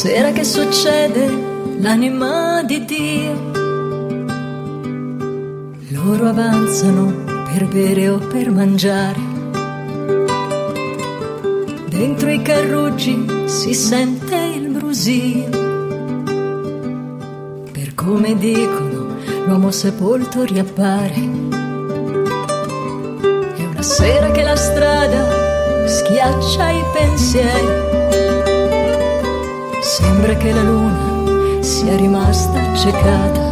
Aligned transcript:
Sera 0.06 0.32
che 0.34 0.44
succede 0.44 1.26
l'anima 1.80 2.62
di 2.62 2.86
Dio. 2.86 3.52
Loro 5.90 6.28
avanzano 6.28 7.12
per 7.52 7.66
bere 7.66 8.10
o 8.10 8.20
per 8.20 8.52
mangiare 8.52 9.20
Dentro 11.88 12.30
i 12.30 12.40
carruggi 12.44 13.48
si 13.48 13.74
sente 13.74 14.36
il 14.36 14.68
brusio. 14.70 15.50
Per 17.72 17.96
come 17.96 18.38
dicono, 18.38 19.16
l'uomo 19.48 19.72
sepolto 19.72 20.44
riappare. 20.44 21.16
È 23.56 23.64
una 23.64 23.82
sera 23.82 24.30
che 24.30 24.44
la 24.44 24.56
strada 24.56 25.88
schiaccia 25.88 26.70
i 26.70 26.84
pensieri. 26.94 28.05
Sembra 29.98 30.36
che 30.36 30.52
la 30.52 30.62
luna 30.62 31.62
sia 31.62 31.96
rimasta 31.96 32.60
accecata. 32.62 33.44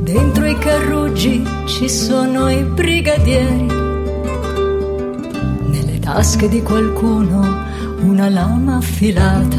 Dentro 0.00 0.46
i 0.46 0.58
carruggi 0.58 1.42
ci 1.66 1.88
sono 1.88 2.50
i 2.50 2.62
brigadieri 2.62 3.82
tasche 6.12 6.48
di 6.48 6.60
qualcuno 6.60 7.40
una 8.02 8.28
lama 8.28 8.76
affilata. 8.76 9.56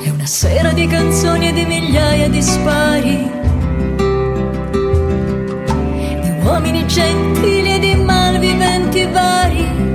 È 0.00 0.08
una 0.10 0.26
sera 0.26 0.70
di 0.72 0.86
canzoni 0.86 1.48
e 1.48 1.52
di 1.52 1.64
migliaia 1.64 2.28
di 2.28 2.40
spari, 2.40 3.30
di 6.22 6.30
uomini 6.44 6.86
gentili 6.86 7.74
e 7.74 7.78
di 7.80 7.94
malviventi 7.96 9.06
vari, 9.06 9.87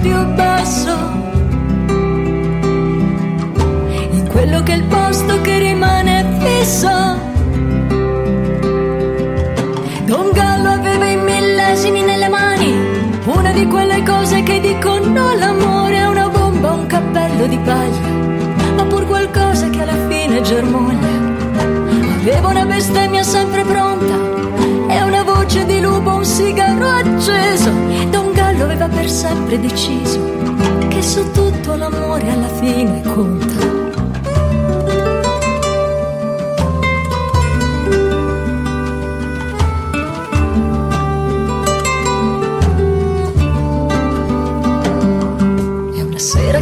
più 0.00 0.24
basso, 0.34 0.96
in 4.10 4.28
quello 4.28 4.62
che 4.62 4.72
è 4.72 4.76
il 4.76 4.84
posto 4.84 5.40
che 5.40 5.58
rimane 5.58 6.24
fisso 6.40 7.28
di 13.60 13.66
quelle 13.66 14.02
cose 14.02 14.42
che 14.42 14.58
dicono 14.58 15.34
l'amore 15.34 15.96
è 15.96 16.06
una 16.06 16.30
bomba, 16.30 16.70
un 16.72 16.86
cappello 16.86 17.46
di 17.46 17.58
paglia, 17.58 18.08
ma 18.74 18.84
pur 18.86 19.04
qualcosa 19.06 19.68
che 19.68 19.82
alla 19.82 20.08
fine 20.08 20.40
germoglia. 20.40 21.08
Aveva 22.20 22.48
una 22.48 22.64
bestemmia 22.64 23.22
sempre 23.22 23.62
pronta 23.64 24.14
e 24.88 25.02
una 25.02 25.22
voce 25.24 25.66
di 25.66 25.78
lupo, 25.78 26.14
un 26.14 26.24
sigaro 26.24 26.88
acceso. 26.88 27.89
Aveva 28.82 28.96
per 28.96 29.10
sempre 29.10 29.60
deciso 29.60 30.18
che 30.88 31.02
su 31.02 31.30
tutto 31.32 31.74
l'amore 31.74 32.30
alla 32.30 32.48
fine 32.48 33.02
conta. 33.02 33.68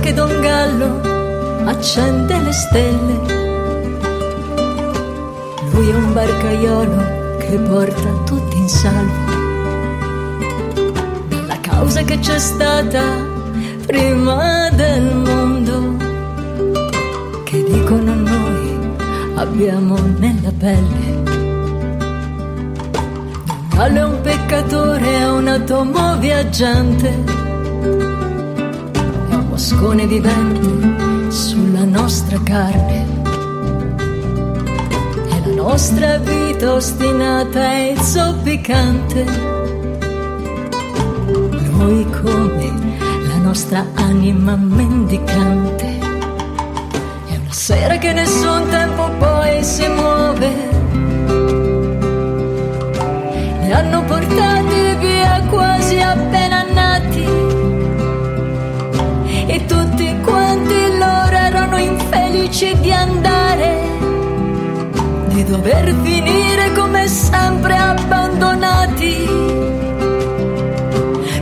che 0.00 0.14
Don 0.14 0.40
Gallo 0.40 1.00
accende 1.66 2.38
le 2.40 2.52
stelle. 2.52 3.14
Lui 5.72 5.88
è 5.88 5.94
un 5.94 6.12
barcaiolo 6.12 7.36
che 7.38 7.58
porta 7.58 8.08
tutti 8.24 8.56
in 8.56 8.68
salvo. 8.68 9.27
La 11.78 11.84
causa 11.84 12.02
che 12.02 12.18
c'è 12.18 12.38
stata 12.40 13.02
prima 13.86 14.68
del 14.70 15.14
mondo 15.14 15.96
dicono 17.48 18.14
noi 18.14 18.96
abbiamo 19.36 19.96
nella 20.18 20.50
pelle. 20.58 21.22
Gallo 23.68 23.96
è 23.96 24.04
un 24.04 24.20
peccatore, 24.22 25.18
è 25.18 25.30
un 25.30 25.46
atomo 25.46 26.18
viaggiante, 26.18 27.10
è 29.30 29.34
un 29.34 29.46
moscone 29.48 30.04
vivente 30.08 31.30
sulla 31.30 31.84
nostra 31.84 32.40
carne 32.42 33.06
nostra 35.54 36.18
vita 36.18 36.74
ostinata 36.74 37.78
e 37.78 37.96
zoppicante. 38.00 39.57
Noi 41.88 42.04
come 42.20 42.70
la 43.28 43.38
nostra 43.38 43.82
anima 43.94 44.56
mendicante. 44.56 45.86
È 47.24 47.34
una 47.34 47.52
sera 47.52 47.96
che 47.96 48.12
nessun 48.12 48.68
tempo 48.68 49.08
poi 49.18 49.64
si 49.64 49.88
muove. 49.88 50.50
Li 53.62 53.72
hanno 53.72 54.04
portati 54.04 54.96
via 54.98 55.42
quasi 55.48 55.98
appena 55.98 56.62
nati. 56.74 57.24
E 59.46 59.64
tutti 59.64 60.14
quanti 60.24 60.98
loro 60.98 61.36
erano 61.36 61.78
infelici 61.78 62.76
di 62.80 62.92
andare 62.92 63.80
di 65.28 65.42
dover 65.42 65.94
finire 66.02 66.70
come 66.74 67.08
sempre 67.08 67.76
abbandonati. 67.78 69.57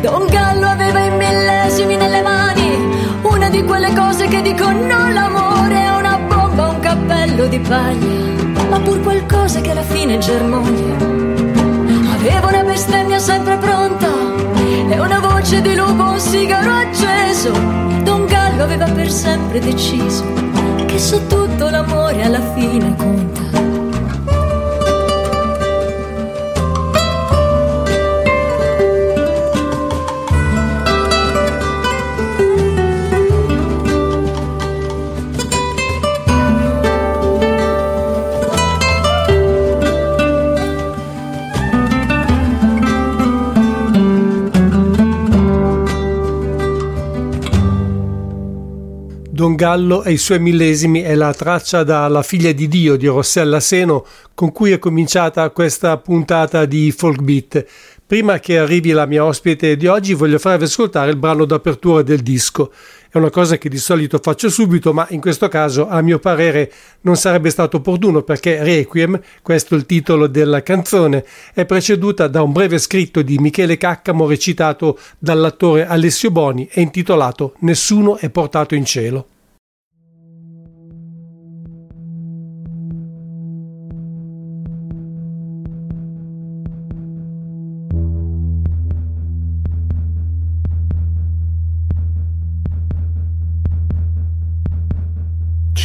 Don 0.07 0.25
Gallo 0.29 0.69
aveva 0.69 1.01
i 1.01 1.11
millesimi 1.11 1.97
nelle 1.97 2.23
mani, 2.23 2.79
una 3.23 3.49
di 3.49 3.65
quelle 3.65 3.93
cose 3.93 4.29
che 4.29 4.41
dicono 4.41 5.11
l'amore 5.11 5.75
è 5.75 5.89
una 5.89 6.17
bomba, 6.29 6.69
un 6.69 6.79
cappello 6.79 7.49
di 7.49 7.59
paglia, 7.59 8.45
ma 8.71 8.79
pur 8.79 9.01
qualcosa 9.01 9.61
che 9.61 9.73
alla 9.73 9.83
fine 9.83 10.19
germoglia. 10.19 10.95
Aveva 12.15 12.47
una 12.47 12.63
bestemmia 12.63 13.19
sempre 13.19 13.57
pronta 13.57 14.07
e 14.89 14.97
una 14.97 15.19
voce 15.19 15.61
di 15.61 15.75
lupo, 15.75 16.05
un 16.05 16.21
sigaro 16.21 16.71
acceso. 16.71 17.51
Don 18.05 18.27
Gallo 18.27 18.63
aveva 18.63 18.85
per 18.85 19.11
sempre 19.11 19.59
deciso 19.59 20.25
che 20.87 21.01
su 21.01 21.27
tutto 21.27 21.69
l'amore 21.69 22.23
alla 22.23 22.53
fine 22.55 22.95
conta. 22.95 23.46
Gallo 49.67 50.05
e 50.05 50.13
i 50.13 50.17
suoi 50.17 50.39
millesimi 50.39 51.01
è 51.01 51.17
la 51.17 51.35
traccia 51.35 51.83
da 51.83 52.07
La 52.07 52.23
figlia 52.23 52.53
di 52.53 52.69
Dio 52.69 52.95
di 52.95 53.09
Rossella 53.09 53.59
Seno 53.59 54.07
con 54.33 54.53
cui 54.53 54.71
è 54.71 54.79
cominciata 54.79 55.51
questa 55.51 55.97
puntata 55.97 56.67
di 56.67 56.93
Folk 56.93 57.21
Beat. 57.21 57.67
Prima 58.07 58.39
che 58.39 58.59
arrivi 58.59 58.93
la 58.93 59.07
mia 59.07 59.25
ospite 59.25 59.77
di 59.77 59.89
oggi 59.89 60.15
voglio 60.15 60.39
farvi 60.39 60.63
ascoltare 60.63 61.11
il 61.11 61.17
brano 61.17 61.45
d'apertura 61.45 62.03
del 62.03 62.21
disco. 62.21 62.71
È 63.11 63.19
una 63.19 63.31
cosa 63.31 63.59
che 63.59 63.69
di 63.69 63.79
solito 63.79 64.21
faccio 64.23 64.49
subito, 64.51 64.93
ma 64.93 65.05
in 65.11 65.21
questo 65.21 65.49
caso 65.49 65.89
a 65.89 66.01
mio 66.01 66.21
parere 66.21 66.73
non 67.01 67.17
sarebbe 67.17 67.51
stato 67.51 67.79
opportuno 67.79 68.23
perché 68.23 68.63
Requiem, 68.63 69.21
questo 69.43 69.75
è 69.75 69.79
il 69.79 69.87
titolo 69.87 70.29
della 70.29 70.63
canzone, 70.63 71.25
è 71.53 71.65
preceduta 71.65 72.29
da 72.29 72.41
un 72.41 72.53
breve 72.53 72.79
scritto 72.79 73.21
di 73.21 73.37
Michele 73.39 73.77
Caccamo 73.77 74.29
recitato 74.29 74.97
dall'attore 75.19 75.89
Alessio 75.89 76.31
Boni 76.31 76.69
e 76.71 76.83
intitolato 76.83 77.55
Nessuno 77.63 78.17
è 78.17 78.31
portato 78.31 78.77
in 78.77 78.85
cielo. 78.85 79.27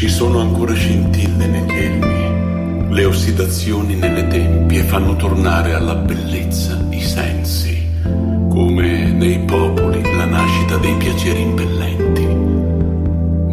Ci 0.01 0.09
sono 0.09 0.39
ancora 0.39 0.73
scintille 0.73 1.45
negli 1.45 1.77
elmi, 1.77 2.89
le 2.91 3.05
ossidazioni 3.05 3.93
nelle 3.93 4.25
tempie 4.29 4.81
fanno 4.81 5.15
tornare 5.15 5.75
alla 5.75 5.93
bellezza 5.93 6.83
i 6.89 7.01
sensi, 7.01 7.87
come 8.49 9.11
nei 9.11 9.37
popoli 9.41 10.01
la 10.01 10.25
nascita 10.25 10.77
dei 10.77 10.95
piaceri 10.95 11.41
impellenti. 11.41 12.25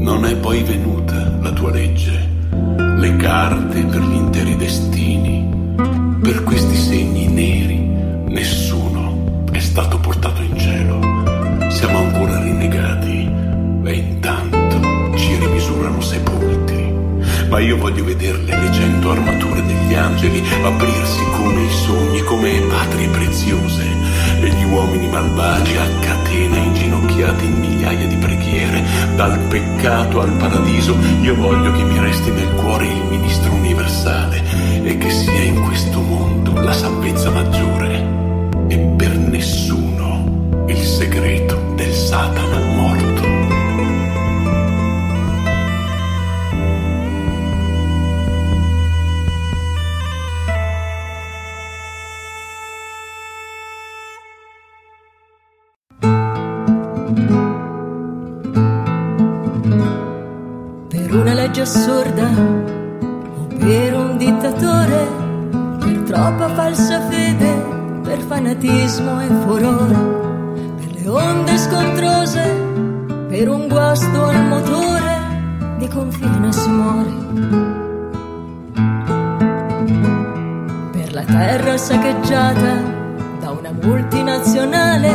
Non 0.03 0.25
è 0.25 0.37
poi 0.37 0.63
venuta 0.63 1.37
la 1.39 1.53
tua 1.53 1.71
legge, 1.71 2.27
le 2.97 3.17
carte 3.17 3.85
per 3.85 4.01
gli 4.01 4.15
interi 4.15 4.57
destini, 4.57 5.75
per 6.23 6.45
questi 6.45 6.77
segni 6.77 7.27
neri 7.27 7.77
nessuno 8.33 8.68
Ma 17.59 17.65
io 17.65 17.77
voglio 17.77 18.05
vederle 18.05 18.57
le 18.57 18.73
cento 18.73 19.11
armature 19.11 19.67
degli 19.67 19.93
angeli 19.93 20.41
aprirsi 20.63 21.25
come 21.33 21.65
i 21.65 21.71
sogni, 21.71 22.21
come 22.21 22.61
patrie 22.69 23.09
preziose, 23.09 23.83
e 24.41 24.49
gli 24.49 24.63
uomini 24.63 25.09
malvagi 25.09 25.77
a 25.77 25.89
catena 25.99 26.57
inginocchiati 26.57 27.45
in 27.47 27.59
migliaia 27.59 28.07
di 28.07 28.15
preghiere, 28.15 28.85
dal 29.17 29.37
peccato 29.49 30.21
al 30.21 30.31
paradiso. 30.35 30.97
Io 31.23 31.35
voglio 31.35 31.73
che 31.73 31.83
mi 31.83 31.99
resti 31.99 32.31
nel 32.31 32.55
cuore 32.55 32.87
il 32.87 33.03
ministro 33.11 33.51
universale 33.51 34.41
e 34.85 34.97
che 34.97 35.11
sia 35.11 35.43
in 35.43 35.61
questo 35.65 36.01
mondo 36.01 36.53
la 36.61 36.73
salvezza 36.73 37.31
maggiore. 37.31 38.07
E 38.69 38.79
per 38.79 39.17
nessuno 39.17 40.65
il 40.69 40.79
segreto 40.79 41.73
del 41.75 41.93
Satana 41.93 42.68
fanatismo 68.59 69.21
e 69.21 69.27
furore, 69.45 69.95
per 70.79 70.93
le 70.95 71.09
onde 71.09 71.57
scontrose, 71.59 72.43
per 73.29 73.49
un 73.49 73.69
guasto 73.69 74.25
al 74.25 74.45
motore, 74.47 75.77
di 75.79 75.89
confine 75.89 76.53
si 76.53 76.69
muore. 76.69 77.13
Per 80.93 81.13
la 81.13 81.23
terra 81.23 81.77
saccheggiata 81.77 82.83
da 83.41 83.51
una 83.51 83.73
multinazionale, 83.81 85.15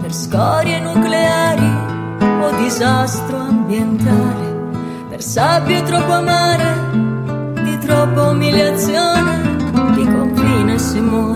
per 0.00 0.14
scorie 0.14 0.80
nucleari 0.80 1.84
o 2.20 2.56
disastro 2.62 3.36
ambientale 3.36 4.54
per 5.10 5.22
sabbie 5.22 5.82
troppo 5.82 6.12
amare, 6.12 6.74
di 7.62 7.78
troppa 7.78 8.28
umiliazione, 8.28 9.56
di 9.94 10.04
confine 10.04 10.78
si 10.78 11.00
muore. 11.00 11.35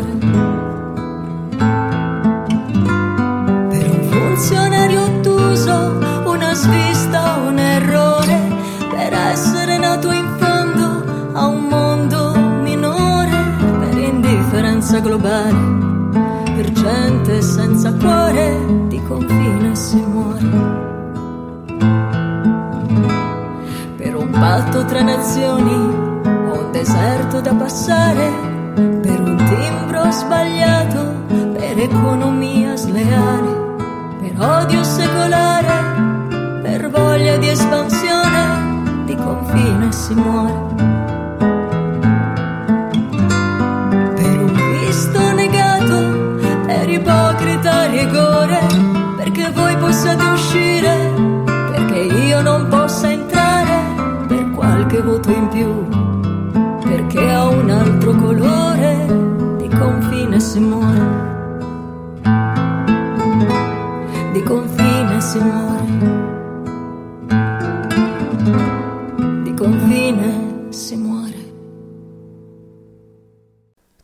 Globale, 15.20 16.54
per 16.54 16.72
gente 16.72 17.42
senza 17.42 17.92
cuore, 17.92 18.86
di 18.88 19.00
confine 19.02 19.74
si 19.74 19.96
muore. 19.96 20.88
patto 24.30 24.86
tra 24.86 25.02
nazioni 25.02 25.74
o 25.74 26.64
un 26.64 26.68
deserto 26.72 27.40
da 27.42 27.52
passare 27.52 28.30
per 28.74 29.20
un 29.20 29.36
timbro 29.36 30.10
sbagliato, 30.10 31.24
per 31.28 31.78
economia 31.78 32.74
sleale, 32.74 33.76
per 34.18 34.40
odio 34.40 34.82
secolare, 34.82 35.59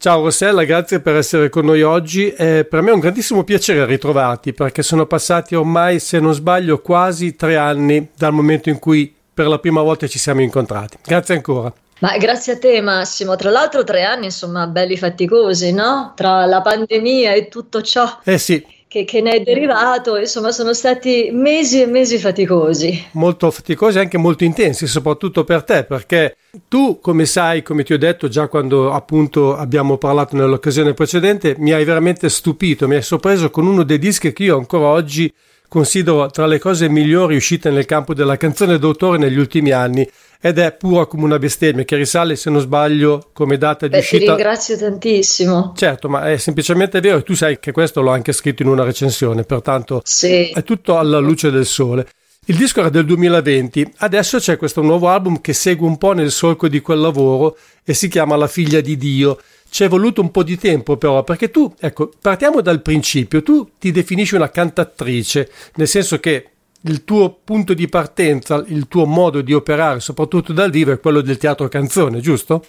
Ciao 0.06 0.22
Rossella, 0.22 0.62
grazie 0.62 1.00
per 1.00 1.16
essere 1.16 1.48
con 1.48 1.64
noi 1.64 1.82
oggi. 1.82 2.32
Eh, 2.32 2.64
per 2.64 2.80
me 2.80 2.90
è 2.90 2.94
un 2.94 3.00
grandissimo 3.00 3.42
piacere 3.42 3.84
ritrovarti 3.86 4.52
perché 4.52 4.84
sono 4.84 5.04
passati 5.04 5.56
ormai, 5.56 5.98
se 5.98 6.20
non 6.20 6.32
sbaglio, 6.32 6.80
quasi 6.80 7.34
tre 7.34 7.56
anni 7.56 8.10
dal 8.16 8.32
momento 8.32 8.68
in 8.68 8.78
cui 8.78 9.12
per 9.34 9.48
la 9.48 9.58
prima 9.58 9.82
volta 9.82 10.06
ci 10.06 10.20
siamo 10.20 10.42
incontrati. 10.42 10.98
Grazie 11.04 11.34
ancora. 11.34 11.72
Ma 11.98 12.16
grazie 12.18 12.52
a 12.52 12.58
te 12.58 12.80
Massimo, 12.80 13.34
tra 13.34 13.50
l'altro 13.50 13.82
tre 13.82 14.04
anni 14.04 14.26
insomma 14.26 14.68
belli 14.68 14.96
faticosi, 14.96 15.72
no? 15.72 16.12
Tra 16.14 16.46
la 16.46 16.60
pandemia 16.60 17.32
e 17.32 17.48
tutto 17.48 17.82
ciò. 17.82 18.20
Eh 18.22 18.38
sì, 18.38 18.64
che, 18.88 19.05
che, 19.05 19.21
ne 19.21 19.33
è 19.33 19.40
derivato, 19.40 20.16
insomma 20.16 20.52
sono 20.52 20.73
stati 20.73 21.31
mesi 21.33 21.83
e 21.83 21.87
mesi 21.87 22.19
faticosi. 22.19 23.07
Molto 23.12 23.50
faticosi 23.50 23.99
e 23.99 24.00
anche 24.00 24.19
molto 24.19 24.45
intensi, 24.45 24.87
soprattutto 24.87 25.45
per 25.45 25.64
te, 25.64 25.85
perché 25.85 26.37
tu, 26.69 27.00
come 27.00 27.26
sai, 27.26 27.62
come 27.62 27.83
ti 27.83 27.93
ho 27.93 27.99
detto 27.99 28.28
già 28.28 28.47
quando 28.49 28.93
appunto 28.93 29.57
abbiamo 29.57 29.99
parlato 29.99 30.37
nell'occasione 30.37 30.95
precedente, 30.95 31.57
mi 31.59 31.73
hai 31.73 31.85
veramente 31.85 32.28
stupito, 32.28 32.87
mi 32.87 32.95
hai 32.95 33.02
sorpreso 33.02 33.50
con 33.50 33.66
uno 33.66 33.83
dei 33.83 33.99
dischi 33.99 34.33
che 34.33 34.45
io 34.45 34.57
ancora 34.57 34.87
oggi 34.87 35.33
considero 35.69 36.31
tra 36.31 36.47
le 36.47 36.59
cose 36.61 36.88
migliori 36.88 37.37
uscite 37.37 37.71
nel 37.71 37.87
campo 37.87 38.14
della 38.14 38.37
canzone 38.37 38.78
d'autore 38.78 39.19
negli 39.19 39.38
ultimi 39.38 39.73
anni 39.73 40.09
ed 40.40 40.59
è 40.59 40.73
pura 40.73 41.07
come 41.07 41.25
una 41.25 41.38
bestemmia 41.38 41.85
che 41.85 41.97
risale 41.97 42.37
se 42.37 42.50
non 42.50 42.61
sbaglio 42.61 43.31
come 43.33 43.59
data 43.59 43.87
di 43.87 43.93
Beh, 43.93 43.99
uscita 43.99 44.19
ti 44.19 44.26
ringrazio 44.26 44.76
tantissimo 44.76 45.73
certo 45.76 46.09
ma 46.09 46.31
è 46.31 46.37
semplicemente 46.37 47.00
vero 47.00 47.19
e 47.19 47.23
tu 47.23 47.35
sai 47.35 47.59
che 47.59 47.73
questo 47.73 48.00
l'ho 48.00 48.11
anche 48.11 48.33
scritto 48.33 48.62
in 48.62 48.69
una 48.69 48.85
recensione 48.85 49.45
pertanto 49.45 50.00
sì. 50.05 50.50
è 50.50 50.62
tutto 50.62 50.99
alla 50.99 51.19
luce 51.19 51.50
del 51.50 51.66
sole 51.66 52.07
il 52.49 52.57
disco 52.57 52.78
era 52.78 52.90
del 52.90 53.05
2020, 53.07 53.95
adesso 53.97 54.38
c'è 54.38 54.57
questo 54.57 54.81
nuovo 54.81 55.09
album 55.09 55.40
che 55.40 55.52
segue 55.52 55.85
un 55.85 55.99
po' 55.99 56.12
nel 56.12 56.31
solco 56.31 56.69
di 56.69 56.81
quel 56.81 57.00
lavoro 57.00 57.59
e 57.83 57.93
si 57.93 58.07
chiama 58.07 58.37
La 58.37 58.47
figlia 58.47 58.81
di 58.81 58.97
Dio. 58.97 59.40
Ci 59.69 59.83
è 59.83 59.88
voluto 59.88 60.21
un 60.21 60.31
po' 60.31 60.45
di 60.45 60.57
tempo 60.57 60.97
però, 60.97 61.25
perché 61.25 61.50
tu, 61.50 61.75
ecco, 61.76 62.12
partiamo 62.21 62.61
dal 62.61 62.83
principio, 62.83 63.43
tu 63.43 63.69
ti 63.81 63.90
definisci 63.90 64.37
una 64.37 64.49
cantatrice, 64.49 65.50
nel 65.75 65.88
senso 65.88 66.21
che 66.21 66.50
il 66.83 67.04
tuo 67.04 67.40
punto 67.42 67.75
di 67.75 67.88
partenza, 67.88 68.64
il 68.66 68.88
tuo 68.88 69.06
modo 69.06 69.40
di 69.40 69.52
operare, 69.52 70.00
soprattutto 70.00 70.52
dal 70.52 70.71
vivo, 70.71 70.92
è 70.92 71.00
quello 71.00 71.21
del 71.21 71.37
teatro 71.37 71.68
canzone, 71.68 72.21
giusto? 72.21 72.64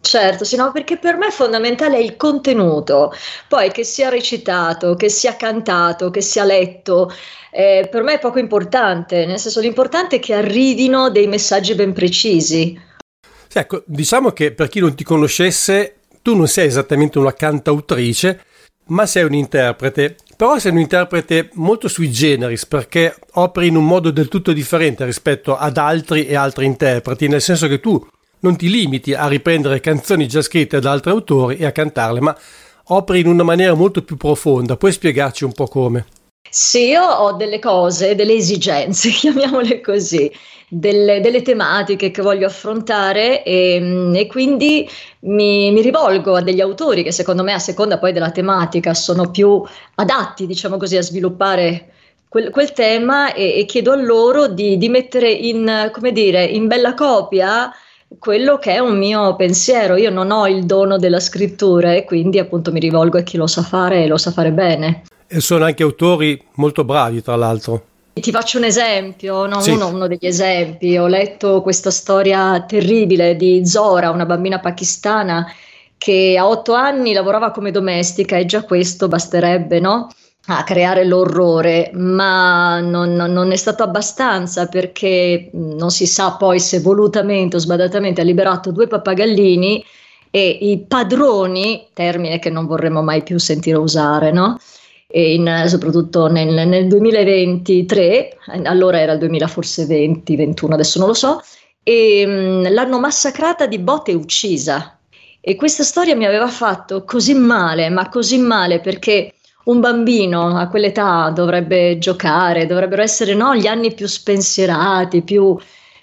Certo, 0.00 0.44
sì, 0.44 0.54
no, 0.54 0.70
perché 0.70 0.96
per 0.96 1.16
me 1.16 1.26
è 1.26 1.30
fondamentale 1.30 2.00
il 2.00 2.16
contenuto, 2.16 3.12
poi 3.48 3.72
che 3.72 3.82
sia 3.82 4.08
recitato, 4.08 4.94
che 4.94 5.08
sia 5.08 5.34
cantato, 5.34 6.10
che 6.10 6.20
sia 6.20 6.44
letto, 6.44 7.10
eh, 7.50 7.88
per 7.90 8.02
me 8.02 8.14
è 8.14 8.18
poco 8.20 8.38
importante, 8.38 9.26
nel 9.26 9.40
senso 9.40 9.60
l'importante 9.60 10.16
è 10.16 10.20
che 10.20 10.34
arrivino 10.34 11.10
dei 11.10 11.26
messaggi 11.26 11.74
ben 11.74 11.92
precisi. 11.92 12.80
Ecco, 13.52 13.82
diciamo 13.84 14.30
che 14.30 14.52
per 14.52 14.68
chi 14.68 14.78
non 14.78 14.94
ti 14.94 15.02
conoscesse, 15.02 15.96
tu 16.22 16.36
non 16.36 16.46
sei 16.46 16.68
esattamente 16.68 17.18
una 17.18 17.34
cantautrice, 17.34 18.44
ma 18.86 19.04
sei 19.04 19.24
un 19.24 19.34
interprete. 19.34 20.16
Però 20.42 20.58
sei 20.58 20.72
un 20.72 20.80
interprete 20.80 21.50
molto 21.52 21.86
sui 21.86 22.10
generis 22.10 22.66
perché 22.66 23.14
operi 23.34 23.68
in 23.68 23.76
un 23.76 23.86
modo 23.86 24.10
del 24.10 24.26
tutto 24.26 24.52
differente 24.52 25.04
rispetto 25.04 25.56
ad 25.56 25.76
altri 25.76 26.26
e 26.26 26.34
altri 26.34 26.66
interpreti, 26.66 27.28
nel 27.28 27.40
senso 27.40 27.68
che 27.68 27.78
tu 27.78 28.04
non 28.40 28.56
ti 28.56 28.68
limiti 28.68 29.14
a 29.14 29.28
riprendere 29.28 29.78
canzoni 29.78 30.26
già 30.26 30.42
scritte 30.42 30.80
da 30.80 30.90
altri 30.90 31.12
autori 31.12 31.58
e 31.58 31.64
a 31.64 31.70
cantarle, 31.70 32.18
ma 32.18 32.36
operi 32.86 33.20
in 33.20 33.28
una 33.28 33.44
maniera 33.44 33.74
molto 33.74 34.02
più 34.02 34.16
profonda. 34.16 34.76
Puoi 34.76 34.90
spiegarci 34.90 35.44
un 35.44 35.52
po' 35.52 35.68
come? 35.68 36.06
Sì, 36.50 36.88
io 36.88 37.04
ho 37.04 37.34
delle 37.34 37.60
cose, 37.60 38.16
delle 38.16 38.34
esigenze, 38.34 39.10
chiamiamole 39.14 39.80
così, 39.80 40.28
delle, 40.74 41.20
delle 41.20 41.42
tematiche 41.42 42.10
che 42.10 42.22
voglio 42.22 42.46
affrontare 42.46 43.42
e, 43.42 43.78
mm, 43.78 44.14
e 44.14 44.26
quindi 44.26 44.88
mi, 45.20 45.70
mi, 45.70 45.82
rivolgo 45.82 46.36
a 46.36 46.40
degli 46.40 46.62
autori 46.62 47.02
che 47.02 47.12
secondo 47.12 47.42
me 47.42 47.52
a 47.52 47.58
seconda 47.58 47.98
poi 47.98 48.12
della 48.12 48.30
tematica 48.30 48.94
sono 48.94 49.30
più 49.30 49.62
adatti, 49.96 50.46
diciamo 50.46 50.78
così, 50.78 50.96
a 50.96 51.02
sviluppare 51.02 51.92
quel, 52.26 52.48
quel 52.48 52.72
tema 52.72 53.34
e, 53.34 53.58
e, 53.58 53.66
chiedo 53.66 53.92
a 53.92 53.96
loro 53.96 54.46
di, 54.46 54.78
di 54.78 54.88
mettere 54.88 55.30
in, 55.30 55.92
dire, 56.10 56.42
in 56.42 56.68
bella 56.68 56.94
copia 56.94 57.70
quello 58.18 58.56
che 58.56 58.72
è 58.72 58.78
un 58.78 58.96
mio 58.96 59.36
pensiero. 59.36 59.96
Io 59.96 60.10
non 60.10 60.30
ho 60.30 60.48
il 60.48 60.64
dono 60.64 60.96
della 60.96 61.20
scrittura 61.20 61.92
e 61.92 62.04
quindi 62.04 62.38
appunto 62.38 62.72
mi 62.72 62.80
rivolgo 62.80 63.18
a 63.18 63.22
chi 63.22 63.36
lo 63.36 63.46
sa 63.46 63.62
fare 63.62 64.04
e 64.04 64.06
lo 64.06 64.16
sa 64.16 64.30
fare 64.30 64.52
bene. 64.52 65.02
E 65.26 65.40
sono 65.40 65.64
anche 65.64 65.82
autori 65.82 66.42
molto 66.54 66.82
bravi, 66.84 67.22
tra 67.22 67.36
l'altro. 67.36 67.90
Ti 68.14 68.30
faccio 68.30 68.58
un 68.58 68.64
esempio, 68.64 69.46
no? 69.46 69.60
Sì. 69.60 69.70
uno, 69.70 69.88
uno, 69.88 70.06
degli 70.06 70.26
esempi. 70.26 70.96
Ho 70.98 71.06
letto 71.06 71.62
questa 71.62 71.90
storia 71.90 72.62
terribile 72.62 73.36
di 73.36 73.66
Zora, 73.66 74.10
una 74.10 74.26
bambina 74.26 74.60
pakistana 74.60 75.46
che 75.96 76.36
a 76.38 76.48
otto 76.48 76.74
anni 76.74 77.12
lavorava 77.12 77.52
come 77.52 77.70
domestica 77.70 78.36
e 78.36 78.44
già 78.44 78.64
questo 78.64 79.08
basterebbe, 79.08 79.80
no? 79.80 80.08
a 80.46 80.64
creare 80.64 81.04
l'orrore, 81.04 81.90
ma 81.94 82.80
non, 82.80 83.14
non, 83.14 83.52
è 83.52 83.56
stato 83.56 83.84
abbastanza 83.84 84.66
perché 84.66 85.50
non 85.52 85.90
si 85.90 86.04
sa 86.04 86.32
poi 86.32 86.58
se 86.58 86.80
volutamente 86.80 87.56
o 87.56 87.60
sbadatamente 87.60 88.22
ha 88.22 88.24
liberato 88.24 88.72
due 88.72 88.88
pappagallini 88.88 89.84
e 90.30 90.48
i 90.48 90.84
padroni, 90.88 91.86
termine 91.92 92.40
che 92.40 92.50
non 92.50 92.66
vorremmo 92.66 93.02
mai 93.02 93.22
più 93.22 93.38
sentire 93.38 93.76
usare, 93.76 94.32
no? 94.32 94.58
In, 95.14 95.64
soprattutto 95.66 96.26
nel, 96.28 96.66
nel, 96.66 96.86
2023, 96.86 98.38
allora 98.64 98.98
era 98.98 99.12
il 99.12 99.18
2000 99.18 99.46
forse 99.46 99.84
20, 99.84 100.36
21, 100.36 100.74
adesso 100.74 100.98
non 100.98 101.08
lo 101.08 101.14
so, 101.14 101.42
e 101.82 102.24
mh, 102.24 102.72
l'hanno 102.72 102.98
massacrata 102.98 103.66
di 103.66 103.78
botte 103.78 104.12
e 104.12 104.14
uccisa. 104.14 104.98
E 105.40 105.56
questa 105.56 105.82
storia 105.82 106.16
mi 106.16 106.24
aveva 106.24 106.48
fatto 106.48 107.04
così 107.04 107.34
male, 107.34 107.90
ma 107.90 108.08
così 108.08 108.38
male 108.38 108.80
perché 108.80 109.34
un 109.64 109.80
bambino 109.80 110.56
a 110.56 110.68
quell'età 110.68 111.30
dovrebbe 111.30 111.98
giocare, 111.98 112.66
dovrebbero 112.66 113.02
essere 113.02 113.34
no, 113.34 113.54
gli 113.54 113.66
anni 113.66 113.92
più 113.92 114.06
spensierati, 114.06 115.22
più, 115.22 115.56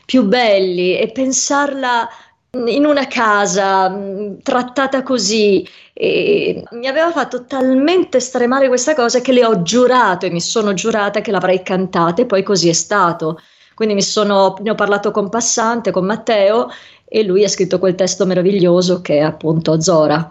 più 0.05 0.23
belli 0.23 0.97
e 0.97 1.11
pensarla 1.11 2.07
in 2.51 2.85
una 2.85 3.05
casa 3.07 3.95
trattata 4.41 5.03
così 5.03 5.67
e 5.93 6.63
mi 6.71 6.87
aveva 6.87 7.11
fatto 7.11 7.45
talmente 7.45 8.19
stremare 8.19 8.67
questa 8.67 8.95
cosa 8.95 9.21
che 9.21 9.31
le 9.31 9.45
ho 9.45 9.61
giurato 9.61 10.25
e 10.25 10.31
mi 10.31 10.41
sono 10.41 10.73
giurata 10.73 11.21
che 11.21 11.31
l'avrei 11.31 11.61
cantata 11.61 12.21
e 12.21 12.25
poi 12.25 12.41
così 12.41 12.69
è 12.69 12.73
stato. 12.73 13.39
Quindi 13.75 14.01
sono, 14.01 14.55
ne 14.61 14.71
ho 14.71 14.75
parlato 14.75 15.11
con 15.11 15.29
Passante, 15.29 15.91
con 15.91 16.05
Matteo 16.05 16.69
e 17.05 17.23
lui 17.23 17.43
ha 17.43 17.49
scritto 17.49 17.79
quel 17.79 17.95
testo 17.95 18.25
meraviglioso 18.25 19.01
che 19.01 19.17
è 19.17 19.21
appunto 19.21 19.79
Zora. 19.79 20.27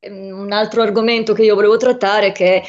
Ehm, 0.00 0.38
un 0.38 0.52
altro 0.52 0.82
argomento 0.82 1.34
che 1.34 1.42
io 1.42 1.54
volevo 1.54 1.76
trattare 1.76 2.32
che, 2.32 2.62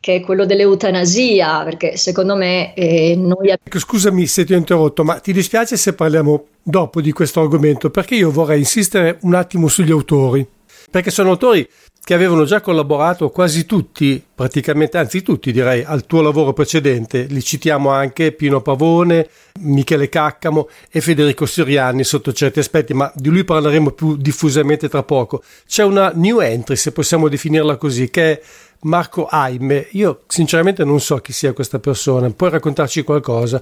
che 0.00 0.16
è 0.16 0.20
quello 0.20 0.46
dell'eutanasia, 0.46 1.64
perché 1.64 1.96
secondo 1.96 2.36
me 2.36 2.74
eh, 2.74 3.14
noi... 3.16 3.48
Ecco, 3.48 3.78
scusami 3.78 4.26
se 4.26 4.44
ti 4.44 4.54
ho 4.54 4.56
interrotto, 4.56 5.04
ma 5.04 5.18
ti 5.18 5.32
dispiace 5.32 5.76
se 5.76 5.94
parliamo 5.94 6.46
dopo 6.62 7.00
di 7.00 7.12
questo 7.12 7.40
argomento? 7.40 7.90
Perché 7.90 8.14
io 8.14 8.30
vorrei 8.30 8.60
insistere 8.60 9.18
un 9.22 9.34
attimo 9.34 9.68
sugli 9.68 9.90
autori, 9.90 10.46
perché 10.90 11.10
sono 11.10 11.30
autori 11.30 11.68
che 12.08 12.14
avevano 12.14 12.46
già 12.46 12.62
collaborato 12.62 13.28
quasi 13.28 13.66
tutti, 13.66 14.22
praticamente, 14.34 14.96
anzi 14.96 15.20
tutti 15.20 15.52
direi, 15.52 15.84
al 15.84 16.06
tuo 16.06 16.22
lavoro 16.22 16.54
precedente. 16.54 17.26
Li 17.28 17.42
citiamo 17.42 17.90
anche 17.90 18.32
Pino 18.32 18.62
Pavone, 18.62 19.28
Michele 19.58 20.08
Caccamo 20.08 20.70
e 20.90 21.02
Federico 21.02 21.44
Siriani 21.44 22.04
sotto 22.04 22.32
certi 22.32 22.60
aspetti, 22.60 22.94
ma 22.94 23.12
di 23.14 23.28
lui 23.28 23.44
parleremo 23.44 23.90
più 23.90 24.16
diffusamente 24.16 24.88
tra 24.88 25.02
poco. 25.02 25.42
C'è 25.66 25.84
una 25.84 26.10
new 26.14 26.40
entry, 26.40 26.76
se 26.76 26.92
possiamo 26.92 27.28
definirla 27.28 27.76
così, 27.76 28.08
che 28.08 28.32
è 28.32 28.40
Marco 28.80 29.26
Aime. 29.26 29.88
Io 29.92 30.22
sinceramente 30.26 30.84
non 30.84 31.00
so 31.00 31.16
chi 31.16 31.32
sia 31.32 31.52
questa 31.52 31.78
persona, 31.78 32.30
puoi 32.30 32.50
raccontarci 32.50 33.02
qualcosa? 33.02 33.60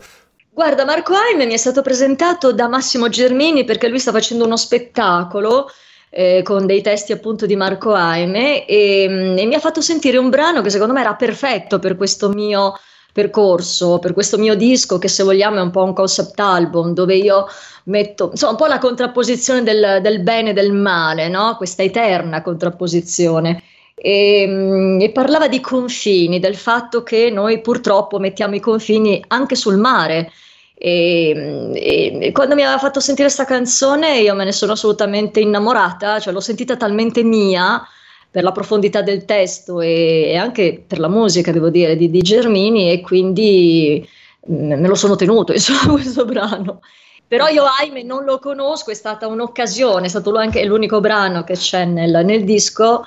Guarda, 0.50 0.85
Marco 0.85 1.14
Aime 1.14 1.46
mi 1.46 1.52
è 1.52 1.58
stato 1.58 1.82
presentato 1.82 2.52
da 2.52 2.68
Massimo 2.68 3.08
Germini 3.08 3.64
perché 3.64 3.88
lui 3.88 3.99
sta 3.99 4.11
facendo 4.11 4.44
uno 4.44 4.56
spettacolo 4.56 5.68
eh, 6.11 6.40
con 6.42 6.64
dei 6.64 6.80
testi 6.80 7.12
appunto 7.12 7.44
di 7.44 7.56
Marco 7.56 7.92
Aime 7.92 8.64
e, 8.64 9.06
mm, 9.08 9.38
e, 9.38 9.46
mi 9.46 9.54
ha 9.54 9.61
fatto 9.61 9.82
sentire 9.82 10.16
un 10.16 10.30
brano 10.30 10.62
che 10.62 10.70
secondo 10.70 10.94
me 10.94 11.00
era 11.00 11.14
perfetto 11.14 11.78
per 11.78 11.96
questo 11.96 12.30
mio 12.30 12.73
percorso 13.12 13.99
per 13.99 14.12
questo 14.12 14.38
mio 14.38 14.54
disco 14.54 14.99
che 14.99 15.08
se 15.08 15.23
vogliamo 15.23 15.58
è 15.58 15.62
un 15.62 15.70
po' 15.70 15.82
un 15.82 15.94
concept 15.94 16.38
album 16.38 16.92
dove 16.92 17.16
io 17.16 17.46
metto 17.85 18.28
insomma 18.30 18.52
un 18.52 18.58
po' 18.58 18.66
la 18.66 18.78
contrapposizione 18.78 19.62
del, 19.62 19.99
del 20.02 20.20
bene 20.20 20.50
e 20.50 20.52
del 20.52 20.73
male, 20.73 21.28
no? 21.28 21.56
questa 21.56 21.82
eterna 21.82 22.42
contrapposizione. 22.42 23.62
E, 23.99 24.45
mm, 24.47 25.00
e, 25.00 25.11
parlava 25.11 25.49
di 25.49 25.61
confini, 25.61 26.38
del 26.38 26.55
fatto 26.57 27.03
che 27.03 27.31
noi 27.31 27.61
purtroppo 27.62 28.19
mettiamo 28.19 28.55
i 28.55 28.61
confini 28.61 29.25
anche 29.29 29.55
sul 29.55 29.79
mare. 29.79 30.31
E, 30.75 31.33
mm, 31.35 31.73
e, 31.75 32.19
e 32.26 32.33
quando 32.33 32.55
mi 32.55 32.62
aveva 32.62 32.79
fatto 32.79 33.00
sentire 33.00 33.29
questa 33.29 33.47
canzone 33.47 34.19
io 34.19 34.35
me 34.35 34.45
ne 34.45 34.53
sono 34.53 34.73
assolutamente 34.73 35.41
innamorata, 35.41 36.21
cioè 36.21 36.35
l'ho 36.35 36.41
sentita 36.41 36.76
talmente 36.76 37.23
mia 37.23 37.83
per 38.31 38.45
la 38.45 38.53
profondità 38.53 39.00
del 39.00 39.25
testo 39.25 39.81
e, 39.81 40.25
e 40.29 40.37
anche 40.37 40.85
per 40.87 40.99
la 40.99 41.09
musica, 41.09 41.53
devo 41.53 41.71
dire, 41.71 41.97
di, 41.97 42.11
di 42.11 42.21
Germini 42.21 42.91
e 42.93 43.00
quindi 43.00 44.07
mm, 44.50 44.73
me 44.75 44.88
lo 44.88 44.95
sono 44.95 45.17
tenuto, 45.17 45.53
insomma, 45.55 45.95
questo 45.95 46.26
brano. 46.26 46.81
Però 47.26 47.49
io, 47.49 47.65
ahimè, 47.65 48.03
non 48.03 48.25
lo 48.25 48.38
conosco, 48.38 48.91
è 48.91 48.95
stata 48.95 49.26
un'occasione, 49.26 50.07
è 50.07 50.09
stato 50.09 50.35
anche 50.37 50.62
l'unico 50.65 51.00
brano 51.00 51.45
che 51.45 51.55
c'è 51.55 51.87
nel, 51.87 52.25
nel 52.26 52.45
disco, 52.45 53.07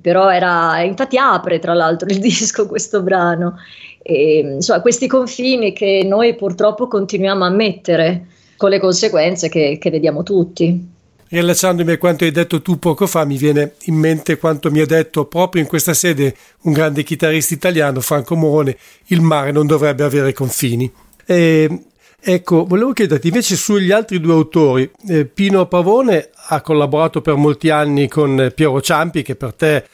però 0.00 0.30
era, 0.30 0.80
infatti 0.82 1.16
apre 1.16 1.58
tra 1.58 1.74
l'altro 1.74 2.08
il 2.08 2.18
disco 2.20 2.66
questo 2.66 3.02
brano. 3.02 3.58
E, 4.02 4.38
insomma, 4.38 4.80
questi 4.80 5.06
confini 5.06 5.72
che 5.72 6.02
noi 6.04 6.34
purtroppo 6.34 6.88
continuiamo 6.88 7.44
a 7.44 7.50
mettere 7.50 8.26
con 8.56 8.70
le 8.70 8.78
conseguenze 8.78 9.48
che, 9.48 9.78
che 9.80 9.90
vediamo 9.90 10.22
tutti. 10.22 10.98
Riallacciandomi 11.28 11.92
a 11.92 11.98
quanto 11.98 12.24
hai 12.24 12.32
detto 12.32 12.60
tu 12.60 12.78
poco 12.78 13.06
fa, 13.06 13.24
mi 13.24 13.36
viene 13.36 13.74
in 13.84 13.94
mente 13.94 14.36
quanto 14.36 14.70
mi 14.70 14.80
ha 14.80 14.86
detto 14.86 15.26
proprio 15.26 15.62
in 15.62 15.68
questa 15.68 15.94
sede 15.94 16.34
un 16.62 16.72
grande 16.72 17.04
chitarrista 17.04 17.54
italiano, 17.54 18.00
Franco 18.00 18.34
Morone, 18.34 18.76
il 19.06 19.20
mare 19.20 19.52
non 19.52 19.66
dovrebbe 19.66 20.02
avere 20.02 20.32
confini. 20.32 20.90
E, 21.24 21.84
ecco, 22.20 22.64
volevo 22.66 22.92
chiederti 22.92 23.28
invece 23.28 23.56
sugli 23.56 23.90
altri 23.90 24.20
due 24.20 24.32
autori. 24.32 24.90
Eh, 25.08 25.24
Pino 25.24 25.66
Pavone 25.66 26.30
ha 26.48 26.60
collaborato 26.60 27.20
per 27.20 27.34
molti 27.34 27.70
anni 27.70 28.08
con 28.08 28.52
Piero 28.54 28.80
Ciampi, 28.80 29.22
che 29.22 29.36
per 29.36 29.54
te, 29.54 29.84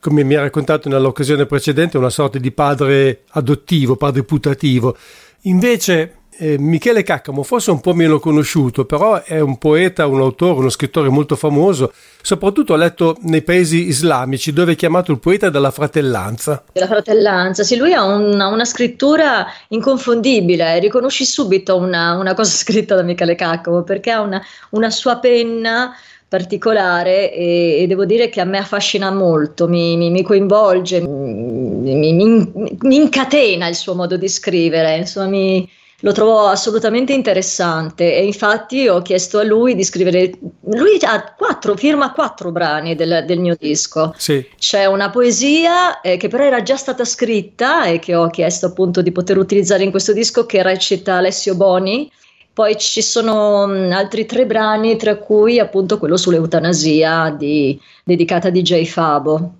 come 0.00 0.24
mi 0.24 0.34
ha 0.34 0.40
raccontato 0.40 0.88
nell'occasione 0.88 1.46
precedente, 1.46 1.96
è 1.96 2.00
una 2.00 2.10
sorta 2.10 2.38
di 2.38 2.52
padre 2.52 3.22
adottivo, 3.30 3.96
padre 3.96 4.24
putativo. 4.24 4.96
Invece 5.42 6.15
eh, 6.38 6.58
Michele 6.58 7.02
Caccamo, 7.02 7.42
forse 7.42 7.70
un 7.70 7.80
po' 7.80 7.94
meno 7.94 8.18
conosciuto, 8.18 8.84
però 8.84 9.22
è 9.22 9.40
un 9.40 9.58
poeta, 9.58 10.06
un 10.06 10.20
autore, 10.20 10.58
uno 10.58 10.68
scrittore 10.68 11.08
molto 11.08 11.36
famoso, 11.36 11.92
soprattutto 12.20 12.74
ho 12.74 12.76
letto 12.76 13.16
nei 13.22 13.42
paesi 13.42 13.86
islamici 13.86 14.52
dove 14.52 14.72
è 14.72 14.76
chiamato 14.76 15.12
il 15.12 15.18
poeta 15.18 15.48
della 15.50 15.70
fratellanza. 15.70 16.64
Della 16.72 16.86
fratellanza, 16.86 17.62
sì, 17.62 17.76
lui 17.76 17.92
ha 17.92 18.04
una, 18.04 18.48
una 18.48 18.64
scrittura 18.64 19.46
inconfondibile, 19.68 20.78
riconosci 20.78 21.24
subito 21.24 21.76
una, 21.76 22.16
una, 22.16 22.34
cosa 22.34 22.50
scritta 22.56 22.94
da 22.94 23.02
Michele 23.02 23.34
Caccamo 23.34 23.82
perché 23.82 24.10
ha 24.10 24.20
una, 24.20 24.42
una 24.70 24.90
sua 24.90 25.18
penna 25.18 25.94
particolare 26.28 27.32
e, 27.32 27.82
e, 27.82 27.86
devo 27.86 28.04
dire 28.04 28.28
che 28.28 28.40
a 28.40 28.44
me 28.44 28.58
affascina 28.58 29.12
molto, 29.12 29.68
mi, 29.68 29.96
mi, 29.96 30.10
mi 30.10 30.22
coinvolge, 30.22 31.00
mi, 31.00 32.12
mi, 32.12 32.96
incatena 32.96 33.68
il 33.68 33.76
suo 33.76 33.94
modo 33.94 34.16
di 34.16 34.28
scrivere, 34.28 34.96
insomma 34.96 35.28
mi 35.28 35.68
lo 36.00 36.12
trovo 36.12 36.46
assolutamente 36.46 37.12
interessante 37.12 38.14
e 38.14 38.24
infatti 38.24 38.86
ho 38.86 39.00
chiesto 39.00 39.38
a 39.38 39.44
lui 39.44 39.74
di 39.74 39.82
scrivere, 39.82 40.32
lui 40.64 40.98
ha 41.00 41.34
quattro, 41.36 41.76
firma 41.76 42.12
quattro 42.12 42.52
brani 42.52 42.94
del, 42.94 43.24
del 43.26 43.38
mio 43.38 43.56
disco. 43.58 44.14
Sì. 44.16 44.46
C'è 44.58 44.84
una 44.84 45.10
poesia 45.10 46.00
eh, 46.00 46.18
che 46.18 46.28
però 46.28 46.44
era 46.44 46.62
già 46.62 46.76
stata 46.76 47.04
scritta 47.04 47.86
e 47.86 47.98
che 47.98 48.14
ho 48.14 48.28
chiesto 48.28 48.66
appunto 48.66 49.00
di 49.00 49.12
poter 49.12 49.38
utilizzare 49.38 49.84
in 49.84 49.90
questo 49.90 50.12
disco 50.12 50.44
che 50.44 50.62
recita 50.62 51.14
Alessio 51.14 51.54
Boni. 51.54 52.10
Poi 52.52 52.76
ci 52.78 53.02
sono 53.02 53.66
mh, 53.66 53.92
altri 53.92 54.26
tre 54.26 54.46
brani, 54.46 54.96
tra 54.96 55.16
cui 55.16 55.58
appunto 55.58 55.98
quello 55.98 56.16
sull'eutanasia 56.16 57.34
di, 57.36 57.78
dedicata 58.04 58.48
a 58.48 58.50
DJ 58.50 58.84
Fabo. 58.84 59.52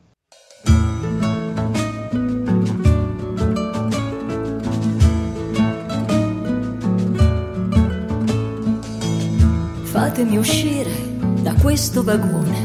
Fatemi 10.17 10.39
uscire 10.39 10.91
da 11.43 11.53
questo 11.61 12.03
vagone, 12.03 12.63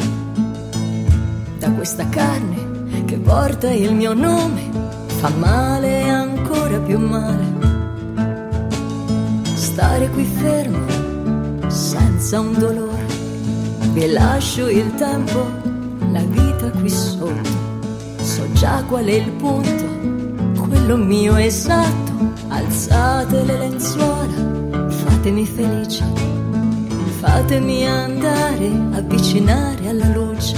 da 1.59 1.69
questa 1.71 2.07
carne 2.07 3.03
che 3.03 3.17
porta 3.17 3.69
il 3.69 3.93
mio 3.93 4.13
nome, 4.13 4.69
fa 5.19 5.27
male 5.37 6.07
ancora 6.07 6.79
più 6.79 6.97
male. 6.97 7.43
Stare 9.53 10.09
qui 10.11 10.23
fermo, 10.23 10.85
senza 11.67 12.39
un 12.39 12.53
dolore, 12.57 13.05
vi 13.91 14.09
lascio 14.09 14.69
il 14.69 14.95
tempo, 14.95 15.45
la 16.09 16.23
vita 16.23 16.69
qui 16.69 16.89
sotto, 16.89 17.49
so 18.21 18.49
già 18.53 18.81
qual 18.87 19.03
è 19.03 19.15
il 19.15 19.31
punto, 19.31 20.63
quello 20.69 20.95
mio 20.95 21.35
esatto, 21.35 22.31
alzate 22.47 23.43
le 23.43 23.57
lenzuola, 23.57 24.87
fatemi 24.87 25.45
felice 25.45 26.31
Fatemi 27.21 27.85
andare, 27.85 28.71
avvicinare 28.93 29.89
alla 29.89 30.07
luce. 30.07 30.55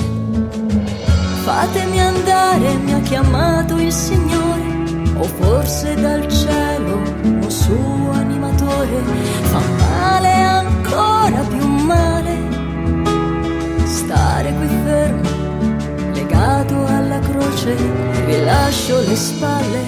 Fatemi 1.44 2.00
andare, 2.00 2.76
mi 2.76 2.94
ha 2.94 3.02
chiamato 3.02 3.78
il 3.78 3.92
Signore, 3.92 4.64
o 5.18 5.24
forse 5.24 5.94
dal 5.96 6.26
cielo 6.30 7.02
un 7.22 7.52
suo 7.52 8.12
animatore. 8.12 9.04
Fa 9.42 9.60
male 9.78 10.32
ancora 10.32 11.42
più 11.50 11.68
male, 11.68 12.38
stare 13.84 14.54
qui 14.54 14.68
fermo, 14.86 15.30
legato 16.14 16.86
alla 16.86 17.20
croce. 17.20 17.76
Vi 18.26 18.42
lascio 18.46 19.02
le 19.02 19.16
spalle, 19.18 19.86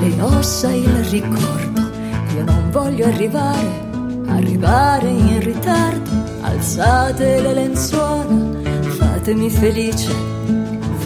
le 0.00 0.22
ossa, 0.22 0.72
il 0.72 1.04
ricordo. 1.10 1.90
Io 2.36 2.44
non 2.44 2.70
voglio 2.70 3.06
arrivare 3.06 3.90
arrivare 4.28 5.08
in 5.08 5.40
ritardo, 5.40 6.10
alzate 6.72 7.40
le 7.42 7.52
lenzuola, 7.52 8.24
fatemi 8.96 9.50
felice, 9.50 10.10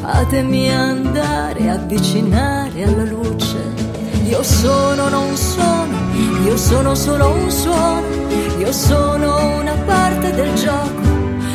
fatemi 0.00 0.70
andare, 0.70 1.68
avvicinare 1.68 2.84
alla 2.84 3.02
luce. 3.02 3.58
Io 4.28 4.44
sono, 4.44 5.08
non 5.08 5.36
sono, 5.36 5.92
io 6.44 6.56
sono 6.56 6.94
solo 6.94 7.32
un 7.32 7.50
suono, 7.50 8.06
io 8.58 8.70
sono 8.70 9.58
una 9.58 9.74
parte 9.84 10.32
del 10.34 10.54
gioco, 10.54 11.02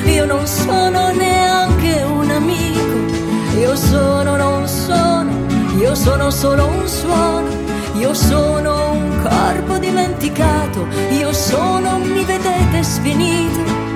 io 0.06 0.26
non 0.26 0.46
sono 0.46 1.12
neanche 1.14 2.04
un 2.04 2.30
amico, 2.32 3.60
io 3.60 3.76
sono, 3.78 4.36
non 4.36 4.68
sono, 4.68 5.32
io 5.78 5.96
sono 5.96 6.30
solo 6.32 6.66
un 6.66 6.88
suono 6.88 7.60
io 7.98 8.16
sono 8.16 8.94
un 8.94 9.22
corpo 9.22 9.78
dimenticato, 9.78 10.88
io 11.12 11.32
sono, 11.34 12.00
mi 12.00 12.24
vedete 12.24 12.82
sfinito. 12.82 13.91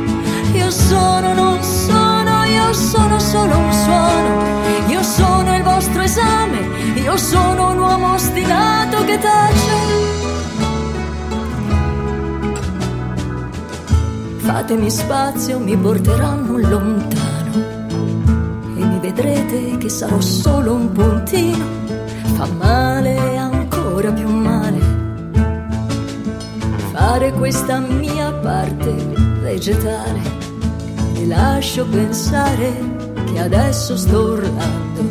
Io 0.65 0.71
sono, 0.71 1.31
non 1.35 1.61
sono, 1.61 2.43
io 2.45 2.73
sono 2.73 3.19
solo 3.19 3.55
un 3.55 3.71
suono. 3.71 4.87
Io 4.87 5.03
sono 5.03 5.55
il 5.55 5.61
vostro 5.61 6.01
esame, 6.01 6.57
io 6.95 7.15
sono 7.17 7.69
un 7.69 7.77
uomo 7.77 8.13
ostinato 8.13 9.05
che 9.05 9.19
tace. 9.19 9.73
Fatemi 14.37 14.89
spazio, 14.89 15.59
mi 15.59 15.77
porteranno 15.77 16.57
lontano 16.57 17.53
e 18.75 18.85
mi 18.85 18.97
vedrete 18.99 19.77
che 19.77 19.89
sarò 19.89 20.19
solo 20.19 20.73
un 20.73 20.91
puntino. 20.91 21.65
Fa 22.37 22.47
male 22.47 23.37
ancora 23.37 24.11
più 24.11 24.27
male 24.27 25.03
fare 26.91 27.33
questa 27.33 27.79
mia 27.79 28.31
parte 28.31 28.91
vegetale. 29.41 30.44
Mi 31.15 31.27
lascio 31.27 31.85
pensare 31.87 32.73
che 33.25 33.39
adesso 33.39 33.97
sto 33.97 34.19
urlando 34.19 35.01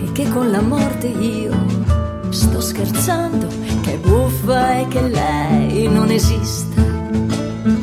e 0.00 0.10
che 0.12 0.28
con 0.30 0.50
la 0.50 0.60
morte 0.60 1.06
io 1.06 1.52
sto 2.30 2.60
scherzando, 2.60 3.46
che 3.82 3.92
è 3.92 3.98
buffa 3.98 4.78
e 4.80 4.88
che 4.88 5.08
lei 5.08 5.88
non 5.88 6.10
esiste, 6.10 6.82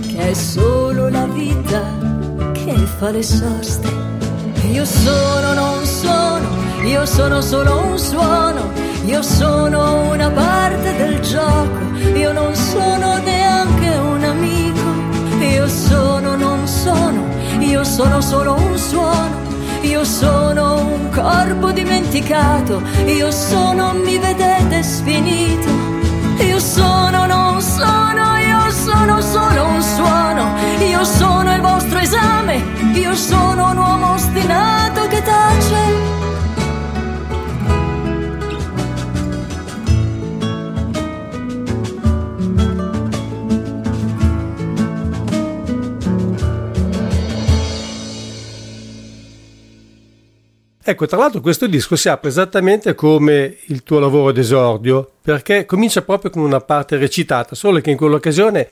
che 0.07 0.29
è 0.31 0.33
solo 0.33 1.07
la 1.07 1.25
vita 1.27 1.81
che 2.51 2.75
fa 2.97 3.11
le 3.11 3.23
soste. 3.23 3.87
Io 4.71 4.83
sono, 4.85 5.53
non 5.53 5.85
sono, 5.85 6.47
io 6.83 7.05
sono 7.05 7.41
solo 7.41 7.81
un 7.85 7.97
suono 7.97 8.89
io 9.05 9.23
sono 9.23 10.11
una 10.11 10.29
parte 10.29 10.95
del 10.97 11.19
gioco, 11.21 11.97
io 12.15 12.31
non 12.31 12.53
sono 12.53 13.17
neanche 13.17 13.97
un 13.97 14.23
amico. 14.23 14.87
Io 15.39 15.67
sono, 15.67 16.18
sono, 16.89 17.23
io 17.60 17.84
sono 17.84 18.21
solo 18.21 18.54
un 18.56 18.78
suono. 18.78 19.47
Io 19.82 20.04
sono 20.04 20.82
un 20.82 21.10
corpo 21.10 21.71
dimenticato, 21.71 22.82
io 23.06 23.32
sono, 23.32 23.93
mi 23.93 24.17
vedete 24.17 24.84
sfinito. 24.84 25.69
Io 26.43 26.60
sono, 26.60 27.25
non 27.25 27.62
sono, 27.62 28.38
io 28.38 28.71
sono 28.71 29.21
solo 29.21 29.65
un 29.67 29.82
suono. 29.82 30.43
Io 30.80 31.04
sono 31.04 31.54
il 31.54 31.62
vostro 31.62 31.99
esame, 31.99 32.62
io 32.93 33.15
sono 33.15 33.71
un 33.71 33.78
uomo 33.78 34.13
ostinato 34.13 35.08
che 35.08 35.21
tace. 35.21 36.18
Ecco, 50.89 51.06
tra 51.06 51.17
l'altro 51.17 51.39
questo 51.39 51.67
disco 51.67 51.95
si 51.95 52.10
apre 52.10 52.30
esattamente 52.30 52.95
come 52.95 53.58
il 53.67 53.84
tuo 53.84 53.99
lavoro 53.99 54.32
d'esordio, 54.32 55.08
perché 55.21 55.67
comincia 55.67 56.02
proprio 56.02 56.32
con 56.32 56.41
una 56.41 56.62
parte 56.62 56.97
recitata, 56.97 57.54
solo 57.54 57.80
che 57.80 57.91
in 57.91 57.95
quell'occasione 57.95 58.67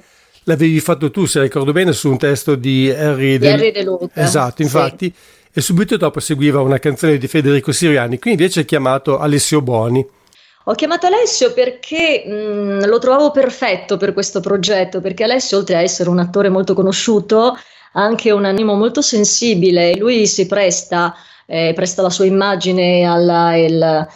l'avevi 0.46 0.80
fatto 0.80 1.12
tu, 1.12 1.28
se 1.28 1.42
ricordo 1.42 1.74
bene, 1.74 1.94
su 1.94 2.10
un 2.10 2.18
testo 2.18 2.56
di 2.56 2.90
Harry 2.90 3.38
De, 3.38 3.52
Harry 3.52 3.72
De 3.72 3.84
Luca. 3.84 4.20
Esatto, 4.20 4.64
infatti, 4.64 5.14
sì. 5.16 5.50
e 5.54 5.62
subito 5.62 5.96
dopo 5.96 6.20
seguiva 6.20 6.60
una 6.60 6.80
canzone 6.80 7.20
di 7.20 7.28
Federico 7.28 7.72
Siriani, 7.72 8.18
qui 8.18 8.32
invece 8.32 8.62
è 8.62 8.66
chiamato 8.66 9.20
Alessio 9.20 9.62
Boni. 9.62 10.04
Ho 10.64 10.74
chiamato 10.74 11.06
Alessio 11.06 11.54
perché 11.54 12.24
mh, 12.26 12.88
lo 12.88 12.98
trovavo 12.98 13.30
perfetto 13.30 13.98
per 13.98 14.14
questo 14.14 14.40
progetto, 14.40 15.02
perché 15.02 15.24
Alessio, 15.24 15.60
oltre 15.60 15.76
a 15.76 15.82
essere 15.82 16.10
un 16.10 16.18
attore 16.18 16.50
molto 16.50 16.74
conosciuto, 16.74 17.50
ha 17.50 18.02
anche 18.02 18.32
un 18.32 18.44
animo 18.44 18.74
molto 18.74 19.04
sensibile 19.04 19.92
e 19.92 19.98
lui 20.00 20.26
si 20.26 20.48
presta 20.48 21.16
eh, 21.48 21.72
presta 21.74 22.02
la 22.02 22.10
sua 22.10 22.26
immagine 22.26 23.04
alla, 23.06 23.56
il, 23.56 24.08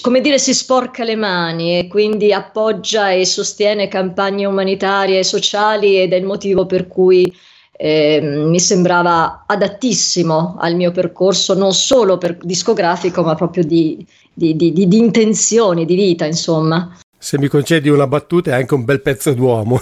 come 0.00 0.20
dire, 0.20 0.38
si 0.38 0.54
sporca 0.54 1.04
le 1.04 1.16
mani 1.16 1.78
e 1.78 1.88
quindi 1.88 2.32
appoggia 2.32 3.10
e 3.10 3.26
sostiene 3.26 3.88
campagne 3.88 4.46
umanitarie 4.46 5.18
e 5.18 5.24
sociali 5.24 6.00
ed 6.00 6.12
è 6.12 6.16
il 6.16 6.24
motivo 6.24 6.64
per 6.64 6.86
cui 6.86 7.30
eh, 7.76 8.20
mi 8.22 8.60
sembrava 8.60 9.44
adattissimo 9.46 10.56
al 10.58 10.76
mio 10.76 10.92
percorso, 10.92 11.54
non 11.54 11.72
solo 11.72 12.18
per 12.18 12.36
discografico, 12.40 13.22
ma 13.22 13.34
proprio 13.34 13.64
di, 13.64 14.06
di, 14.32 14.54
di, 14.54 14.72
di 14.72 14.98
intenzioni, 14.98 15.84
di 15.84 15.96
vita, 15.96 16.24
insomma. 16.24 16.96
Se 17.18 17.36
mi 17.38 17.48
concedi 17.48 17.88
una 17.88 18.06
battuta, 18.06 18.52
è 18.52 18.54
anche 18.54 18.74
un 18.74 18.84
bel 18.84 19.00
pezzo 19.00 19.32
d'uomo. 19.32 19.80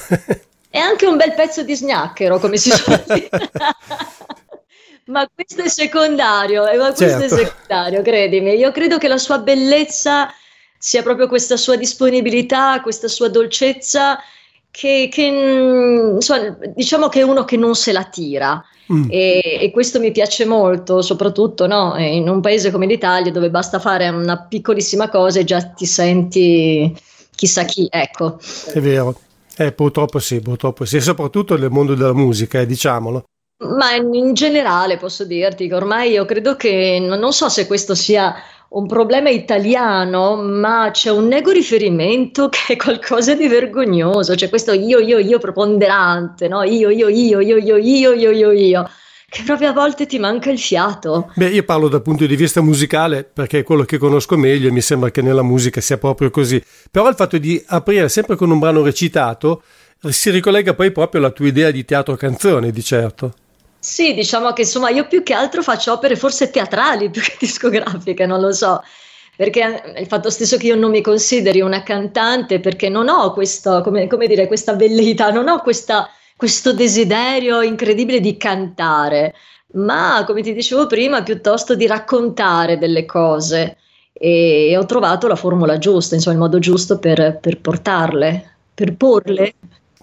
è 0.70 0.78
anche 0.78 1.06
un 1.06 1.16
bel 1.16 1.34
pezzo 1.34 1.62
di 1.62 1.74
snacchero, 1.74 2.38
come 2.38 2.56
si 2.56 2.70
suol 2.70 3.04
dire. 3.12 3.50
Ma 5.06 5.28
questo 5.32 5.62
è 5.62 5.68
secondario, 5.68 6.66
eh, 6.66 6.76
ma 6.76 6.92
questo 6.92 7.06
certo. 7.06 7.24
è 7.24 7.44
secondario, 7.44 8.02
credimi. 8.02 8.54
Io 8.54 8.70
credo 8.70 8.98
che 8.98 9.08
la 9.08 9.18
sua 9.18 9.38
bellezza 9.38 10.32
sia 10.78 11.02
proprio 11.02 11.26
questa 11.26 11.56
sua 11.56 11.76
disponibilità, 11.76 12.80
questa 12.80 13.08
sua 13.08 13.28
dolcezza, 13.28 14.18
che, 14.70 15.08
che 15.10 15.30
mm, 15.30 16.14
insomma, 16.16 16.56
diciamo 16.74 17.08
che 17.08 17.20
è 17.20 17.22
uno 17.22 17.44
che 17.44 17.56
non 17.56 17.74
se 17.74 17.92
la 17.92 18.04
tira. 18.04 18.64
Mm. 18.92 19.04
E, 19.08 19.58
e, 19.60 19.70
questo 19.70 20.00
mi 20.00 20.10
piace 20.10 20.44
molto, 20.44 21.02
soprattutto 21.02 21.66
no? 21.66 21.94
in 21.98 22.28
un 22.28 22.40
paese 22.40 22.70
come 22.70 22.86
l'Italia 22.86 23.30
dove 23.30 23.48
basta 23.48 23.78
fare 23.78 24.08
una 24.08 24.38
piccolissima 24.38 25.08
cosa 25.08 25.38
e 25.40 25.44
già 25.44 25.62
ti 25.62 25.86
senti 25.86 26.94
chissà 27.34 27.64
chi, 27.64 27.86
ecco. 27.90 28.38
È 28.72 28.80
vero, 28.80 29.18
eh, 29.56 29.72
purtroppo 29.72 30.18
sì, 30.18 30.40
purtroppo 30.40 30.84
sì, 30.84 31.00
soprattutto 31.00 31.56
nel 31.56 31.70
mondo 31.70 31.94
della 31.94 32.12
musica, 32.12 32.60
eh, 32.60 32.66
diciamolo. 32.66 33.24
Ma 33.62 33.94
in 33.94 34.34
generale 34.34 34.96
posso 34.96 35.24
dirti 35.24 35.68
che 35.68 35.74
ormai 35.74 36.10
io 36.10 36.24
credo 36.24 36.56
che 36.56 36.98
non 37.00 37.32
so 37.32 37.48
se 37.48 37.66
questo 37.66 37.94
sia 37.94 38.34
un 38.72 38.86
problema 38.86 39.28
italiano, 39.28 40.36
ma 40.36 40.90
c'è 40.92 41.10
un 41.10 41.28
nego 41.28 41.50
riferimento 41.50 42.48
che 42.50 42.74
è 42.74 42.76
qualcosa 42.76 43.34
di 43.34 43.48
vergognoso, 43.48 44.34
c'è 44.34 44.48
questo 44.48 44.72
io, 44.72 44.98
io, 44.98 45.18
io 45.18 45.38
preponderante, 45.38 46.48
no? 46.48 46.62
Io, 46.62 46.90
io, 46.90 47.08
io, 47.08 47.40
io, 47.40 47.56
io, 47.56 47.76
io, 47.76 48.12
io, 48.12 48.30
io, 48.30 48.50
io, 48.50 48.90
che 49.28 49.42
proprio 49.44 49.70
a 49.70 49.72
volte 49.72 50.06
ti 50.06 50.18
manca 50.18 50.50
il 50.50 50.58
fiato. 50.58 51.30
Beh, 51.34 51.48
io 51.48 51.62
parlo 51.62 51.88
dal 51.88 52.02
punto 52.02 52.26
di 52.26 52.36
vista 52.36 52.60
musicale 52.60 53.24
perché 53.24 53.60
è 53.60 53.62
quello 53.62 53.84
che 53.84 53.98
conosco 53.98 54.36
meglio 54.36 54.68
e 54.68 54.72
mi 54.72 54.82
sembra 54.82 55.10
che 55.10 55.22
nella 55.22 55.42
musica 55.42 55.80
sia 55.80 55.98
proprio 55.98 56.30
così. 56.30 56.62
Però 56.90 57.08
il 57.08 57.14
fatto 57.14 57.38
di 57.38 57.62
aprire 57.68 58.08
sempre 58.08 58.36
con 58.36 58.50
un 58.50 58.58
brano 58.58 58.82
recitato 58.82 59.62
si 60.10 60.30
ricollega 60.30 60.74
poi 60.74 60.90
proprio 60.90 61.20
alla 61.20 61.30
tua 61.30 61.46
idea 61.46 61.70
di 61.70 61.84
teatro 61.84 62.16
canzone, 62.16 62.70
di 62.72 62.82
certo. 62.82 63.34
Sì, 63.84 64.14
diciamo 64.14 64.52
che 64.52 64.60
insomma 64.60 64.90
io 64.90 65.08
più 65.08 65.24
che 65.24 65.34
altro 65.34 65.60
faccio 65.60 65.92
opere 65.92 66.14
forse 66.14 66.50
teatrali 66.50 67.10
più 67.10 67.20
che 67.20 67.34
discografiche, 67.40 68.26
non 68.26 68.40
lo 68.40 68.52
so, 68.52 68.80
perché 69.34 69.94
il 69.98 70.06
fatto 70.06 70.30
stesso 70.30 70.56
che 70.56 70.68
io 70.68 70.76
non 70.76 70.92
mi 70.92 71.00
consideri 71.00 71.60
una 71.60 71.82
cantante, 71.82 72.60
perché 72.60 72.88
non 72.88 73.08
ho 73.08 73.32
questo, 73.32 73.80
come, 73.82 74.06
come 74.06 74.28
dire, 74.28 74.46
questa 74.46 74.76
velleità, 74.76 75.30
non 75.30 75.48
ho 75.48 75.60
questa, 75.62 76.08
questo 76.36 76.72
desiderio 76.72 77.60
incredibile 77.60 78.20
di 78.20 78.36
cantare, 78.36 79.34
ma 79.72 80.22
come 80.28 80.42
ti 80.42 80.52
dicevo 80.52 80.86
prima, 80.86 81.24
piuttosto 81.24 81.74
di 81.74 81.88
raccontare 81.88 82.78
delle 82.78 83.04
cose. 83.04 83.78
E 84.12 84.76
ho 84.78 84.86
trovato 84.86 85.26
la 85.26 85.34
formula 85.34 85.78
giusta, 85.78 86.14
insomma 86.14 86.36
il 86.36 86.42
modo 86.42 86.60
giusto 86.60 87.00
per, 87.00 87.38
per 87.40 87.60
portarle, 87.60 88.58
per 88.72 88.94
porle. 88.94 89.54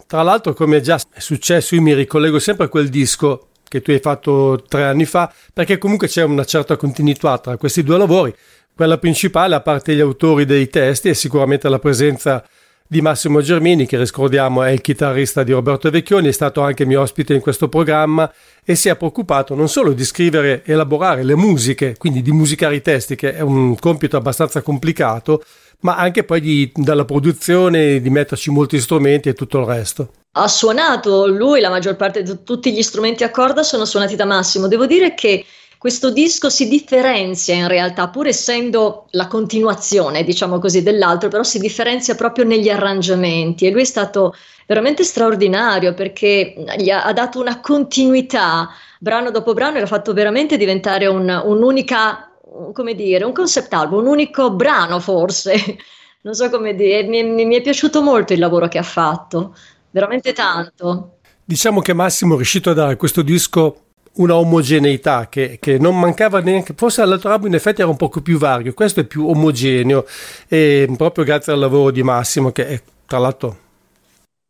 Tra 0.06 0.22
l'altro, 0.22 0.54
come 0.54 0.78
è 0.78 0.82
già 0.82 1.00
successo, 1.16 1.76
io 1.76 1.82
mi 1.82 1.94
ricollego 1.94 2.40
sempre 2.40 2.66
a 2.66 2.68
quel 2.68 2.90
disco 2.90 3.49
che 3.70 3.82
tu 3.82 3.92
hai 3.92 4.00
fatto 4.00 4.62
tre 4.68 4.84
anni 4.84 5.06
fa, 5.06 5.32
perché 5.54 5.78
comunque 5.78 6.10
c'è 6.10 6.24
una 6.24 6.44
certa 6.44 6.76
continuità 6.76 7.38
tra 7.38 7.56
questi 7.56 7.84
due 7.84 7.98
lavori. 7.98 8.36
Quella 8.76 8.98
principale, 8.98 9.56
a 9.56 9.62
parte 9.62 9.96
gli 9.96 10.02
autori 10.02 10.46
dei 10.46 10.68
testi, 10.68 11.10
è 11.10 11.14
sicuramente 11.14 11.70
la 11.70 11.80
presenza 11.80 12.44
di 12.92 13.02
Massimo 13.02 13.42
Germini, 13.42 13.86
che 13.86 13.98
ricordiamo 13.98 14.64
è 14.64 14.72
il 14.72 14.82
chitarrista 14.82 15.44
di 15.44 15.52
Roberto 15.52 15.92
Vecchioni, 15.92 16.30
è 16.30 16.32
stato 16.32 16.62
anche 16.62 16.86
mio 16.86 17.02
ospite 17.02 17.36
in 17.36 17.40
questo 17.40 17.70
programma 17.70 18.32
e 18.66 18.74
si 18.74 18.90
è 18.90 18.96
preoccupato 18.96 19.54
non 19.54 19.70
solo 19.70 19.94
di 19.94 20.04
scrivere 20.04 20.64
e 20.66 20.74
elaborare 20.74 21.24
le 21.24 21.36
musiche, 21.36 21.96
quindi 21.98 22.24
di 22.24 22.32
musicare 22.32 22.76
i 22.76 22.82
testi, 22.82 23.16
che 23.16 23.36
è 23.36 23.42
un 23.42 23.78
compito 23.78 24.18
abbastanza 24.18 24.64
complicato, 24.64 25.44
ma 25.82 25.98
anche 25.98 26.24
poi 26.24 26.42
di, 26.42 26.72
dalla 26.74 27.06
produzione, 27.06 28.02
di 28.02 28.10
metterci 28.10 28.50
molti 28.50 28.80
strumenti 28.80 29.30
e 29.30 29.34
tutto 29.34 29.60
il 29.60 29.66
resto 29.66 30.14
ha 30.32 30.48
suonato 30.48 31.28
lui 31.28 31.60
la 31.60 31.70
maggior 31.70 31.96
parte 31.96 32.22
di 32.22 32.44
tutti 32.44 32.72
gli 32.72 32.84
strumenti 32.84 33.24
a 33.24 33.32
corda 33.32 33.64
sono 33.64 33.86
suonati 33.86 34.16
da 34.16 34.26
Massimo. 34.26 34.68
Devo 34.68 34.86
dire 34.86 35.14
che 35.16 35.46
questo 35.80 36.12
disco 36.12 36.50
si 36.50 36.68
differenzia 36.68 37.56
in 37.56 37.68
realtà, 37.68 38.10
pur 38.10 38.28
essendo 38.28 39.08
la 39.12 39.28
continuazione, 39.28 40.26
diciamo 40.26 40.60
così, 40.60 40.84
dell'altro, 40.84 41.30
però 41.30 41.42
si 41.44 41.58
differenzia 41.58 42.16
proprio 42.16 42.44
negli 42.44 42.70
arrangiamenti 42.70 43.66
e 43.66 43.72
lui 43.72 43.82
è 43.82 43.86
stato 43.86 44.36
veramente 44.68 45.04
straordinario 45.04 45.94
perché 45.94 46.54
gli 46.78 46.90
ha, 46.90 47.04
ha 47.04 47.14
dato 47.14 47.40
una 47.40 47.62
continuità 47.62 48.70
brano 49.00 49.32
dopo 49.32 49.54
brano 49.54 49.78
e 49.78 49.80
l'ha 49.80 49.86
fatto 49.88 50.14
veramente 50.14 50.58
diventare 50.58 51.08
un, 51.08 51.42
un'unica, 51.46 52.30
come 52.74 52.94
dire, 52.94 53.24
un 53.24 53.32
concept 53.32 53.74
album, 53.74 54.00
un 54.00 54.08
unico 54.08 54.52
brano 54.52 55.00
forse. 55.00 55.78
Non 56.22 56.34
so 56.34 56.50
come 56.50 56.76
dire, 56.76 57.04
mi, 57.04 57.24
mi 57.24 57.56
è 57.56 57.62
piaciuto 57.62 58.02
molto 58.02 58.34
il 58.34 58.40
lavoro 58.40 58.68
che 58.68 58.78
ha 58.78 58.84
fatto 58.84 59.56
veramente 59.92 60.34
tanto. 60.34 61.18
Diciamo 61.44 61.82
che 61.82 61.94
Massimo 61.94 62.34
è 62.34 62.38
riuscito 62.38 62.70
a 62.70 62.74
dare 62.74 62.94
a 62.94 62.96
questo 62.96 63.22
disco 63.22 63.84
una 64.14 64.36
omogeneità 64.36 65.30
che, 65.30 65.58
che, 65.60 65.78
non 65.78 65.98
mancava 65.98 66.40
neanche, 66.42 66.74
forse 66.76 67.02
all'altro 67.02 67.32
album 67.32 67.50
in 67.50 67.56
effetti 67.56 67.82
era 67.82 67.90
un 67.90 67.98
poco 67.98 68.22
più 68.22 68.38
vario, 68.38 68.74
questo 68.74 69.00
è 69.00 69.04
più 69.06 69.28
omogeneo 69.28 70.06
e 70.48 70.92
proprio 70.98 71.24
grazie 71.24 71.54
al 71.54 71.60
lavoro 71.60 71.92
di 71.92 72.04
Massimo 72.04 72.52
che 72.52 72.68
è, 72.68 72.82
tra 73.06 73.18
l'altro 73.18 73.68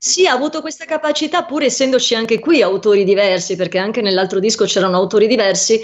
sì, 0.02 0.26
ha 0.26 0.32
avuto 0.32 0.62
questa 0.62 0.86
capacità, 0.86 1.44
pur 1.44 1.62
essendoci 1.62 2.16
anche 2.16 2.40
qui 2.40 2.62
autori 2.62 3.04
diversi, 3.04 3.58
perché 3.58 3.80
anche 3.80 4.00
nell'altro 4.02 4.40
disco 4.40 4.64
c'erano 4.64 4.96
autori 4.96 5.28
diversi, 5.28 5.82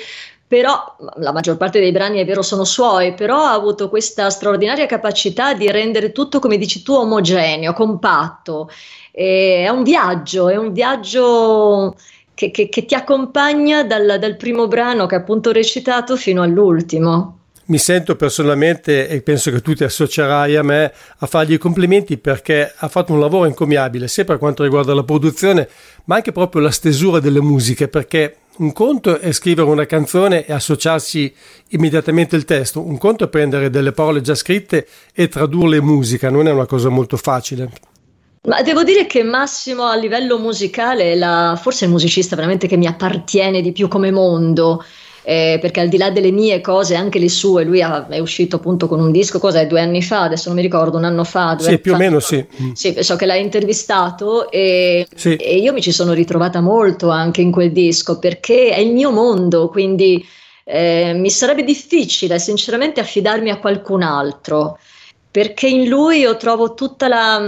però 0.47 0.95
la 1.17 1.33
maggior 1.33 1.57
parte 1.57 1.81
dei 1.81 1.91
brani 1.91 2.19
è 2.19 2.25
vero 2.25 2.41
sono 2.41 2.63
suoi, 2.63 3.13
però 3.13 3.43
ha 3.43 3.51
avuto 3.51 3.89
questa 3.89 4.29
straordinaria 4.29 4.85
capacità 4.85 5.53
di 5.53 5.69
rendere 5.69 6.13
tutto, 6.13 6.39
come 6.39 6.57
dici 6.57 6.81
tu, 6.81 6.93
omogeneo, 6.93 7.73
compatto 7.73 8.69
è 9.15 9.69
un 9.69 9.83
viaggio, 9.83 10.49
è 10.49 10.57
un 10.57 10.73
viaggio 10.73 11.95
che, 12.33 12.51
che, 12.51 12.67
che 12.67 12.83
ti 12.83 12.95
accompagna 12.95 13.83
dal, 13.83 14.17
dal 14.19 14.35
primo 14.35 14.67
brano 14.67 15.05
che 15.05 15.15
appunto 15.15 15.49
ho 15.49 15.53
recitato 15.53 16.17
fino 16.17 16.41
all'ultimo. 16.41 17.39
Mi 17.67 17.77
sento 17.77 18.15
personalmente, 18.15 19.07
e 19.07 19.21
penso 19.21 19.49
che 19.51 19.61
tu 19.61 19.73
ti 19.73 19.85
associerai 19.85 20.55
a 20.55 20.61
me, 20.61 20.93
a 21.17 21.25
fargli 21.25 21.53
i 21.53 21.57
complimenti 21.57 22.17
perché 22.17 22.71
ha 22.75 22.87
fatto 22.89 23.13
un 23.13 23.19
lavoro 23.19 23.47
incommiabile, 23.47 24.07
sia 24.07 24.25
per 24.25 24.37
quanto 24.37 24.63
riguarda 24.63 24.93
la 24.93 25.03
produzione, 25.03 25.67
ma 26.03 26.15
anche 26.15 26.31
proprio 26.31 26.61
la 26.61 26.69
stesura 26.69 27.19
delle 27.19 27.41
musiche, 27.41 27.87
perché 27.87 28.35
un 28.57 28.71
conto 28.71 29.17
è 29.17 29.31
scrivere 29.31 29.67
una 29.69 29.85
canzone 29.85 30.45
e 30.45 30.53
associarsi 30.53 31.33
immediatamente 31.69 32.35
il 32.35 32.45
testo, 32.45 32.85
un 32.85 32.97
conto 32.97 33.23
è 33.23 33.29
prendere 33.29 33.69
delle 33.69 33.93
parole 33.93 34.21
già 34.21 34.35
scritte 34.35 34.85
e 35.13 35.27
tradurle 35.27 35.77
in 35.77 35.85
musica, 35.85 36.29
non 36.29 36.47
è 36.47 36.51
una 36.51 36.67
cosa 36.67 36.89
molto 36.89 37.17
facile. 37.17 37.71
Ma 38.45 38.61
devo 38.61 38.83
dire 38.83 39.07
che 39.07 39.23
Massimo 39.23 39.85
a 39.85 39.95
livello 39.95 40.37
musicale 40.37 41.13
è 41.13 41.15
la, 41.15 41.57
forse 41.59 41.85
il 41.85 41.91
musicista 41.91 42.35
veramente 42.35 42.67
che 42.67 42.77
mi 42.77 42.87
appartiene 42.87 43.61
di 43.61 43.71
più 43.71 43.87
come 43.87 44.11
mondo. 44.11 44.83
eh, 45.27 45.57
perché 45.59 45.79
al 45.79 45.89
di 45.89 45.97
là 45.97 46.11
delle 46.11 46.31
mie 46.31 46.61
cose, 46.61 46.95
anche 46.95 47.17
le 47.17 47.29
sue, 47.29 47.63
lui 47.63 47.81
ha, 47.81 48.07
è 48.07 48.19
uscito 48.19 48.57
appunto 48.57 48.87
con 48.87 48.99
un 48.99 49.11
disco, 49.11 49.39
cos'è, 49.39 49.65
due 49.65 49.81
anni 49.81 50.03
fa, 50.03 50.21
adesso 50.21 50.49
non 50.49 50.57
mi 50.57 50.63
ricordo, 50.63 50.97
un 50.97 51.03
anno 51.03 51.23
fa. 51.23 51.57
sì, 51.59 51.79
più 51.79 51.91
fa, 51.91 51.97
o 51.97 51.99
meno 51.99 52.19
sì. 52.19 52.45
Sì, 52.73 52.95
so 52.99 53.15
che 53.15 53.25
l'ha 53.25 53.35
intervistato 53.35 54.51
e, 54.51 55.07
sì. 55.15 55.35
e 55.35 55.57
io 55.57 55.73
mi 55.73 55.81
ci 55.81 55.91
sono 55.91 56.13
ritrovata 56.13 56.61
molto 56.61 57.09
anche 57.09 57.41
in 57.41 57.51
quel 57.51 57.71
disco, 57.71 58.19
perché 58.19 58.69
è 58.69 58.79
il 58.79 58.93
mio 58.93 59.11
mondo, 59.11 59.67
quindi 59.67 60.23
eh, 60.63 61.13
mi 61.15 61.31
sarebbe 61.31 61.63
difficile 61.63 62.37
sinceramente 62.37 62.99
affidarmi 62.99 63.49
a 63.49 63.57
qualcun 63.57 64.03
altro 64.03 64.77
perché 65.35 65.67
in 65.67 65.89
lui 65.89 66.19
io 66.19 66.37
trovo 66.37 66.75
tutta 66.75 67.09
la 67.09 67.45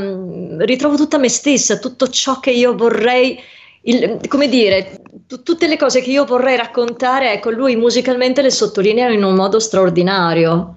ritrovo 0.57 0.97
tutta 0.97 1.17
me 1.17 1.29
stessa, 1.29 1.79
tutto 1.79 2.09
ciò 2.09 2.41
che 2.41 2.51
io 2.51 2.75
vorrei 2.75 3.39
il, 3.83 4.19
come 4.27 4.49
dire, 4.49 4.99
t- 5.25 5.41
tutte 5.41 5.67
le 5.67 5.77
cose 5.77 6.01
che 6.01 6.09
io 6.11 6.25
vorrei 6.25 6.57
raccontare, 6.57 7.31
ecco, 7.31 7.49
lui 7.49 7.77
musicalmente 7.77 8.41
le 8.41 8.51
sottolinea 8.51 9.09
in 9.09 9.23
un 9.23 9.35
modo 9.35 9.57
straordinario. 9.61 10.75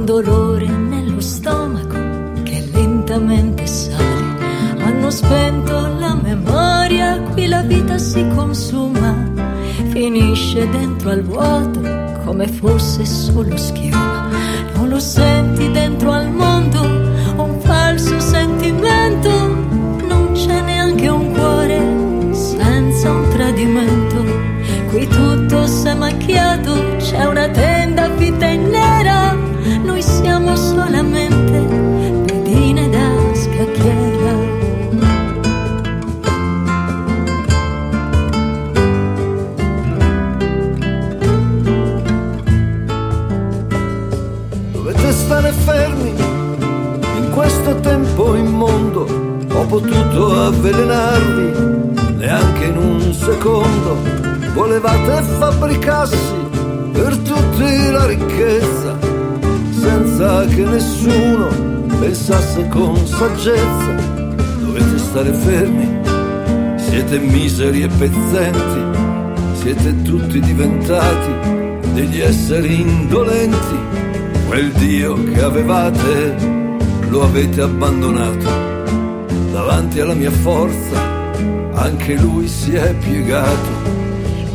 Un 0.00 0.06
dolore 0.06 0.66
nello 0.66 1.20
stomaco 1.20 1.98
che 2.42 2.66
lentamente 2.72 3.66
sale. 3.66 4.38
Hanno 4.82 5.10
spento 5.10 5.74
la 5.98 6.14
memoria, 6.14 7.20
qui 7.32 7.46
la 7.46 7.60
vita 7.60 7.98
si 7.98 8.26
consuma, 8.34 9.14
finisce 9.90 10.66
dentro 10.70 11.10
al 11.10 11.22
vuoto 11.22 11.80
come 12.24 12.48
fosse 12.48 13.04
solo 13.04 13.54
schiuma. 13.58 14.28
Non 14.74 14.88
lo 14.88 14.98
senti 14.98 15.70
dentro 15.70 16.12
al 16.12 16.30
mondo, 16.30 16.80
un 17.36 17.60
falso 17.60 18.18
sentimento, 18.20 19.28
non 20.08 20.30
c'è 20.32 20.62
neanche 20.62 21.08
un 21.08 21.30
cuore 21.32 22.32
senza 22.32 23.10
un 23.10 23.28
tradimento. 23.28 24.24
Qui 24.88 25.06
tutto 25.06 25.66
si 25.66 25.88
è 25.88 25.94
macchiato, 25.94 26.96
c'è 26.96 27.24
una 27.26 27.48
tenda 27.48 27.69
questo 47.40 47.74
tempo 47.76 48.34
immondo, 48.34 49.06
ho 49.54 49.64
potuto 49.64 50.42
avvelenarvi 50.42 52.16
neanche 52.16 52.64
in 52.66 52.76
un 52.76 53.14
secondo 53.14 53.96
volevate 54.52 55.22
fabbricassi 55.22 56.34
per 56.92 57.16
tutti 57.16 57.90
la 57.90 58.04
ricchezza, 58.04 58.98
senza 59.70 60.44
che 60.44 60.64
nessuno 60.64 61.48
pensasse 61.98 62.68
con 62.68 62.94
saggezza. 63.06 63.94
Dovete 64.58 64.98
stare 64.98 65.32
fermi, 65.32 65.98
siete 66.76 67.18
miseri 67.20 67.84
e 67.84 67.88
pezzenti, 67.88 68.98
siete 69.54 70.02
tutti 70.02 70.40
diventati 70.40 71.32
degli 71.94 72.20
esseri 72.20 72.82
indolenti. 72.82 73.78
Quel 74.46 74.72
Dio 74.72 75.14
che 75.24 75.40
avevate 75.40 76.59
lo 77.10 77.22
avete 77.22 77.60
abbandonato. 77.60 78.48
Davanti 79.52 80.00
alla 80.00 80.14
mia 80.14 80.30
forza 80.30 81.08
anche 81.74 82.14
lui 82.14 82.46
si 82.46 82.74
è 82.74 82.94
piegato 82.94 83.90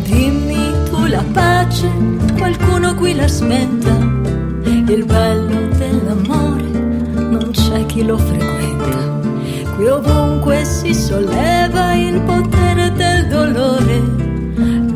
Dimmi 0.04 0.72
tu 0.90 1.06
la 1.06 1.24
pace, 1.34 1.90
qualcuno 2.38 2.94
qui 2.96 3.16
la 3.16 3.28
smetta. 3.28 3.94
Il 4.88 5.04
bello 5.06 5.68
dell'amore 5.76 6.70
non 7.16 7.50
c'è 7.52 7.86
chi 7.88 8.06
lo 8.06 8.18
frequenta. 8.18 9.20
Qui 9.76 9.88
ovunque 9.88 10.64
si 10.64 10.94
solleva 10.94 11.96
il 11.96 12.22
potere 12.22 12.92
del 12.94 13.28
dolore. 13.28 13.98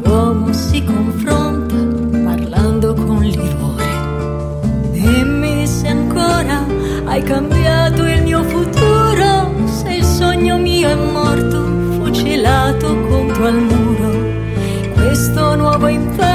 L'uomo 0.03 0.53
si 0.53 0.83
confronta 0.83 1.38
hai 7.09 7.23
cambiato 7.23 8.05
il 8.05 8.21
mio 8.21 8.43
futuro, 8.43 9.51
se 9.65 9.95
il 9.95 10.03
sogno 10.03 10.57
mio 10.57 10.89
è 10.89 10.95
morto, 10.95 11.65
fucilato 11.97 13.01
contro 13.07 13.45
al 13.47 13.61
muro. 13.61 14.93
Questo 14.93 15.55
nuovo 15.55 15.87
inferno 15.87 16.28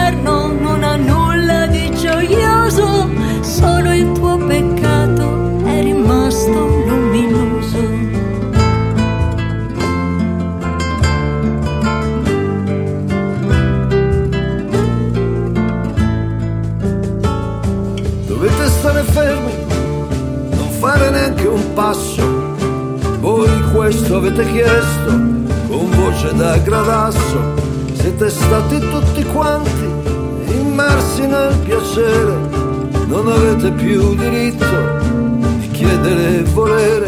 un 21.54 21.72
passo. 21.72 22.22
Voi 23.20 23.48
questo 23.72 24.16
avete 24.16 24.44
chiesto 24.50 25.10
con 25.68 25.90
voce 25.90 26.34
da 26.34 26.58
gradasso 26.58 27.62
siete 28.04 28.28
stati 28.28 28.78
tutti 28.80 29.24
quanti 29.24 29.86
immersi 30.46 31.26
nel 31.26 31.56
piacere, 31.64 32.36
non 33.06 33.26
avete 33.28 33.72
più 33.72 34.14
diritto 34.14 34.98
di 35.58 35.70
chiedere 35.70 36.40
e 36.40 36.42
volere, 36.42 37.06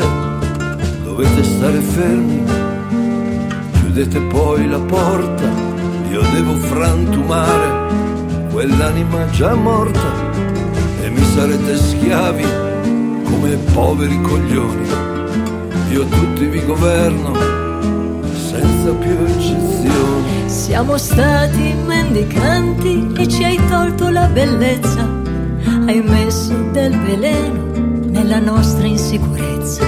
dovete 1.04 1.44
stare 1.44 1.80
fermi, 1.80 2.42
chiudete 3.74 4.20
poi 4.20 4.66
la 4.66 4.78
porta, 4.78 5.44
io 6.10 6.22
devo 6.32 6.54
frantumare 6.54 7.92
quell'anima 8.50 9.28
già 9.32 9.54
morta. 9.54 10.24
E 11.02 11.10
mi 11.10 11.24
sarete 11.34 11.76
schiavi 11.76 12.55
come 13.26 13.56
poveri 13.74 14.20
coglioni, 14.20 14.88
io 15.90 16.04
tutti 16.06 16.46
vi 16.46 16.64
governo 16.64 17.32
senza 18.32 18.92
più 18.92 19.16
eccezioni. 19.26 20.48
Siamo 20.48 20.96
stati 20.96 21.74
mendicanti 21.84 23.12
e 23.16 23.28
ci 23.28 23.44
hai 23.44 23.60
tolto 23.68 24.08
la 24.10 24.26
bellezza, 24.26 25.08
hai 25.86 26.00
messo 26.02 26.54
del 26.72 26.96
veleno 27.00 27.64
nella 28.08 28.38
nostra 28.38 28.86
insicurezza. 28.86 29.84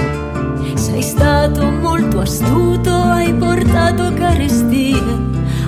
Sei 0.75 1.01
stato 1.01 1.69
molto 1.69 2.19
astuto, 2.19 2.91
hai 2.91 3.33
portato 3.33 4.13
carestie, 4.13 5.01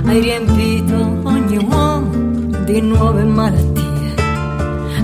hai 0.05 0.19
riempito 0.19 1.19
ogni 1.23 1.57
uomo 1.57 2.09
di 2.65 2.81
nuove 2.81 3.23
malattie. 3.23 3.79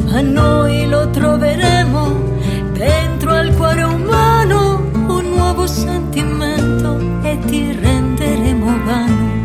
Ma 0.10 0.22
noi 0.22 0.88
lo 0.88 1.10
troveremo 1.10 1.77
sentimento 5.68 6.98
e 7.22 7.38
ti 7.46 7.72
renderemo 7.72 8.66
vano 8.86 9.38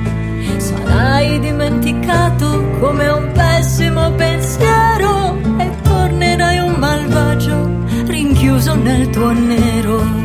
hai 1.13 1.39
dimenticato 1.41 2.63
come 2.81 3.09
un 3.09 3.33
pessimo 3.33 4.13
pensiero 4.13 5.37
e 5.59 5.71
tornerai 5.83 6.59
un 6.59 6.75
malvagio 6.79 7.71
rinchiuso 8.07 8.75
nel 8.75 9.09
tuo 9.11 9.31
nero. 9.33 10.21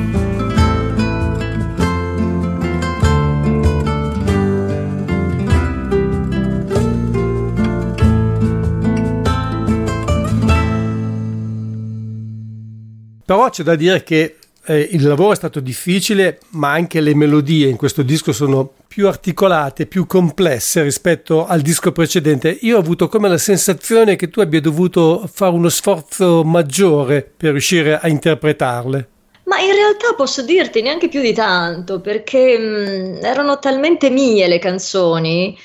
Però 13.25 13.49
c'è 13.49 13.63
da 13.63 13.75
dire 13.75 14.03
che 14.03 14.37
eh, 14.67 14.89
il 14.91 15.07
lavoro 15.07 15.31
è 15.31 15.35
stato 15.35 15.61
difficile, 15.61 16.39
ma 16.51 16.71
anche 16.71 16.99
le 16.99 17.15
melodie 17.15 17.69
in 17.69 17.77
questo 17.77 18.03
disco 18.03 18.33
sono 18.33 18.73
più 18.85 19.07
articolate, 19.07 19.85
più 19.85 20.05
complesse 20.05 20.83
rispetto 20.83 21.45
al 21.45 21.61
disco 21.61 21.93
precedente. 21.93 22.57
Io 22.61 22.75
ho 22.75 22.79
avuto 22.79 23.07
come 23.07 23.29
la 23.29 23.37
sensazione 23.37 24.17
che 24.17 24.29
tu 24.29 24.41
abbia 24.41 24.59
dovuto 24.59 25.29
fare 25.31 25.53
uno 25.53 25.69
sforzo 25.69 26.43
maggiore 26.43 27.29
per 27.37 27.51
riuscire 27.51 27.97
a 27.97 28.09
interpretarle. 28.09 29.07
Ma 29.43 29.59
in 29.59 29.71
realtà 29.71 30.13
posso 30.17 30.41
dirti 30.41 30.81
neanche 30.81 31.07
più 31.07 31.21
di 31.21 31.31
tanto, 31.31 32.01
perché 32.01 32.57
mh, 32.57 33.23
erano 33.23 33.59
talmente 33.59 34.09
mie 34.09 34.47
le 34.47 34.59
canzoni 34.59 35.57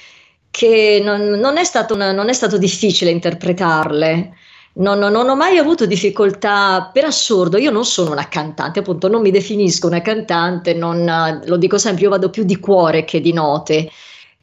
che 0.49 1.01
non, 1.03 1.23
non, 1.41 1.57
è 1.57 1.63
una, 1.91 2.13
non, 2.13 2.29
è 2.29 2.33
stato 2.33 2.59
difficile 2.59 3.11
interpretarle. 3.11 4.37
Non, 4.75 4.99
non, 4.99 5.29
ho 5.29 5.37
mai 5.37 5.59
avuto 5.59 5.85
difficoltà 5.85 6.91
per 6.93 7.05
assurdo. 7.05 7.59
Io 7.59 7.71
non 7.71 7.85
sono 7.85 8.13
una 8.13 8.29
cantante, 8.29 8.79
appunto, 8.79 9.09
non 9.09 9.21
mi 9.21 9.31
definisco 9.31 9.87
una 9.87 10.01
cantante, 10.01 10.73
non, 10.75 11.41
lo 11.45 11.57
dico 11.57 11.77
sempre, 11.79 12.05
io 12.05 12.11
vado 12.11 12.31
più 12.31 12.45
di 12.45 12.59
cuore 12.59 13.05
che 13.05 13.21
di 13.21 13.33
note. 13.33 13.91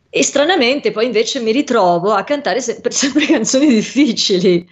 E 0.09 0.23
stranamente 0.23 0.91
poi 0.91 1.05
invece 1.05 1.39
mi 1.39 1.51
ritrovo 1.51 2.13
a 2.13 2.23
cantare 2.23 2.61
sempre, 2.61 2.91
sempre 2.91 3.25
canzoni 3.25 3.67
difficili 3.67 4.67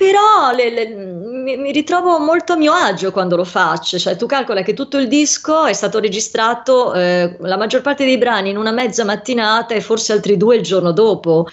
però 0.00 0.52
le, 0.56 0.70
le, 0.70 0.86
mi, 0.86 1.58
mi, 1.58 1.72
ritrovo 1.72 2.18
molto 2.18 2.54
a 2.54 2.56
mio 2.56 2.72
agio 2.72 3.12
quando 3.12 3.36
lo 3.36 3.44
faccio, 3.44 3.98
cioè 3.98 4.16
tu 4.16 4.24
calcola 4.24 4.62
che 4.62 4.72
tutto 4.72 4.96
il 4.96 5.08
disco 5.08 5.66
è 5.66 5.74
stato 5.74 5.98
registrato 5.98 6.94
eh, 6.94 7.36
la 7.38 7.58
maggior 7.58 7.82
parte 7.82 8.06
dei 8.06 8.16
brani 8.16 8.48
in 8.48 8.56
una 8.56 8.70
mezza 8.70 9.04
mattinata 9.04 9.74
e 9.74 9.82
forse 9.82 10.14
altri 10.14 10.38
due 10.38 10.56
il 10.56 10.62
giorno 10.62 10.92
dopo. 10.92 11.46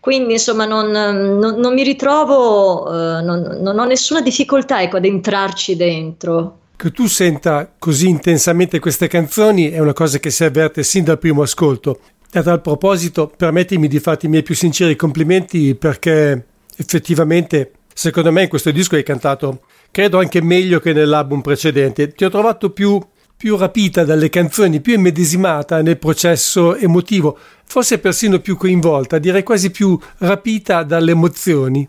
Quindi 0.00 0.32
insomma 0.32 0.64
non, 0.64 0.90
non, 0.90 1.60
non 1.60 1.74
mi 1.74 1.82
ritrovo, 1.82 2.86
eh, 2.88 3.22
non, 3.22 3.58
non, 3.60 3.78
ho 3.78 3.84
nessuna 3.84 4.22
difficoltà 4.22 4.82
ecco, 4.82 4.96
ad 4.96 5.04
entrarci 5.04 5.76
dentro. 5.76 6.58
Che 6.74 6.90
tu 6.90 7.06
senta 7.06 7.70
così 7.78 8.08
intensamente 8.08 8.78
queste 8.78 9.06
canzoni 9.06 9.70
è 9.70 9.78
una 9.78 9.92
cosa 9.92 10.18
che 10.18 10.30
si 10.30 10.44
avverte 10.44 10.82
sin 10.82 11.04
dal 11.04 11.18
primo 11.18 11.42
ascolto. 11.42 12.00
A 12.32 12.42
tal 12.42 12.62
proposito, 12.62 13.30
permettimi 13.36 13.88
di 13.88 13.98
farti 13.98 14.26
i 14.26 14.28
miei 14.30 14.42
più 14.42 14.54
sinceri 14.54 14.96
complimenti 14.96 15.74
perché 15.74 16.46
effettivamente 16.76 17.72
Secondo 18.00 18.32
me 18.32 18.44
in 18.44 18.48
questo 18.48 18.70
disco 18.70 18.94
hai 18.94 19.02
cantato, 19.02 19.60
credo 19.90 20.20
anche 20.20 20.40
meglio 20.40 20.80
che 20.80 20.94
nell'album 20.94 21.42
precedente. 21.42 22.12
Ti 22.12 22.24
ho 22.24 22.30
trovato 22.30 22.70
più, 22.70 22.98
più 23.40 23.56
rapita 23.56 24.04
dalle 24.04 24.28
canzoni, 24.28 24.82
più 24.82 24.92
immedesimata 24.92 25.80
nel 25.80 25.96
processo 25.96 26.76
emotivo, 26.76 27.38
forse 27.64 27.98
persino 27.98 28.38
più 28.38 28.54
coinvolta, 28.54 29.16
direi 29.16 29.42
quasi 29.42 29.70
più 29.70 29.98
rapita 30.18 30.82
dalle 30.82 31.12
emozioni. 31.12 31.88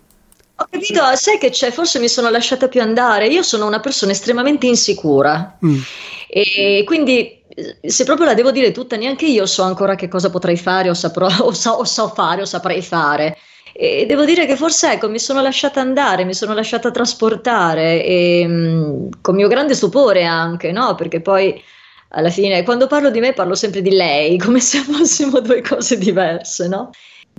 Ho 0.55 0.67
capito, 0.71 1.01
sai 1.15 1.37
che 1.37 1.49
c'è, 1.49 1.71
forse 1.71 1.99
mi 1.99 2.07
sono 2.07 2.29
lasciata 2.29 2.69
più 2.69 2.79
andare. 2.79 3.27
Io 3.27 3.43
sono 3.43 3.67
una 3.67 3.81
persona 3.81 4.13
estremamente 4.13 4.65
insicura 4.65 5.57
mm. 5.65 5.79
e 6.29 6.83
quindi 6.85 7.41
se 7.83 8.05
proprio 8.05 8.27
la 8.27 8.33
devo 8.33 8.51
dire 8.51 8.71
tutta, 8.71 8.95
neanche 8.95 9.25
io 9.25 9.45
so 9.45 9.63
ancora 9.63 9.95
che 9.95 10.07
cosa 10.07 10.29
potrei 10.29 10.55
fare 10.55 10.89
o, 10.89 10.93
saprò, 10.93 11.27
o, 11.39 11.51
so, 11.51 11.71
o 11.71 11.83
so 11.83 12.07
fare 12.07 12.43
o 12.43 12.45
saprei 12.45 12.81
fare. 12.81 13.37
E 13.83 14.05
devo 14.05 14.25
dire 14.25 14.45
che 14.45 14.55
forse 14.55 14.91
ecco, 14.91 15.09
mi 15.09 15.17
sono 15.17 15.41
lasciata 15.41 15.81
andare, 15.81 16.23
mi 16.23 16.35
sono 16.35 16.53
lasciata 16.53 16.91
trasportare 16.91 18.05
e, 18.05 18.45
mh, 18.45 19.21
con 19.21 19.33
mio 19.33 19.47
grande 19.47 19.73
stupore 19.73 20.23
anche, 20.23 20.71
no? 20.71 20.93
Perché 20.93 21.19
poi 21.19 21.59
alla 22.09 22.29
fine 22.29 22.61
quando 22.61 22.85
parlo 22.85 23.09
di 23.09 23.19
me 23.19 23.33
parlo 23.33 23.55
sempre 23.55 23.81
di 23.81 23.89
lei, 23.89 24.37
come 24.39 24.59
se 24.59 24.81
fossimo 24.81 25.39
due 25.39 25.61
cose 25.63 25.97
diverse, 25.97 26.67
no? 26.67 26.91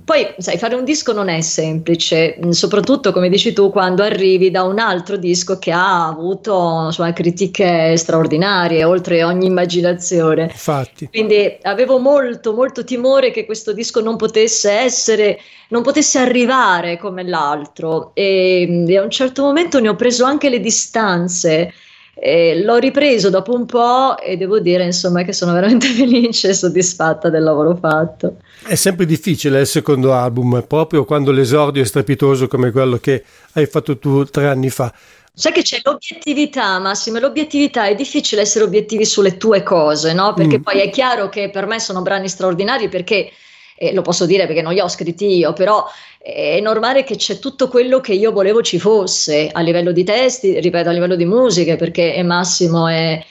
Poi, 0.05 0.35
sai, 0.37 0.57
fare 0.57 0.75
un 0.75 0.83
disco 0.83 1.13
non 1.13 1.29
è 1.29 1.39
semplice, 1.39 2.37
soprattutto 2.49 3.13
come 3.13 3.29
dici 3.29 3.53
tu, 3.53 3.69
quando 3.69 4.03
arrivi 4.03 4.51
da 4.51 4.63
un 4.63 4.77
altro 4.77 5.15
disco 5.15 5.57
che 5.59 5.71
ha 5.71 6.07
avuto 6.07 6.83
insomma, 6.87 7.13
critiche 7.13 7.95
straordinarie, 7.95 8.83
oltre 8.83 9.23
ogni 9.23 9.45
immaginazione. 9.45 10.43
Infatti. 10.43 11.07
Quindi 11.07 11.57
avevo 11.61 11.99
molto, 11.99 12.53
molto 12.53 12.83
timore 12.83 13.31
che 13.31 13.45
questo 13.45 13.71
disco 13.71 14.01
non 14.01 14.17
potesse 14.17 14.71
essere, 14.71 15.39
non 15.69 15.83
potesse 15.83 16.19
arrivare 16.19 16.97
come 16.97 17.23
l'altro. 17.23 18.11
E, 18.13 18.85
e 18.85 18.97
a 18.97 19.03
un 19.03 19.09
certo 19.09 19.43
momento 19.43 19.79
ne 19.79 19.87
ho 19.87 19.95
preso 19.95 20.25
anche 20.25 20.49
le 20.49 20.59
distanze 20.59 21.71
e 22.15 22.61
l'ho 22.63 22.77
ripreso 22.77 23.29
dopo 23.29 23.53
un 23.53 23.65
po' 23.65 24.17
e 24.19 24.37
devo 24.37 24.59
dire 24.59 24.83
insomma 24.83 25.23
che 25.23 25.33
sono 25.33 25.53
veramente 25.53 25.87
felice 25.93 26.49
e 26.49 26.53
soddisfatta 26.53 27.29
del 27.29 27.43
lavoro 27.43 27.75
fatto. 27.75 28.37
È 28.65 28.75
sempre 28.75 29.05
difficile 29.05 29.61
il 29.61 29.67
secondo 29.67 30.13
album, 30.13 30.63
proprio 30.67 31.05
quando 31.05 31.31
l'esordio 31.31 31.81
è 31.81 31.85
strepitoso 31.85 32.47
come 32.47 32.71
quello 32.71 32.97
che 32.97 33.23
hai 33.53 33.65
fatto 33.65 33.97
tu 33.97 34.25
tre 34.25 34.47
anni 34.47 34.69
fa. 34.69 34.93
Sai 35.35 35.51
che 35.51 35.63
c'è 35.63 35.79
l'obiettività, 35.83 36.77
Massimo, 36.77 37.17
l'obiettività 37.17 37.87
è 37.87 37.95
difficile 37.95 38.41
essere 38.41 38.65
obiettivi 38.65 39.03
sulle 39.03 39.37
tue 39.37 39.63
cose, 39.63 40.13
no? 40.13 40.33
Perché 40.35 40.59
mm. 40.59 40.61
poi 40.61 40.79
è 40.79 40.91
chiaro 40.91 41.27
che 41.29 41.49
per 41.49 41.65
me 41.65 41.79
sono 41.79 42.03
brani 42.03 42.29
straordinari 42.29 42.87
perché 42.87 43.31
eh, 43.77 43.93
lo 43.93 44.01
posso 44.01 44.25
dire 44.25 44.45
perché 44.45 44.61
non 44.61 44.73
li 44.73 44.79
ho 44.79 44.87
scritti 44.87 45.37
io, 45.37 45.53
però 45.53 45.85
è 46.19 46.59
normale 46.61 47.03
che 47.03 47.15
c'è 47.15 47.39
tutto 47.39 47.67
quello 47.67 47.99
che 47.99 48.13
io 48.13 48.31
volevo 48.31 48.61
ci 48.61 48.79
fosse 48.79 49.49
a 49.51 49.59
livello 49.61 49.91
di 49.91 50.03
testi, 50.03 50.59
ripeto, 50.59 50.89
a 50.89 50.93
livello 50.93 51.15
di 51.15 51.25
musiche, 51.25 51.75
perché 51.75 52.13
è 52.13 52.23
Massimo 52.23 52.87
è, 52.87 53.23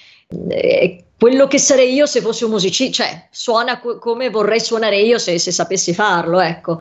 è 0.49 0.97
quello 1.19 1.47
che 1.47 1.59
sarei 1.59 1.95
io 1.95 2.07
se 2.07 2.21
fossi 2.21 2.45
un 2.45 2.51
musicista, 2.51 3.05
cioè 3.05 3.29
suona 3.31 3.79
co- 3.79 3.99
come 3.99 4.29
vorrei 4.29 4.61
suonare 4.61 4.99
io 4.99 5.19
se, 5.19 5.39
se 5.39 5.53
sapessi 5.53 5.95
farlo, 5.95 6.41
ecco. 6.41 6.81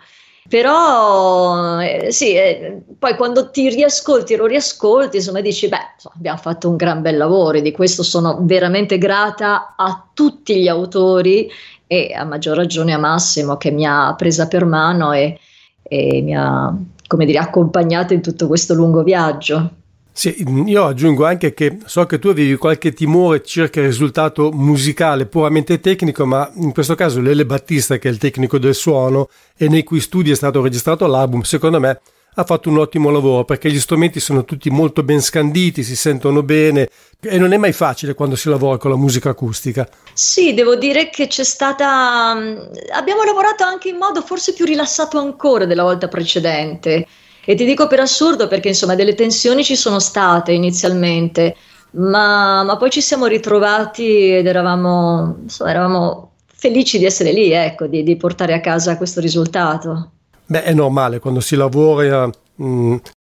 Però 0.49 1.79
eh, 1.79 2.11
sì, 2.11 2.33
eh, 2.33 2.81
poi 2.97 3.15
quando 3.15 3.51
ti 3.51 3.69
riascolti 3.69 4.35
lo 4.35 4.47
riascolti, 4.47 5.17
insomma, 5.17 5.39
dici: 5.39 5.67
Beh, 5.67 5.91
insomma, 5.93 6.15
abbiamo 6.17 6.39
fatto 6.39 6.67
un 6.67 6.75
gran 6.75 7.01
bel 7.01 7.17
lavoro 7.17 7.59
e 7.59 7.61
di 7.61 7.71
questo 7.71 8.01
sono 8.01 8.39
veramente 8.41 8.97
grata 8.97 9.75
a 9.77 10.09
tutti 10.11 10.59
gli 10.59 10.67
autori 10.67 11.49
e 11.91 12.13
a 12.15 12.23
maggior 12.23 12.55
ragione 12.55 12.93
a 12.93 12.97
Massimo 12.97 13.57
che 13.57 13.69
mi 13.69 13.85
ha 13.85 14.15
presa 14.15 14.47
per 14.47 14.63
mano 14.63 15.11
e, 15.11 15.37
e 15.83 16.21
mi 16.21 16.33
ha, 16.33 16.73
come 17.05 17.25
dire, 17.25 17.37
accompagnato 17.37 18.13
in 18.13 18.21
tutto 18.21 18.47
questo 18.47 18.73
lungo 18.73 19.03
viaggio. 19.03 19.71
Sì, 20.13 20.41
io 20.67 20.85
aggiungo 20.85 21.25
anche 21.25 21.53
che 21.53 21.79
so 21.83 22.05
che 22.05 22.17
tu 22.17 22.29
avevi 22.29 22.55
qualche 22.55 22.93
timore 22.93 23.43
circa 23.43 23.81
il 23.81 23.87
risultato 23.87 24.51
musicale 24.53 25.25
puramente 25.25 25.81
tecnico, 25.81 26.25
ma 26.25 26.49
in 26.55 26.71
questo 26.71 26.95
caso 26.95 27.19
Lele 27.19 27.45
Battista, 27.45 27.97
che 27.97 28.07
è 28.07 28.11
il 28.11 28.19
tecnico 28.19 28.57
del 28.57 28.73
suono 28.73 29.27
e 29.57 29.67
nei 29.67 29.83
cui 29.83 29.99
studi 29.99 30.31
è 30.31 30.35
stato 30.35 30.61
registrato 30.61 31.05
l'album, 31.07 31.41
secondo 31.41 31.81
me 31.81 31.99
ha 32.33 32.43
fatto 32.45 32.69
un 32.69 32.77
ottimo 32.77 33.09
lavoro 33.09 33.43
perché 33.43 33.69
gli 33.69 33.79
strumenti 33.79 34.21
sono 34.21 34.45
tutti 34.45 34.69
molto 34.69 35.03
ben 35.03 35.21
scanditi, 35.21 35.83
si 35.83 35.97
sentono 35.97 36.43
bene 36.43 36.89
e 37.19 37.37
non 37.37 37.51
è 37.51 37.57
mai 37.57 37.73
facile 37.73 38.13
quando 38.13 38.35
si 38.35 38.47
lavora 38.47 38.77
con 38.77 38.89
la 38.89 38.95
musica 38.95 39.29
acustica. 39.29 39.87
Sì, 40.13 40.53
devo 40.53 40.75
dire 40.75 41.09
che 41.09 41.27
c'è 41.27 41.43
stata... 41.43 42.33
Mm, 42.33 42.57
abbiamo 42.93 43.23
lavorato 43.23 43.63
anche 43.63 43.89
in 43.89 43.97
modo 43.97 44.21
forse 44.21 44.53
più 44.53 44.65
rilassato 44.65 45.19
ancora 45.19 45.65
della 45.65 45.83
volta 45.83 46.07
precedente. 46.07 47.05
E 47.43 47.55
ti 47.55 47.65
dico 47.65 47.87
per 47.87 47.99
assurdo 47.99 48.47
perché 48.47 48.69
insomma 48.69 48.95
delle 48.95 49.15
tensioni 49.15 49.63
ci 49.63 49.75
sono 49.75 49.99
state 49.99 50.51
inizialmente, 50.53 51.55
ma, 51.91 52.63
ma 52.63 52.77
poi 52.77 52.89
ci 52.91 53.01
siamo 53.01 53.25
ritrovati 53.25 54.29
ed 54.35 54.45
eravamo, 54.45 55.39
insomma, 55.41 55.71
eravamo 55.71 56.33
felici 56.45 56.97
di 56.97 57.05
essere 57.05 57.33
lì, 57.33 57.51
ecco, 57.51 57.87
di, 57.87 58.03
di 58.03 58.15
portare 58.15 58.53
a 58.53 58.61
casa 58.61 58.95
questo 58.95 59.19
risultato. 59.19 60.11
Beh, 60.51 60.63
è 60.63 60.73
normale 60.73 61.19
quando 61.19 61.39
si 61.39 61.55
lavora. 61.55 62.27
Mh, 62.27 62.65
mm, 62.65 62.95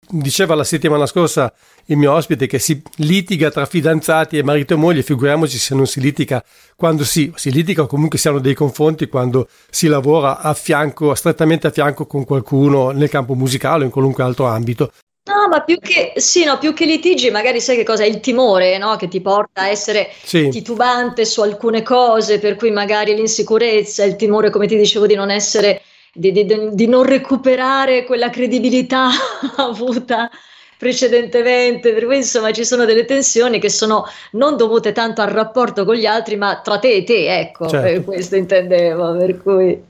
diceva 0.10 0.56
la 0.56 0.64
settimana 0.64 1.06
scorsa 1.06 1.54
il 1.86 1.98
mio 1.98 2.12
ospite 2.12 2.48
che 2.48 2.58
si 2.58 2.82
litiga 2.98 3.52
tra 3.52 3.68
fidanzati 3.68 4.40
e 4.40 4.44
marito 4.44 4.74
e 4.74 4.78
moglie, 4.78 5.04
figuriamoci 5.04 5.60
se 5.60 5.76
non 5.76 5.86
si 5.86 6.00
litiga 6.00 6.44
quando 6.76 7.06
si, 7.06 7.32
si 7.36 7.52
litiga 7.52 7.84
o 7.84 7.88
comunque 7.88 8.18
si 8.18 8.28
hanno 8.28 8.40
dei 8.40 8.56
confronti 8.56 9.08
quando 9.08 9.48
si 9.70 9.88
lavora 9.88 10.40
a 10.40 10.56
fianco, 10.56 11.14
strettamente 11.14 11.68
a 11.68 11.70
fianco 11.70 12.08
con 12.08 12.26
qualcuno 12.26 12.90
nel 12.90 13.10
campo 13.10 13.36
musicale 13.36 13.84
o 13.84 13.86
in 13.86 13.92
qualunque 13.92 14.24
altro 14.24 14.46
ambito. 14.46 14.92
No, 15.26 15.48
ma 15.48 15.62
più 15.62 15.78
che, 15.78 16.14
sì, 16.16 16.44
no, 16.46 16.58
più 16.58 16.74
che 16.74 16.86
litigi, 16.86 17.30
magari 17.30 17.62
sai 17.62 17.76
che 17.76 17.84
cosa 17.84 18.04
è 18.04 18.08
il 18.08 18.22
timore, 18.22 18.80
no? 18.80 18.96
Che 18.96 19.08
ti 19.08 19.22
porta 19.22 19.62
a 19.62 19.68
essere 19.68 20.10
sì. 20.24 20.50
titubante 20.50 21.26
su 21.26 21.42
alcune 21.42 21.84
cose, 21.84 22.40
per 22.40 22.56
cui 22.56 22.72
magari 22.72 23.14
l'insicurezza, 23.14 24.04
il 24.04 24.16
timore, 24.16 24.50
come 24.50 24.66
ti 24.66 24.76
dicevo, 24.76 25.06
di 25.06 25.16
non 25.16 25.30
essere 25.30 25.82
di, 26.14 26.32
di, 26.32 26.46
di 26.72 26.88
non 26.88 27.04
recuperare 27.04 28.04
quella 28.04 28.30
credibilità 28.30 29.10
avuta 29.58 30.30
precedentemente, 30.78 31.94
per 31.94 32.06
cui 32.06 32.18
insomma 32.18 32.52
ci 32.52 32.66
sono 32.66 32.84
delle 32.84 33.06
tensioni 33.06 33.60
che 33.60 33.70
sono 33.70 34.06
non 34.32 34.58
dovute 34.58 34.92
tanto 34.92 35.22
al 35.22 35.30
rapporto 35.30 35.86
con 35.86 35.96
gli 35.96 36.06
altri, 36.06 36.36
ma 36.36 36.60
tra 36.62 36.78
te 36.78 36.96
e 36.96 37.04
te, 37.04 37.40
ecco, 37.40 37.68
certo. 37.68 37.88
per 37.88 38.04
questo 38.04 38.36
intendevo, 38.36 39.16
per 39.16 39.42
cui... 39.42 39.82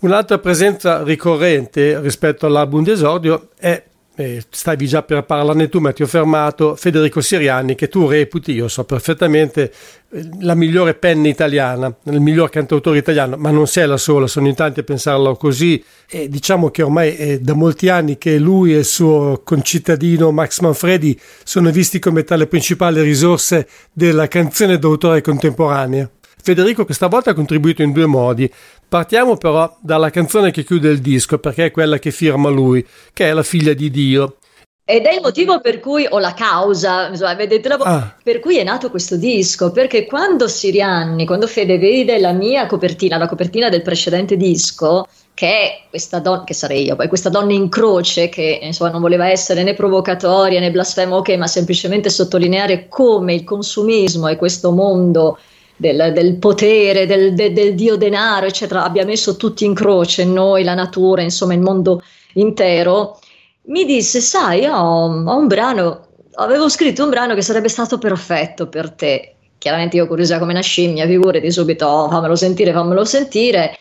Un'altra 0.00 0.38
presenza 0.38 1.02
ricorrente 1.02 1.98
rispetto 2.00 2.44
all'album 2.44 2.84
d'esordio 2.84 3.48
è 3.58 3.82
eh, 4.16 4.42
stavi 4.48 4.86
già 4.86 5.02
per 5.02 5.24
parlarne 5.24 5.68
tu, 5.68 5.80
ma 5.80 5.92
ti 5.92 6.02
ho 6.02 6.06
fermato, 6.06 6.76
Federico 6.76 7.20
Siriani, 7.20 7.74
che 7.74 7.88
tu 7.88 8.06
reputi, 8.06 8.52
io 8.52 8.68
so 8.68 8.84
perfettamente, 8.84 9.72
eh, 10.10 10.28
la 10.40 10.54
migliore 10.54 10.94
penna 10.94 11.28
italiana, 11.28 11.92
il 12.04 12.20
miglior 12.20 12.48
cantautore 12.48 12.98
italiano, 12.98 13.36
ma 13.36 13.50
non 13.50 13.66
sei 13.66 13.86
la 13.88 13.96
sola, 13.96 14.26
sono 14.26 14.46
in 14.46 14.54
tanti 14.54 14.80
a 14.80 14.82
pensarlo 14.84 15.34
così. 15.34 15.82
E 16.08 16.28
diciamo 16.28 16.70
che 16.70 16.82
ormai 16.82 17.14
è 17.16 17.38
da 17.40 17.54
molti 17.54 17.88
anni 17.88 18.16
che 18.16 18.38
lui 18.38 18.74
e 18.74 18.78
il 18.78 18.84
suo 18.84 19.40
concittadino 19.42 20.30
Max 20.30 20.60
Manfredi 20.60 21.18
sono 21.42 21.70
visti 21.70 21.98
come 21.98 22.22
tale 22.22 22.46
principale 22.46 23.02
risorse 23.02 23.66
della 23.92 24.28
canzone 24.28 24.78
d'autore 24.78 25.22
contemporanea. 25.22 26.08
Federico 26.44 26.84
questa 26.84 27.06
volta 27.06 27.30
ha 27.30 27.34
contribuito 27.34 27.82
in 27.82 27.92
due 27.92 28.04
modi. 28.04 28.52
Partiamo 28.94 29.36
però 29.36 29.76
dalla 29.80 30.08
canzone 30.08 30.52
che 30.52 30.62
chiude 30.62 30.88
il 30.88 31.00
disco, 31.00 31.40
perché 31.40 31.64
è 31.64 31.70
quella 31.72 31.98
che 31.98 32.12
firma 32.12 32.48
lui, 32.48 32.86
che 33.12 33.28
è 33.28 33.32
la 33.32 33.42
figlia 33.42 33.72
di 33.72 33.90
Dio. 33.90 34.36
Ed 34.84 35.02
è 35.06 35.14
il 35.14 35.20
motivo 35.20 35.60
per 35.60 35.80
cui, 35.80 36.06
o 36.08 36.20
la 36.20 36.32
causa, 36.32 37.08
insomma, 37.08 37.34
vedete, 37.34 37.70
ah. 37.70 38.14
per 38.22 38.38
cui 38.38 38.56
è 38.56 38.62
nato 38.62 38.90
questo 38.90 39.16
disco, 39.16 39.72
perché 39.72 40.06
quando 40.06 40.46
Sirianni, 40.46 41.26
quando 41.26 41.48
Fede 41.48 41.76
vede 41.76 42.20
la 42.20 42.30
mia 42.30 42.66
copertina, 42.66 43.16
la 43.16 43.26
copertina 43.26 43.68
del 43.68 43.82
precedente 43.82 44.36
disco, 44.36 45.08
che 45.34 45.48
è 45.48 45.80
questa 45.90 46.20
donna, 46.20 46.44
che 46.44 46.54
sarei 46.54 46.84
io, 46.84 46.94
questa 46.94 47.30
donna 47.30 47.52
in 47.52 47.68
croce 47.68 48.28
che 48.28 48.60
insomma 48.62 48.90
non 48.90 49.00
voleva 49.00 49.28
essere 49.28 49.64
né 49.64 49.74
provocatoria 49.74 50.60
né 50.60 50.70
blasfema, 50.70 51.16
ok, 51.16 51.30
ma 51.30 51.48
semplicemente 51.48 52.10
sottolineare 52.10 52.86
come 52.86 53.34
il 53.34 53.42
consumismo 53.42 54.28
e 54.28 54.36
questo 54.36 54.70
mondo 54.70 55.36
del, 55.76 56.12
del 56.14 56.36
potere, 56.36 57.06
del, 57.06 57.34
del, 57.34 57.52
del, 57.52 57.74
dio 57.74 57.96
denaro, 57.96 58.46
eccetera, 58.46 58.84
abbia 58.84 59.04
messo 59.04 59.36
tutti 59.36 59.64
in 59.64 59.74
croce, 59.74 60.24
noi, 60.24 60.64
la 60.64 60.74
natura, 60.74 61.22
insomma 61.22 61.54
il 61.54 61.60
mondo 61.60 62.02
intero, 62.34 63.18
mi 63.66 63.84
disse, 63.84 64.20
sai, 64.20 64.66
ho, 64.66 64.74
ho 64.74 65.36
un 65.36 65.46
brano, 65.46 66.08
avevo 66.34 66.68
scritto 66.68 67.02
un 67.04 67.10
brano 67.10 67.34
che 67.34 67.42
sarebbe 67.42 67.68
stato 67.68 67.98
perfetto 67.98 68.68
per 68.68 68.90
te. 68.92 69.30
Chiaramente 69.58 69.96
io 69.96 70.06
curiosa 70.06 70.38
come 70.38 70.52
una 70.52 70.60
scimmia, 70.60 71.06
figurati 71.06 71.50
subito, 71.50 71.86
oh, 71.86 72.10
fammelo 72.10 72.36
sentire, 72.36 72.72
fammelo 72.72 73.04
sentire. 73.04 73.78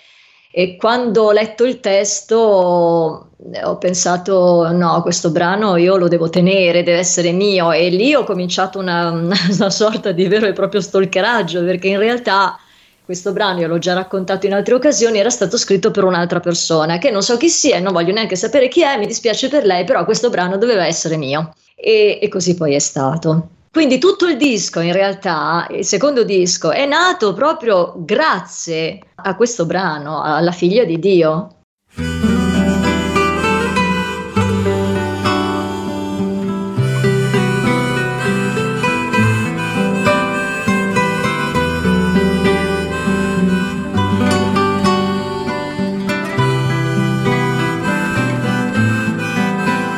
E 0.56 0.76
quando 0.76 1.24
ho 1.24 1.32
letto 1.32 1.66
il 1.66 1.80
testo 1.80 2.38
ho 2.38 3.78
pensato 3.80 4.72
no, 4.72 5.02
questo 5.02 5.32
brano 5.32 5.78
io 5.78 5.98
lo 5.98 6.08
devo 6.08 6.30
tenere, 6.30 6.84
deve 6.84 7.00
essere 7.00 7.32
mio 7.32 7.72
e 7.72 7.90
lì 7.90 8.14
ho 8.14 8.24
cominciato 8.24 8.78
una, 8.78 9.10
una 9.10 9.70
sorta 9.72 10.12
di 10.12 10.28
vero 10.28 10.46
e 10.46 10.54
proprio 10.54 10.80
stalkeraggio 10.80 11.64
perché 11.64 11.88
in 11.88 11.98
realtà 11.98 12.56
questo 13.04 13.34
brano, 13.34 13.62
io 13.62 13.68
l'ho 13.68 13.80
già 13.80 13.94
raccontato 13.94 14.46
in 14.46 14.54
altre 14.54 14.76
occasioni, 14.76 15.18
era 15.18 15.32
stato 15.32 15.58
scritto 15.58 15.90
per 15.90 16.04
un'altra 16.04 16.40
persona 16.40 17.00
che 17.00 17.10
non 17.10 17.24
so 17.24 17.36
chi 17.36 17.50
sia 17.50 17.78
e 17.78 17.80
non 17.80 17.92
voglio 17.92 18.14
neanche 18.14 18.36
sapere 18.36 18.68
chi 18.68 18.84
è, 18.84 18.96
mi 19.00 19.08
dispiace 19.08 19.50
per 19.50 19.66
lei, 19.66 19.86
però 19.86 20.06
questo 20.06 20.30
brano 20.30 20.58
doveva 20.58 20.86
essere 20.86 21.18
mio 21.18 21.56
e, 21.76 22.20
e 22.22 22.28
così 22.28 22.54
poi 22.54 22.76
è 22.76 22.80
stato. 22.80 23.48
Quindi 23.74 23.98
tutto 23.98 24.28
il 24.28 24.38
disco, 24.38 24.82
in 24.82 24.94
realtà, 24.94 25.66
il 25.72 25.84
secondo 25.84 26.24
disco, 26.24 26.70
è 26.70 26.86
nato 26.86 27.34
proprio 27.34 27.96
grazie 27.98 29.00
a 29.16 29.36
questo 29.36 29.66
brano, 29.66 30.22
alla 30.22 30.52
figlia 30.52 30.84
di 30.84 31.00
Dio. 31.00 31.62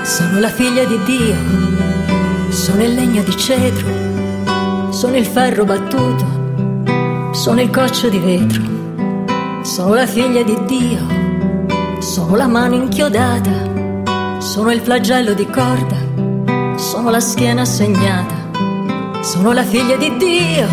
Sono 0.04 0.40
la 0.40 0.50
figlia 0.50 0.86
di 0.86 1.04
Dio 1.04 1.95
sono 2.56 2.84
il 2.84 2.94
legno 2.94 3.22
di 3.22 3.36
cedro, 3.36 3.86
sono 4.90 5.18
il 5.18 5.26
ferro 5.26 5.66
battuto, 5.66 7.34
sono 7.34 7.60
il 7.60 7.70
coccio 7.70 8.08
di 8.08 8.18
vetro, 8.18 8.64
sono 9.62 9.94
la 9.94 10.08
figlia 10.08 10.42
di 10.42 10.58
Dio, 10.66 11.06
sono 12.00 12.38
la 12.38 12.48
mano 12.48 12.76
inchiodata, 12.76 14.40
sono 14.40 14.72
il 14.72 14.80
flagello 14.80 15.34
di 15.34 15.46
corda, 15.48 15.98
sono 16.78 17.10
la 17.10 17.20
schiena 17.20 17.66
segnata, 17.66 18.50
sono 19.22 19.52
la 19.52 19.64
figlia 19.64 19.98
di 19.98 20.16
Dio, 20.16 20.68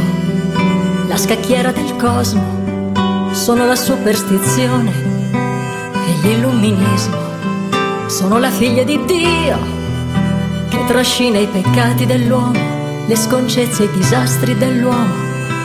la 1.08 1.16
scacchiera 1.16 1.72
del 1.72 1.96
cosmo, 1.96 3.32
sono 3.32 3.66
la 3.66 3.76
superstizione 3.76 4.92
e 6.06 6.28
l'illuminismo, 6.28 7.16
sono 8.06 8.38
la 8.38 8.50
figlia 8.50 8.84
di 8.84 9.04
Dio 9.04 9.81
trascina 10.92 11.38
i 11.38 11.46
peccati 11.46 12.04
dell'uomo, 12.04 12.52
le 13.06 13.16
sconcezze 13.16 13.84
e 13.84 13.86
i 13.86 13.96
disastri 13.96 14.54
dell'uomo, 14.54 15.14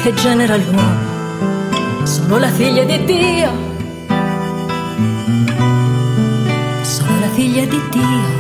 che 0.02 0.14
genera 0.14 0.56
l'uomo. 0.56 2.06
Sono 2.06 2.38
la 2.38 2.48
figlia 2.48 2.86
di 2.86 3.04
Dio. 3.04 3.52
Sono 6.82 7.20
la 7.20 7.28
figlia 7.34 7.66
di 7.66 7.82
Dio. 7.92 8.36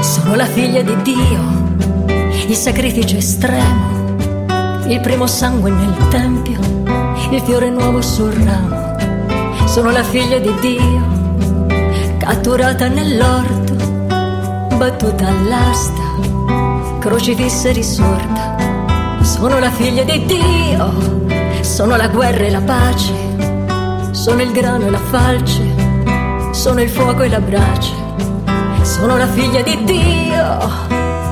Sono 0.00 0.36
la 0.36 0.46
figlia 0.46 0.82
di 0.82 0.96
Dio. 1.02 1.64
Il 2.46 2.54
sacrificio 2.54 3.16
estremo, 3.16 4.14
il 4.86 5.00
primo 5.00 5.26
sangue 5.26 5.72
nel 5.72 6.08
tempio, 6.08 6.60
il 7.30 7.40
fiore 7.40 7.68
nuovo 7.70 8.00
sul 8.00 8.30
ramo. 8.30 8.94
Sono 9.66 9.90
la 9.90 10.04
figlia 10.04 10.38
di 10.38 10.54
Dio 10.60 11.15
catturata 12.18 12.88
nell'orto, 12.88 13.74
battuta 14.76 15.28
all'asta, 15.28 16.02
crocifissa 17.00 17.68
e 17.68 17.72
risorta. 17.72 18.56
Sono 19.22 19.58
la 19.58 19.70
figlia 19.70 20.04
di 20.04 20.24
Dio, 20.24 21.24
sono 21.62 21.96
la 21.96 22.08
guerra 22.08 22.44
e 22.44 22.50
la 22.50 22.60
pace, 22.60 23.12
sono 24.12 24.42
il 24.42 24.52
grano 24.52 24.86
e 24.86 24.90
la 24.90 24.98
falce, 25.10 25.62
sono 26.52 26.80
il 26.80 26.88
fuoco 26.88 27.22
e 27.22 27.28
la 27.28 27.40
brace. 27.40 28.04
Sono 28.82 29.16
la 29.16 29.26
figlia 29.26 29.62
di 29.62 29.82
Dio 29.82 30.58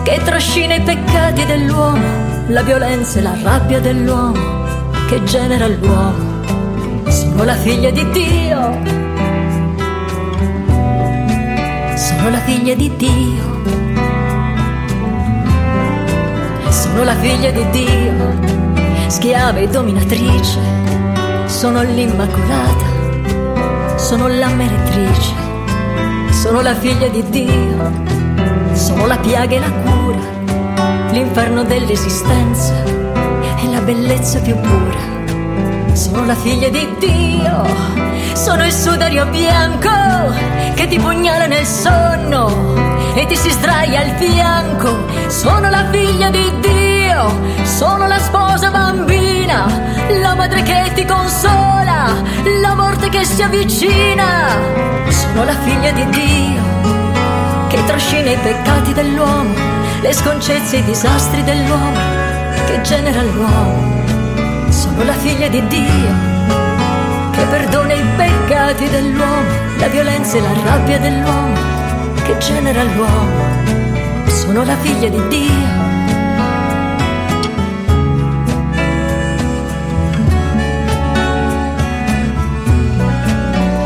che 0.03 0.21
trascina 0.25 0.75
i 0.75 0.81
peccati 0.81 1.47
dell'uomo, 1.47 2.05
la 2.49 2.63
violenza 2.63 3.21
e 3.21 3.23
la 3.23 3.37
rabbia 3.41 3.79
dell'uomo 3.79 4.39
che 5.07 5.23
genera 5.23 5.69
l'uomo. 5.69 6.43
Sono 7.07 7.45
la 7.45 7.55
figlia 7.55 7.91
di 7.91 8.11
Dio 8.11 9.04
Sono 12.25 12.37
la 12.37 12.43
figlia 12.45 12.75
di 12.75 12.91
Dio. 12.97 13.63
Sono 16.71 17.05
la 17.05 17.15
figlia 17.17 17.51
di 17.51 17.69
Dio, 17.69 18.35
schiava 19.09 19.59
e 19.59 19.69
dominatrice. 19.69 20.59
Sono 21.45 21.83
l'Immacolata, 21.83 23.97
sono 23.97 24.29
la 24.29 24.49
meretrice. 24.49 25.35
Sono 26.31 26.63
la 26.63 26.75
figlia 26.75 27.09
di 27.09 27.23
Dio, 27.29 27.93
sono 28.73 29.05
la 29.05 29.19
piaga 29.19 29.57
e 29.57 29.61
la 29.61 29.71
cura, 29.71 31.11
l'inferno 31.11 31.63
dell'esistenza 31.63 32.73
e 32.85 33.69
la 33.71 33.83
bellezza 33.83 34.41
più 34.41 34.57
pura. 34.57 35.14
Sono 35.95 36.27
la 36.27 36.35
figlia 36.35 36.69
di 36.69 36.89
Dio 36.99 38.15
sono 38.35 38.67
il 38.67 38.73
sudario 38.73 39.25
bianco 39.27 39.89
che 40.75 40.87
ti 40.89 40.99
pugnala 40.99 41.47
nel 41.47 41.65
sonno 41.65 42.75
e 43.15 43.25
ti 43.27 43.37
si 43.37 43.49
sdraia 43.49 44.01
al 44.01 44.11
fianco. 44.17 45.07
Sono 45.29 45.71
la 45.71 45.87
figlia 45.91 46.31
di 46.31 46.53
Dio, 46.61 47.33
sono 47.63 48.07
la 48.07 48.19
sposa 48.19 48.71
bambina, 48.71 49.67
la 50.21 50.35
madre 50.35 50.63
che 50.63 50.91
ti 50.95 51.05
consola, 51.05 52.13
la 52.61 52.75
morte 52.75 53.09
che 53.09 53.25
si 53.25 53.41
avvicina. 53.41 54.49
Sono 55.09 55.45
la 55.45 55.57
figlia 55.63 55.93
di 55.93 56.07
Dio 56.11 56.63
che 57.69 57.85
trascina 57.87 58.31
i 58.31 58.37
peccati 58.37 58.93
dell'uomo, 58.93 59.55
le 60.01 60.13
sconcezze 60.13 60.77
e 60.77 60.79
i 60.81 60.85
disastri 60.85 61.43
dell'uomo 61.45 61.99
che 62.67 62.81
genera 62.83 63.23
l'uomo. 63.23 63.94
Sono 64.75 65.05
la 65.05 65.15
figlia 65.15 65.47
di 65.47 65.65
Dio 65.69 66.13
che 67.31 67.45
perdona 67.49 67.93
i 67.95 68.05
peccati 68.17 68.89
dell'uomo, 68.91 69.49
la 69.79 69.87
violenza 69.87 70.37
e 70.37 70.41
la 70.41 70.53
rabbia 70.65 70.99
dell'uomo 70.99 71.57
che 72.25 72.37
genera 72.39 72.83
l'uomo. 72.83 74.27
Sono 74.27 74.65
la 74.65 74.77
figlia 74.79 75.09
di 75.09 75.29
Dio. 75.29 75.83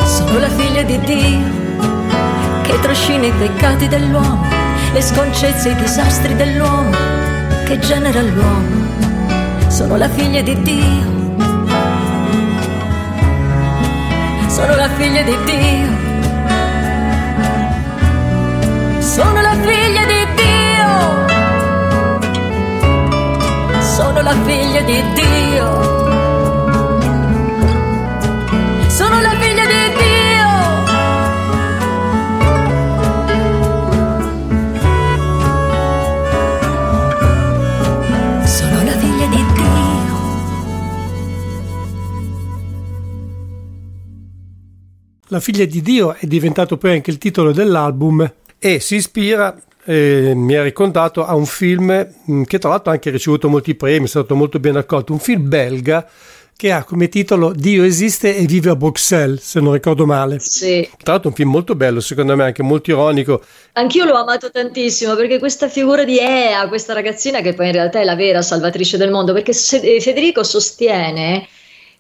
Sono 0.06 0.38
la 0.38 0.48
figlia 0.48 0.82
di 0.82 0.98
Dio 1.00 1.66
che 2.62 2.80
trascina 2.80 3.26
i 3.26 3.32
peccati 3.32 3.88
dell'uomo, 3.88 4.46
le 4.92 5.02
sconcezze 5.02 5.68
e 5.68 5.72
i 5.72 5.76
disastri 5.76 6.34
dell'uomo 6.34 6.90
che 7.64 7.78
genera 7.78 8.22
l'uomo 8.22 8.77
sono 9.68 9.96
la 9.96 10.08
figlia 10.08 10.42
di 10.42 10.60
Dio. 10.62 11.16
Sono 14.48 14.74
la 14.74 14.88
figlia 14.96 15.22
di 15.22 15.36
Dio. 15.44 16.06
Sono 19.00 19.40
la 19.40 19.54
figlia 19.54 20.04
di 20.04 20.26
Dio. 20.36 20.90
Sono 23.80 24.20
la 24.22 24.34
figlia 24.44 24.80
di 24.80 25.02
Dio. 25.14 26.17
La 45.30 45.40
figlia 45.40 45.66
di 45.66 45.82
Dio 45.82 46.14
è 46.14 46.24
diventato 46.24 46.78
poi 46.78 46.92
anche 46.92 47.10
il 47.10 47.18
titolo 47.18 47.52
dell'album 47.52 48.32
e 48.58 48.80
si 48.80 48.96
ispira, 48.96 49.54
eh, 49.84 50.32
mi 50.34 50.54
ha 50.54 50.62
raccontato, 50.62 51.22
a 51.22 51.34
un 51.34 51.44
film 51.44 52.14
mh, 52.24 52.42
che 52.44 52.58
tra 52.58 52.70
l'altro 52.70 52.90
ha 52.90 52.94
anche 52.94 53.10
ricevuto 53.10 53.50
molti 53.50 53.74
premi, 53.74 54.06
è 54.06 54.08
stato 54.08 54.34
molto 54.34 54.58
ben 54.58 54.76
accolto, 54.76 55.12
un 55.12 55.18
film 55.18 55.46
belga 55.46 56.08
che 56.56 56.72
ha 56.72 56.82
come 56.82 57.10
titolo 57.10 57.52
Dio 57.52 57.84
esiste 57.84 58.34
e 58.34 58.46
vive 58.46 58.70
a 58.70 58.76
Bruxelles, 58.76 59.42
se 59.42 59.60
non 59.60 59.74
ricordo 59.74 60.06
male. 60.06 60.38
Sì. 60.40 60.88
Tra 60.96 61.12
l'altro 61.12 61.28
un 61.28 61.34
film 61.34 61.50
molto 61.50 61.74
bello, 61.74 62.00
secondo 62.00 62.34
me 62.34 62.44
anche 62.44 62.62
molto 62.62 62.90
ironico. 62.90 63.42
Anch'io 63.74 64.06
l'ho 64.06 64.16
amato 64.16 64.50
tantissimo 64.50 65.14
perché 65.14 65.38
questa 65.38 65.68
figura 65.68 66.04
di 66.04 66.18
Ea, 66.18 66.66
questa 66.68 66.94
ragazzina 66.94 67.42
che 67.42 67.52
poi 67.52 67.66
in 67.66 67.72
realtà 67.72 68.00
è 68.00 68.04
la 68.04 68.16
vera 68.16 68.40
salvatrice 68.40 68.96
del 68.96 69.10
mondo, 69.10 69.34
perché 69.34 69.52
Federico 69.52 70.42
sostiene 70.42 71.46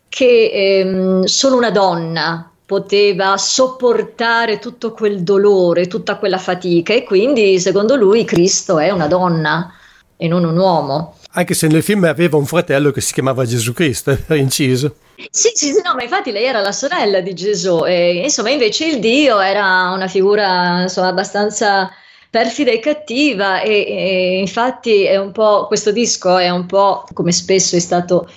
che 0.08 0.50
ehm, 0.50 1.24
solo 1.24 1.56
una 1.56 1.70
donna 1.70 2.50
poteva 2.68 3.38
sopportare 3.38 4.58
tutto 4.58 4.92
quel 4.92 5.22
dolore, 5.22 5.86
tutta 5.86 6.18
quella 6.18 6.36
fatica 6.36 6.92
e 6.92 7.02
quindi 7.02 7.58
secondo 7.58 7.96
lui 7.96 8.26
Cristo 8.26 8.78
è 8.78 8.90
una 8.90 9.06
donna 9.06 9.72
e 10.18 10.28
non 10.28 10.44
un 10.44 10.58
uomo. 10.58 11.16
Anche 11.30 11.54
se 11.54 11.66
nel 11.66 11.82
film 11.82 12.04
aveva 12.04 12.36
un 12.36 12.44
fratello 12.44 12.90
che 12.90 13.00
si 13.00 13.14
chiamava 13.14 13.46
Gesù 13.46 13.72
Cristo, 13.72 14.18
per 14.26 14.36
inciso. 14.36 14.96
Sì, 15.30 15.50
sì, 15.54 15.72
sì, 15.72 15.80
no, 15.82 15.94
ma 15.94 16.02
infatti 16.02 16.30
lei 16.30 16.44
era 16.44 16.60
la 16.60 16.72
sorella 16.72 17.22
di 17.22 17.32
Gesù 17.32 17.86
e 17.86 18.20
insomma 18.24 18.50
invece 18.50 18.84
il 18.84 19.00
Dio 19.00 19.40
era 19.40 19.90
una 19.94 20.06
figura 20.06 20.82
insomma 20.82 21.08
abbastanza 21.08 21.90
perfida 22.28 22.70
e 22.70 22.80
cattiva 22.80 23.62
e, 23.62 23.86
e 23.88 24.38
infatti 24.40 25.04
è 25.04 25.16
un 25.16 25.32
po' 25.32 25.66
questo 25.68 25.90
disco 25.90 26.36
è 26.36 26.50
un 26.50 26.66
po' 26.66 27.06
come 27.14 27.32
spesso 27.32 27.76
è 27.76 27.78
stato 27.78 28.28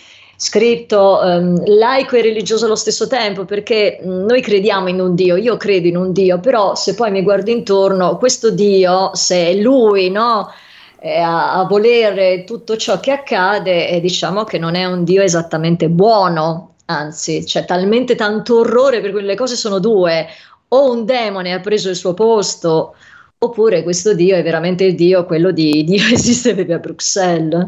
scritto 0.44 1.22
ehm, 1.22 1.78
laico 1.78 2.16
e 2.16 2.24
religioso 2.24 2.66
allo 2.66 2.76
stesso 2.76 3.06
tempo 3.06 3.46
perché 3.46 4.00
mh, 4.02 4.26
noi 4.26 4.42
crediamo 4.42 4.90
in 4.90 5.00
un 5.00 5.14
Dio, 5.14 5.36
io 5.36 5.56
credo 5.56 5.88
in 5.88 5.96
un 5.96 6.12
Dio, 6.12 6.40
però 6.40 6.74
se 6.74 6.96
poi 6.96 7.12
mi 7.12 7.22
guardo 7.22 7.52
intorno, 7.52 8.18
questo 8.18 8.50
Dio, 8.50 9.12
se 9.14 9.50
è 9.50 9.54
lui, 9.54 10.10
no? 10.10 10.50
a, 11.04 11.60
a 11.60 11.66
volere 11.66 12.44
tutto 12.44 12.76
ciò 12.76 13.00
che 13.00 13.12
accade, 13.12 13.88
eh, 13.90 14.02
diciamo 14.02 14.44
che 14.44 14.58
non 14.58 14.74
è 14.74 14.86
un 14.86 15.04
Dio 15.04 15.22
esattamente 15.22 15.90
buono, 15.90 16.74
anzi 16.86 17.44
c'è 17.44 17.66
talmente 17.66 18.16
tanto 18.16 18.62
orrore 18.62 19.00
per 19.00 19.12
cui 19.12 19.22
le 19.22 19.36
cose 19.36 19.56
sono 19.56 19.78
due, 19.78 20.26
o 20.70 20.92
un 20.92 21.06
demone 21.06 21.54
ha 21.54 21.60
preso 21.60 21.90
il 21.90 21.96
suo 21.96 22.16
posto, 22.16 22.96
oppure 23.38 23.84
questo 23.84 24.16
Dio 24.16 24.36
è 24.36 24.42
veramente 24.42 24.86
il 24.86 24.96
Dio, 24.96 25.24
quello 25.28 25.52
di 25.52 25.84
Dio 25.86 26.04
esiste 26.12 26.56
e 26.56 26.74
a 26.74 26.80
Bruxelles. 26.80 27.68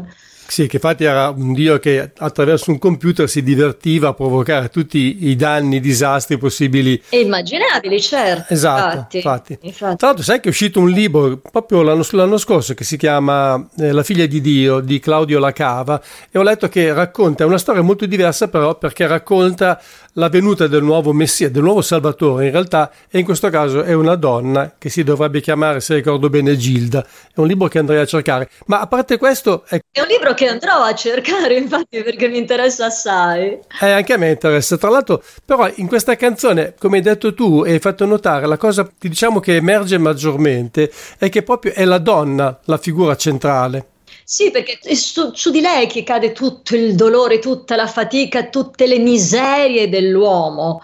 Sì, 0.54 0.68
che 0.68 0.76
infatti 0.76 1.02
era 1.02 1.30
un 1.30 1.52
dio 1.52 1.80
che 1.80 2.12
attraverso 2.16 2.70
un 2.70 2.78
computer 2.78 3.28
si 3.28 3.42
divertiva 3.42 4.10
a 4.10 4.14
provocare 4.14 4.68
tutti 4.68 5.26
i 5.26 5.34
danni, 5.34 5.78
i 5.78 5.80
disastri 5.80 6.38
possibili. 6.38 7.02
E 7.08 7.22
immaginabili, 7.22 8.00
certo. 8.00 8.54
Esatto, 8.54 8.96
infatti, 8.98 9.16
infatti. 9.16 9.58
infatti. 9.62 9.96
Tra 9.96 10.06
l'altro 10.06 10.22
sai 10.22 10.38
che 10.38 10.44
è 10.44 10.50
uscito 10.50 10.78
un 10.78 10.90
libro 10.90 11.38
proprio 11.38 11.82
l'anno, 11.82 12.06
l'anno 12.08 12.38
scorso 12.38 12.72
che 12.74 12.84
si 12.84 12.96
chiama 12.96 13.68
eh, 13.78 13.90
La 13.90 14.04
figlia 14.04 14.26
di 14.26 14.40
Dio 14.40 14.78
di 14.78 15.00
Claudio 15.00 15.40
Lacava 15.40 16.00
e 16.30 16.38
ho 16.38 16.42
letto 16.42 16.68
che 16.68 16.92
racconta, 16.92 17.42
è 17.42 17.46
una 17.48 17.58
storia 17.58 17.82
molto 17.82 18.06
diversa 18.06 18.46
però 18.46 18.78
perché 18.78 19.08
racconta 19.08 19.82
la 20.14 20.28
venuta 20.28 20.66
del 20.66 20.82
nuovo 20.82 21.12
Messia, 21.12 21.50
del 21.50 21.62
nuovo 21.62 21.82
Salvatore 21.82 22.46
in 22.46 22.52
realtà 22.52 22.90
e 23.10 23.18
in 23.18 23.24
questo 23.24 23.48
caso 23.50 23.82
è 23.82 23.92
una 23.92 24.14
donna 24.14 24.74
che 24.78 24.88
si 24.88 25.02
dovrebbe 25.02 25.40
chiamare, 25.40 25.80
se 25.80 25.94
ricordo 25.94 26.28
bene, 26.28 26.56
Gilda. 26.56 27.04
È 27.34 27.40
un 27.40 27.46
libro 27.46 27.68
che 27.68 27.78
andrei 27.78 28.00
a 28.00 28.06
cercare. 28.06 28.48
Ma 28.66 28.80
a 28.80 28.86
parte 28.86 29.18
questo, 29.18 29.64
è 29.68 29.80
È 29.90 30.00
un 30.00 30.06
libro 30.06 30.34
che 30.34 30.48
andrò 30.48 30.82
a 30.82 30.94
cercare, 30.94 31.56
infatti, 31.58 32.02
perché 32.02 32.28
mi 32.28 32.38
interessa 32.38 32.86
assai. 32.86 33.58
Eh, 33.80 33.90
anche 33.90 34.12
a 34.12 34.16
me 34.16 34.30
interessa. 34.30 34.76
Tra 34.76 34.90
l'altro, 34.90 35.22
però, 35.44 35.68
in 35.76 35.86
questa 35.86 36.16
canzone, 36.16 36.74
come 36.78 36.98
hai 36.98 37.02
detto 37.02 37.34
tu 37.34 37.64
e 37.64 37.72
hai 37.72 37.78
fatto 37.78 38.04
notare, 38.04 38.46
la 38.46 38.56
cosa 38.56 38.88
diciamo 38.98 39.40
che 39.40 39.56
emerge 39.56 39.98
maggiormente 39.98 40.90
è 41.18 41.28
che 41.28 41.42
proprio 41.42 41.72
è 41.72 41.84
la 41.84 41.98
donna 41.98 42.58
la 42.64 42.78
figura 42.78 43.16
centrale. 43.16 43.86
Sì, 44.24 44.50
perché 44.50 44.78
è 44.82 44.94
su, 44.94 45.32
su 45.34 45.50
di 45.50 45.60
lei 45.60 45.86
che 45.86 46.02
cade 46.02 46.32
tutto 46.32 46.74
il 46.74 46.94
dolore, 46.94 47.38
tutta 47.38 47.76
la 47.76 47.86
fatica, 47.86 48.46
tutte 48.46 48.86
le 48.86 48.98
miserie 48.98 49.88
dell'uomo. 49.88 50.82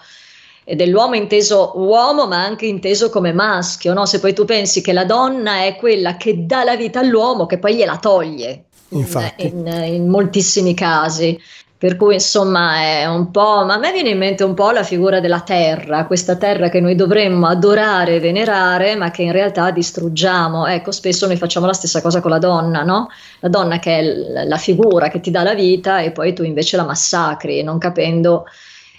E 0.63 0.75
dell'uomo 0.75 1.15
inteso 1.15 1.71
uomo, 1.75 2.27
ma 2.27 2.43
anche 2.43 2.67
inteso 2.67 3.09
come 3.09 3.33
maschio, 3.33 3.93
no? 3.93 4.05
Se 4.05 4.19
poi 4.19 4.33
tu 4.33 4.45
pensi 4.45 4.81
che 4.81 4.93
la 4.93 5.05
donna 5.05 5.63
è 5.65 5.75
quella 5.75 6.17
che 6.17 6.45
dà 6.45 6.63
la 6.63 6.75
vita 6.75 6.99
all'uomo, 6.99 7.47
che 7.47 7.57
poi 7.57 7.75
gliela 7.75 7.97
toglie. 7.97 8.65
in- 8.89 8.99
Infatti. 8.99 9.47
In, 9.47 9.65
in 9.67 10.07
moltissimi 10.07 10.73
casi. 10.75 11.37
Per 11.81 11.95
cui 11.95 12.13
insomma 12.13 12.75
è 12.75 13.07
un 13.07 13.31
po', 13.31 13.65
ma 13.65 13.73
a 13.73 13.77
me 13.79 13.91
viene 13.91 14.09
in 14.09 14.17
mente 14.19 14.43
un 14.43 14.53
po' 14.53 14.69
la 14.69 14.83
figura 14.83 15.19
della 15.19 15.41
terra, 15.41 16.05
questa 16.05 16.35
terra 16.35 16.69
che 16.69 16.79
noi 16.79 16.93
dovremmo 16.93 17.47
adorare 17.47 18.17
e 18.17 18.19
venerare, 18.19 18.95
ma 18.95 19.09
che 19.09 19.23
in 19.23 19.31
realtà 19.31 19.71
distruggiamo. 19.71 20.67
Ecco, 20.67 20.91
spesso 20.91 21.25
noi 21.25 21.37
facciamo 21.37 21.65
la 21.65 21.73
stessa 21.73 21.99
cosa 21.99 22.21
con 22.21 22.29
la 22.29 22.37
donna, 22.37 22.83
no? 22.83 23.07
La 23.39 23.49
donna 23.49 23.79
che 23.79 23.97
è 23.97 24.03
l- 24.03 24.47
la 24.47 24.57
figura 24.57 25.07
che 25.07 25.21
ti 25.21 25.31
dà 25.31 25.41
la 25.41 25.55
vita 25.55 26.01
e 26.01 26.11
poi 26.11 26.33
tu 26.33 26.43
invece 26.43 26.77
la 26.77 26.83
massacri, 26.85 27.63
non 27.63 27.79
capendo. 27.79 28.45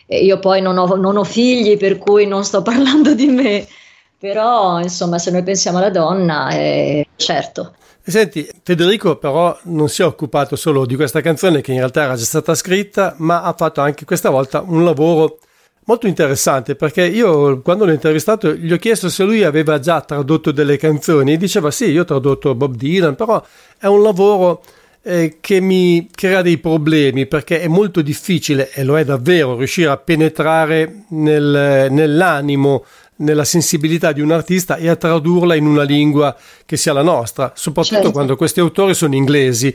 Io 0.08 0.40
poi 0.40 0.60
non 0.60 0.76
ho, 0.76 0.96
non 0.96 1.16
ho 1.16 1.24
figli, 1.24 1.76
per 1.76 1.98
cui 1.98 2.26
non 2.26 2.42
sto 2.44 2.62
parlando 2.66 3.14
di 3.14 3.26
me, 3.28 3.64
però 4.18 4.80
insomma 4.80 5.18
se 5.18 5.30
noi 5.30 5.44
pensiamo 5.44 5.78
alla 5.78 5.90
donna, 5.90 6.50
eh, 6.50 7.06
certo. 7.14 7.74
Senti, 8.04 8.48
Federico 8.64 9.16
però 9.16 9.56
non 9.64 9.88
si 9.88 10.02
è 10.02 10.04
occupato 10.04 10.56
solo 10.56 10.84
di 10.86 10.96
questa 10.96 11.20
canzone 11.20 11.60
che 11.60 11.70
in 11.70 11.78
realtà 11.78 12.02
era 12.02 12.16
già 12.16 12.24
stata 12.24 12.54
scritta, 12.54 13.14
ma 13.18 13.42
ha 13.42 13.54
fatto 13.56 13.80
anche 13.80 14.04
questa 14.04 14.28
volta 14.28 14.60
un 14.66 14.84
lavoro 14.84 15.38
molto 15.84 16.06
interessante 16.06 16.74
perché 16.74 17.04
io 17.06 17.60
quando 17.60 17.84
l'ho 17.84 17.92
intervistato 17.92 18.54
gli 18.54 18.72
ho 18.72 18.76
chiesto 18.76 19.08
se 19.08 19.24
lui 19.24 19.44
aveva 19.44 19.78
già 19.78 20.00
tradotto 20.00 20.50
delle 20.52 20.76
canzoni 20.76 21.32
e 21.32 21.36
diceva 21.36 21.70
sì, 21.70 21.86
io 21.86 22.02
ho 22.02 22.04
tradotto 22.04 22.54
Bob 22.56 22.74
Dylan, 22.74 23.14
però 23.14 23.44
è 23.78 23.86
un 23.86 24.02
lavoro 24.02 24.62
eh, 25.02 25.38
che 25.40 25.60
mi 25.60 26.08
crea 26.12 26.42
dei 26.42 26.58
problemi 26.58 27.26
perché 27.26 27.60
è 27.60 27.68
molto 27.68 28.02
difficile, 28.02 28.70
e 28.72 28.84
lo 28.84 28.98
è 28.98 29.04
davvero, 29.04 29.56
riuscire 29.56 29.90
a 29.90 29.96
penetrare 29.96 31.04
nel- 31.10 31.88
nell'animo, 31.90 32.84
nella 33.22 33.44
sensibilità 33.44 34.12
di 34.12 34.20
un 34.20 34.30
artista 34.30 34.76
e 34.76 34.88
a 34.88 34.96
tradurla 34.96 35.54
in 35.54 35.66
una 35.66 35.82
lingua 35.82 36.36
che 36.66 36.76
sia 36.76 36.92
la 36.92 37.02
nostra, 37.02 37.52
soprattutto 37.54 37.94
Certo. 37.94 38.12
quando 38.12 38.36
questi 38.36 38.60
autori 38.60 38.94
sono 38.94 39.14
inglesi. 39.14 39.74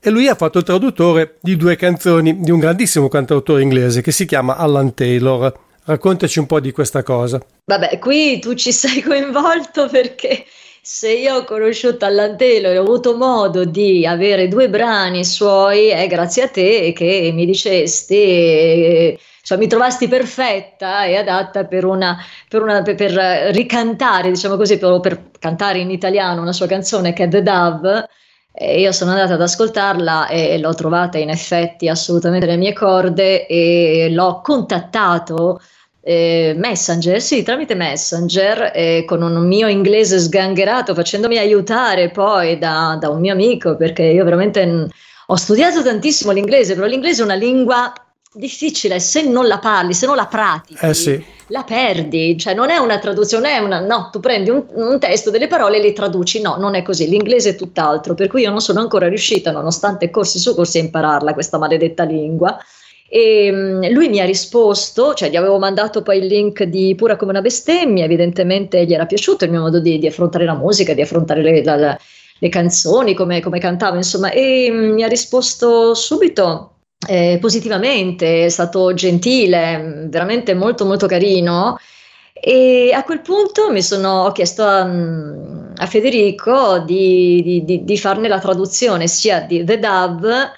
E 0.00 0.10
lui 0.10 0.28
ha 0.28 0.34
fatto 0.34 0.58
il 0.58 0.64
traduttore 0.64 1.36
di 1.40 1.56
due 1.56 1.76
canzoni 1.76 2.40
di 2.40 2.50
un 2.50 2.58
grandissimo 2.58 3.08
cantautore 3.08 3.62
inglese 3.62 4.02
che 4.02 4.12
si 4.12 4.26
chiama 4.26 4.56
Alan 4.56 4.92
Taylor. 4.94 5.52
Raccontaci 5.86 6.38
un 6.38 6.46
po' 6.46 6.60
di 6.60 6.72
questa 6.72 7.02
cosa. 7.02 7.40
Vabbè, 7.64 7.98
qui 7.98 8.38
tu 8.38 8.54
ci 8.54 8.72
sei 8.72 9.02
coinvolto 9.02 9.88
perché 9.88 10.44
se 10.86 11.12
io 11.12 11.36
ho 11.36 11.44
conosciuto 11.44 12.04
Allan 12.04 12.36
Taylor 12.36 12.72
e 12.74 12.78
ho 12.78 12.82
avuto 12.82 13.16
modo 13.16 13.64
di 13.64 14.06
avere 14.06 14.48
due 14.48 14.68
brani 14.68 15.24
suoi, 15.24 15.88
è 15.88 16.06
grazie 16.06 16.42
a 16.42 16.48
te 16.48 16.92
che 16.94 17.30
mi 17.32 17.46
dicesti, 17.46 19.18
cioè 19.42 19.56
mi 19.56 19.66
trovasti 19.66 20.08
perfetta 20.08 21.04
e 21.06 21.16
adatta 21.16 21.64
per, 21.64 21.86
una, 21.86 22.18
per, 22.48 22.60
una- 22.62 22.82
per- 22.82 22.96
per 22.96 23.12
ricantare, 23.54 24.28
diciamo 24.30 24.56
così, 24.56 24.76
per, 24.76 25.00
per 25.00 25.30
cantare 25.38 25.78
in 25.78 25.90
italiano 25.90 26.42
una 26.42 26.52
sua 26.52 26.66
canzone 26.66 27.14
che 27.14 27.24
è 27.24 27.28
The 27.28 27.42
Dove. 27.42 28.08
E 28.56 28.78
io 28.80 28.92
sono 28.92 29.10
andata 29.12 29.34
ad 29.34 29.40
ascoltarla 29.40 30.28
e 30.28 30.58
l'ho 30.58 30.74
trovata 30.74 31.18
in 31.18 31.28
effetti 31.30 31.88
assolutamente 31.88 32.46
nelle 32.46 32.58
mie 32.58 32.72
corde 32.72 33.46
e 33.46 34.08
l'ho 34.10 34.40
contattato 34.42 35.60
eh, 36.04 36.54
Messenger, 36.56 37.20
sì, 37.20 37.42
tramite 37.42 37.74
Messenger, 37.74 38.72
eh, 38.74 39.04
con 39.06 39.22
un 39.22 39.46
mio 39.46 39.68
inglese 39.68 40.18
sgangherato, 40.18 40.94
facendomi 40.94 41.38
aiutare 41.38 42.10
poi 42.10 42.58
da, 42.58 42.98
da 43.00 43.08
un 43.08 43.20
mio 43.20 43.32
amico, 43.32 43.76
perché 43.76 44.02
io 44.02 44.22
veramente 44.22 44.66
mh, 44.66 44.88
ho 45.28 45.36
studiato 45.36 45.82
tantissimo 45.82 46.30
l'inglese, 46.32 46.74
però 46.74 46.86
l'inglese 46.86 47.22
è 47.22 47.24
una 47.24 47.34
lingua 47.34 47.90
difficile, 48.34 49.00
se 49.00 49.22
non 49.22 49.46
la 49.46 49.58
parli, 49.58 49.94
se 49.94 50.06
non 50.06 50.16
la 50.16 50.26
pratichi, 50.26 50.84
Eh 50.84 50.92
sì. 50.92 51.24
la 51.46 51.62
perdi, 51.62 52.36
cioè 52.36 52.52
non 52.52 52.68
è 52.68 52.76
una 52.76 52.98
traduzione, 52.98 53.56
è 53.56 53.58
una, 53.58 53.80
no, 53.80 54.10
tu 54.12 54.20
prendi 54.20 54.50
un, 54.50 54.64
un 54.74 54.98
testo, 54.98 55.30
delle 55.30 55.46
parole 55.46 55.78
e 55.78 55.80
le 55.80 55.92
traduci, 55.94 56.42
no, 56.42 56.56
non 56.58 56.74
è 56.74 56.82
così, 56.82 57.08
l'inglese 57.08 57.50
è 57.50 57.54
tutt'altro, 57.54 58.12
per 58.14 58.26
cui 58.26 58.42
io 58.42 58.50
non 58.50 58.60
sono 58.60 58.80
ancora 58.80 59.08
riuscita, 59.08 59.52
nonostante 59.52 60.10
corsi 60.10 60.38
su 60.38 60.54
corsi, 60.54 60.78
a 60.78 60.82
impararla 60.82 61.32
questa 61.32 61.56
maledetta 61.56 62.02
lingua. 62.04 62.58
E 63.14 63.48
mm, 63.52 63.84
lui 63.92 64.08
mi 64.08 64.18
ha 64.18 64.24
risposto, 64.24 65.14
cioè 65.14 65.30
gli 65.30 65.36
avevo 65.36 65.60
mandato 65.60 66.02
poi 66.02 66.18
il 66.18 66.26
link 66.26 66.64
di 66.64 66.96
Pura 66.96 67.14
come 67.14 67.30
una 67.30 67.42
bestemmia, 67.42 68.04
evidentemente 68.04 68.84
gli 68.84 68.92
era 68.92 69.06
piaciuto 69.06 69.44
il 69.44 69.52
mio 69.52 69.60
modo 69.60 69.78
di, 69.78 70.00
di 70.00 70.08
affrontare 70.08 70.44
la 70.44 70.56
musica, 70.56 70.94
di 70.94 71.00
affrontare 71.00 71.40
le, 71.40 71.62
la, 71.62 71.96
le 72.36 72.48
canzoni, 72.48 73.14
come, 73.14 73.40
come, 73.40 73.60
cantavo, 73.60 73.94
insomma, 73.94 74.32
e 74.32 74.68
mm, 74.68 74.94
mi 74.94 75.04
ha 75.04 75.06
risposto 75.06 75.94
subito 75.94 76.78
eh, 77.06 77.38
positivamente, 77.40 78.46
è 78.46 78.48
stato 78.48 78.92
gentile, 78.94 80.08
veramente 80.08 80.52
molto 80.54 80.84
molto 80.84 81.06
carino. 81.06 81.78
E 82.32 82.90
a 82.92 83.04
quel 83.04 83.20
punto 83.20 83.70
mi 83.70 83.80
sono, 83.80 84.32
chiesto 84.32 84.64
a, 84.64 84.84
mm, 84.84 85.74
a 85.76 85.86
Federico 85.86 86.80
di, 86.80 87.62
di, 87.64 87.84
di, 87.84 87.96
farne 87.96 88.26
la 88.26 88.40
traduzione 88.40 89.06
sia 89.06 89.38
di 89.40 89.62
The 89.62 89.78
Dove 89.78 90.50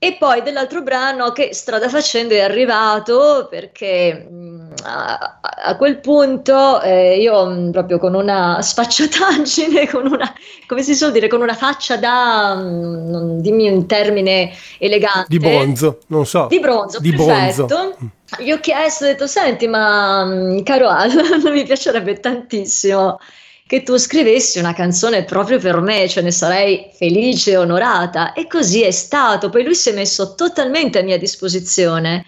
e 0.00 0.16
poi 0.16 0.42
dell'altro 0.42 0.82
brano 0.82 1.32
che 1.32 1.52
strada 1.52 1.88
facendo 1.88 2.32
è 2.32 2.40
arrivato 2.40 3.48
perché 3.50 4.28
mh, 4.30 4.74
a, 4.84 5.40
a, 5.40 5.76
quel 5.76 5.98
punto 5.98 6.80
eh, 6.82 7.18
io 7.18 7.44
mh, 7.44 7.72
proprio 7.72 7.98
con 7.98 8.14
una 8.14 8.62
sfacciataggine, 8.62 9.88
con 9.90 10.06
una, 10.06 10.32
come 10.68 10.84
si 10.84 10.94
suol 10.94 11.10
dire, 11.10 11.26
con 11.26 11.40
una 11.40 11.54
faccia 11.54 11.96
da, 11.96 12.54
non, 12.54 13.40
dimmi 13.40 13.68
un 13.68 13.86
termine 13.86 14.52
elegante. 14.78 15.26
Di 15.26 15.38
bronzo, 15.38 15.98
non 16.06 16.24
so. 16.24 16.46
Di 16.48 16.60
bronzo, 16.60 17.00
di 17.00 17.10
perfetto. 17.10 17.66
Bonzo. 17.66 17.96
Gli 18.38 18.52
ho 18.52 18.60
chiesto, 18.60 19.04
ho 19.04 19.08
detto, 19.08 19.26
senti 19.26 19.66
ma 19.66 20.54
caro 20.62 20.88
Al, 20.88 21.10
mi 21.50 21.64
piacerebbe 21.64 22.20
tantissimo 22.20 23.18
che 23.68 23.82
tu 23.82 23.98
scrivessi 23.98 24.58
una 24.58 24.72
canzone 24.72 25.24
proprio 25.24 25.58
per 25.58 25.82
me, 25.82 26.08
cioè 26.08 26.22
ne 26.22 26.30
sarei 26.30 26.88
felice 26.90 27.50
e 27.50 27.56
onorata. 27.58 28.32
E 28.32 28.46
così 28.46 28.82
è 28.82 28.90
stato. 28.90 29.50
Poi 29.50 29.62
lui 29.62 29.74
si 29.74 29.90
è 29.90 29.92
messo 29.92 30.34
totalmente 30.34 30.98
a 30.98 31.02
mia 31.02 31.18
disposizione. 31.18 32.24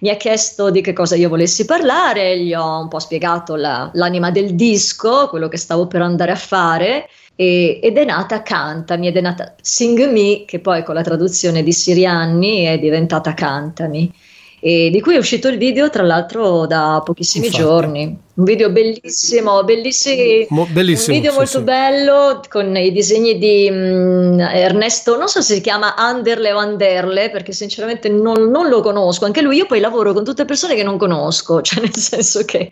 Mi 0.00 0.10
ha 0.10 0.16
chiesto 0.16 0.68
di 0.70 0.80
che 0.80 0.92
cosa 0.92 1.14
io 1.14 1.28
volessi 1.28 1.64
parlare, 1.64 2.40
gli 2.40 2.52
ho 2.52 2.80
un 2.80 2.88
po' 2.88 2.98
spiegato 2.98 3.54
la, 3.54 3.88
l'anima 3.94 4.32
del 4.32 4.56
disco, 4.56 5.28
quello 5.28 5.46
che 5.46 5.58
stavo 5.58 5.86
per 5.86 6.02
andare 6.02 6.32
a 6.32 6.36
fare, 6.36 7.08
ed 7.36 7.96
è 7.96 8.04
nata 8.04 8.42
Cantami, 8.42 9.06
ed 9.06 9.16
è 9.16 9.20
nata 9.20 9.54
Sing 9.60 10.10
Me, 10.10 10.44
che 10.44 10.58
poi 10.58 10.82
con 10.82 10.96
la 10.96 11.02
traduzione 11.02 11.62
di 11.62 11.72
Sirianni 11.72 12.64
è 12.64 12.80
diventata 12.80 13.32
Cantami 13.32 14.12
e 14.60 14.90
di 14.90 15.00
cui 15.00 15.14
è 15.14 15.18
uscito 15.18 15.48
il 15.48 15.56
video 15.56 15.88
tra 15.88 16.02
l'altro 16.02 16.66
da 16.66 17.00
pochissimi 17.02 17.46
Infatti. 17.46 17.64
giorni. 17.64 18.18
Un 18.34 18.44
video 18.44 18.70
bellissimo, 18.70 19.64
bellissimo, 19.64 20.46
Mo- 20.50 20.68
bellissimo 20.70 21.14
un 21.14 21.20
video 21.20 21.32
sì, 21.32 21.38
molto 21.38 21.58
sì. 21.58 21.64
bello 21.64 22.40
con 22.48 22.76
i 22.76 22.92
disegni 22.92 23.38
di 23.38 23.70
mh, 23.70 23.74
mm, 23.74 24.40
Ernesto, 24.40 25.16
non 25.16 25.28
so 25.28 25.40
se 25.40 25.54
si 25.54 25.60
chiama 25.60 25.96
Anderle 25.96 26.52
o 26.52 26.58
Anderle 26.58 27.30
perché 27.30 27.52
sinceramente 27.52 28.08
non, 28.08 28.50
non 28.50 28.68
lo 28.68 28.80
conosco, 28.82 29.24
anche 29.24 29.42
lui 29.42 29.56
io 29.56 29.66
poi 29.66 29.80
lavoro 29.80 30.12
con 30.12 30.24
tutte 30.24 30.44
persone 30.44 30.74
che 30.74 30.82
non 30.82 30.98
conosco, 30.98 31.60
cioè 31.62 31.80
nel 31.80 31.96
senso 31.96 32.44
che 32.44 32.70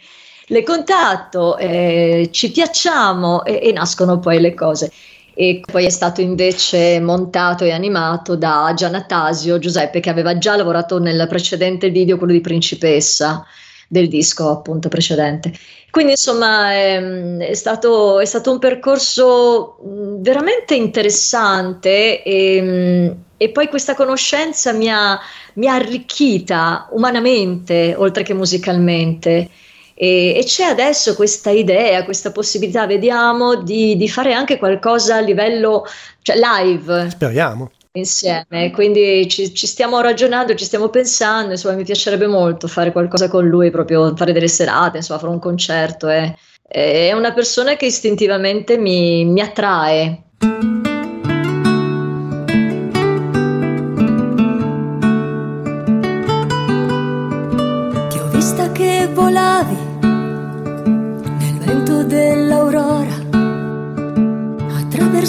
le 0.51 0.63
contatto, 0.63 1.59
eh, 1.59 2.29
ci 2.33 2.51
piacciamo 2.51 3.45
e, 3.45 3.61
e 3.63 3.73
nascono 3.73 4.19
poi 4.19 4.41
le 4.41 4.55
cose 4.55 4.91
e 5.41 5.61
poi 5.65 5.85
è 5.85 5.89
stato 5.89 6.21
invece 6.21 6.99
montato 6.99 7.63
e 7.63 7.71
animato 7.71 8.35
da 8.35 8.73
Giannatasio 8.75 9.61
Giuseppe 9.61 10.01
che 10.01 10.11
aveva 10.11 10.37
già 10.37 10.57
lavorato 10.57 10.99
nel 10.99 11.27
precedente 11.29 11.91
video, 11.91 12.19
quello 12.19 12.33
di 12.33 12.41
Principessa 12.41 13.47
del 13.87 14.09
disco 14.09 14.51
appunto 14.51 14.89
precedente. 14.89 15.53
Quindi 15.93 16.11
insomma 16.11 16.73
è, 16.73 17.01
è, 17.37 17.55
stato, 17.55 18.19
è 18.19 18.25
stato, 18.25 18.51
un 18.51 18.59
percorso 18.59 19.77
veramente 20.19 20.75
interessante 20.75 22.21
e, 22.25 23.15
e 23.37 23.49
poi 23.51 23.69
questa 23.69 23.95
conoscenza 23.95 24.73
mi 24.73 24.91
ha, 24.91 25.17
mi 25.55 25.69
ha 25.69 25.75
arricchita 25.75 26.89
umanamente 26.91 27.95
oltre 27.97 28.25
che 28.25 28.35
musicalmente. 28.35 29.49
E, 30.01 30.35
e, 30.37 30.45
c'è 30.45 30.63
adesso 30.63 31.17
questa 31.17 31.51
idea, 31.51 32.05
questa 32.05 32.31
possibilità, 32.31 32.87
vediamo, 32.87 33.57
di, 33.57 33.97
di 33.97 34.09
fare 34.09 34.33
anche 34.33 34.57
qualcosa 34.57 35.17
a 35.17 35.21
livello 35.21 35.85
cioè 36.23 36.37
live. 36.37 37.11
Speriamo 37.11 37.71
insieme, 37.93 38.71
quindi 38.71 39.27
ci, 39.29 39.53
ci, 39.53 39.67
stiamo 39.67 40.01
ragionando, 40.01 40.55
ci 40.55 40.65
stiamo 40.65 40.89
pensando, 40.89 41.53
insomma 41.53 41.75
mi 41.75 41.83
piacerebbe 41.83 42.29
molto 42.29 42.69
fare 42.69 42.93
qualcosa 42.93 43.29
con 43.29 43.49
lui, 43.49 43.71
proprio 43.71 44.15
fare 44.15 44.33
delle 44.33 44.47
serate, 44.47 44.99
insomma 44.99 45.19
fare 45.19 45.33
un 45.33 45.41
concerto, 45.41 46.07
è, 46.07 46.33
è 46.69 47.13
una 47.13 47.33
persona 47.33 47.75
che 47.75 47.87
istintivamente 47.87 48.79
mi, 48.79 49.25
mi 49.25 49.41
attrae. 49.41 50.23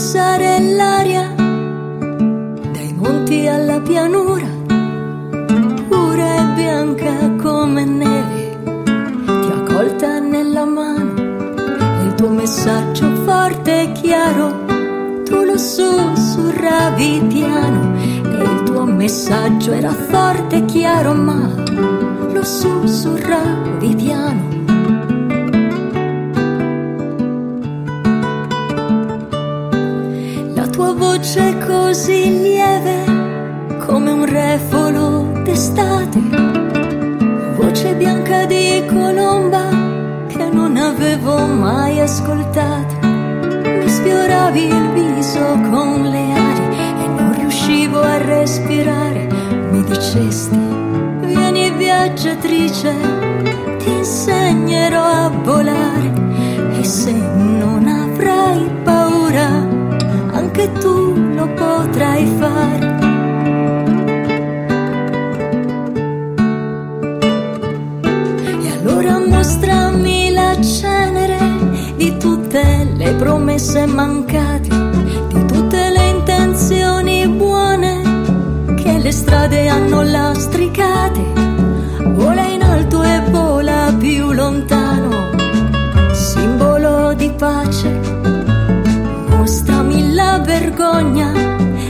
Attraversare 0.09 0.59
l'aria, 0.75 1.35
dai 1.35 2.93
monti 2.95 3.45
alla 3.45 3.79
pianura, 3.79 4.47
pura 5.87 6.35
e 6.35 6.53
bianca 6.55 7.29
come 7.37 7.85
neve, 7.85 8.57
ti 8.63 9.51
ha 9.51 9.63
colta 9.71 10.19
nella 10.19 10.65
mano, 10.65 11.13
il 12.05 12.13
tuo 12.15 12.29
messaggio 12.29 13.13
forte 13.23 13.81
e 13.81 13.91
chiaro, 13.91 14.65
tu 15.25 15.43
lo 15.43 15.57
sussurravi 15.57 17.25
piano, 17.27 17.95
e 17.99 18.43
il 18.43 18.63
tuo 18.63 18.85
messaggio 18.85 19.73
era 19.73 19.91
forte 19.91 20.57
e 20.57 20.65
chiaro, 20.65 21.13
ma 21.13 21.53
lo 22.33 22.43
sussurravi 22.43 23.95
piano 23.95 24.58
voce 30.99 31.57
così 31.65 32.41
lieve 32.41 33.05
come 33.85 34.11
un 34.11 34.25
refolo 34.25 35.31
d'estate, 35.43 36.19
voce 37.55 37.95
bianca 37.95 38.45
di 38.45 38.83
colomba 38.85 39.69
che 40.27 40.49
non 40.51 40.75
avevo 40.75 41.45
mai 41.45 42.01
ascoltato. 42.01 42.95
Mi 43.01 43.87
sfioravi 43.87 44.65
il 44.65 44.89
viso 44.91 45.39
con 45.71 46.01
le 46.03 46.33
ali 46.33 47.03
e 47.03 47.07
non 47.07 47.33
riuscivo 47.33 48.01
a 48.01 48.17
respirare. 48.17 49.27
Mi 49.71 49.81
dicesti, 49.85 50.59
vieni 51.21 51.71
viaggiatrice, 51.71 52.93
ti 53.77 53.89
insegnerò 53.89 55.01
a 55.01 55.29
volare 55.29 56.11
e 56.77 56.83
se 56.83 57.13
non 57.13 57.87
avrai 57.87 58.69
paura 58.83 59.68
che 60.59 60.71
tu 60.73 61.13
lo 61.35 61.47
potrai 61.53 62.25
fare. 62.37 62.97
E 68.63 68.67
allora 68.77 69.19
mostrami 69.19 70.31
la 70.31 70.61
cenere 70.61 71.39
di 71.95 72.17
tutte 72.17 72.91
le 72.93 73.13
promesse 73.13 73.85
mancate, 73.85 74.67
di 75.29 75.45
tutte 75.45 75.91
le 75.91 76.09
intenzioni 76.09 77.25
buone 77.29 78.01
che 78.75 78.97
le 78.97 79.11
strade 79.13 79.69
hanno 79.69 80.01
lastricate. 80.01 81.23
Vola 82.15 82.43
in 82.43 82.63
alto 82.63 83.01
e 83.01 83.21
vola 83.29 83.95
più 83.97 84.33
lontano, 84.33 85.29
simbolo 86.11 87.13
di 87.13 87.31
pace 87.31 87.98
vergogna 90.59 91.31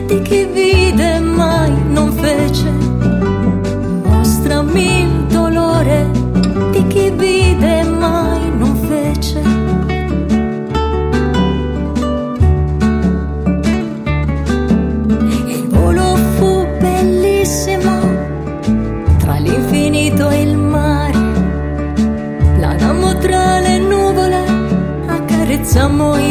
di 0.06 0.22
chi 0.22 0.46
vide 0.46 1.20
mai 1.20 1.72
non 1.88 2.12
fece. 2.12 2.70
Mostrami 4.06 5.02
il 5.02 5.26
dolore 5.26 6.08
di 6.72 6.86
chi 6.88 7.10
vide 7.10 7.84
mai 7.84 8.52
non 8.58 8.76
fece. 8.88 9.40
Il 15.48 15.68
volo 15.68 16.16
fu 16.36 16.68
bellissimo 16.80 17.96
tra 19.18 19.38
l'infinito 19.38 20.30
e 20.30 20.42
il 20.42 20.58
mare. 20.58 21.18
Planammo 22.58 23.18
tra 23.18 23.60
le 23.60 23.80
nuvole, 23.80 24.44
accarezzammo 25.08 26.18
il 26.18 26.29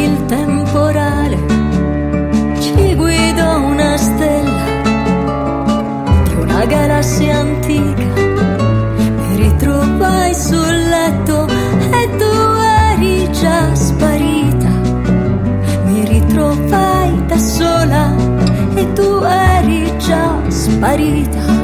sparita. 20.79 21.57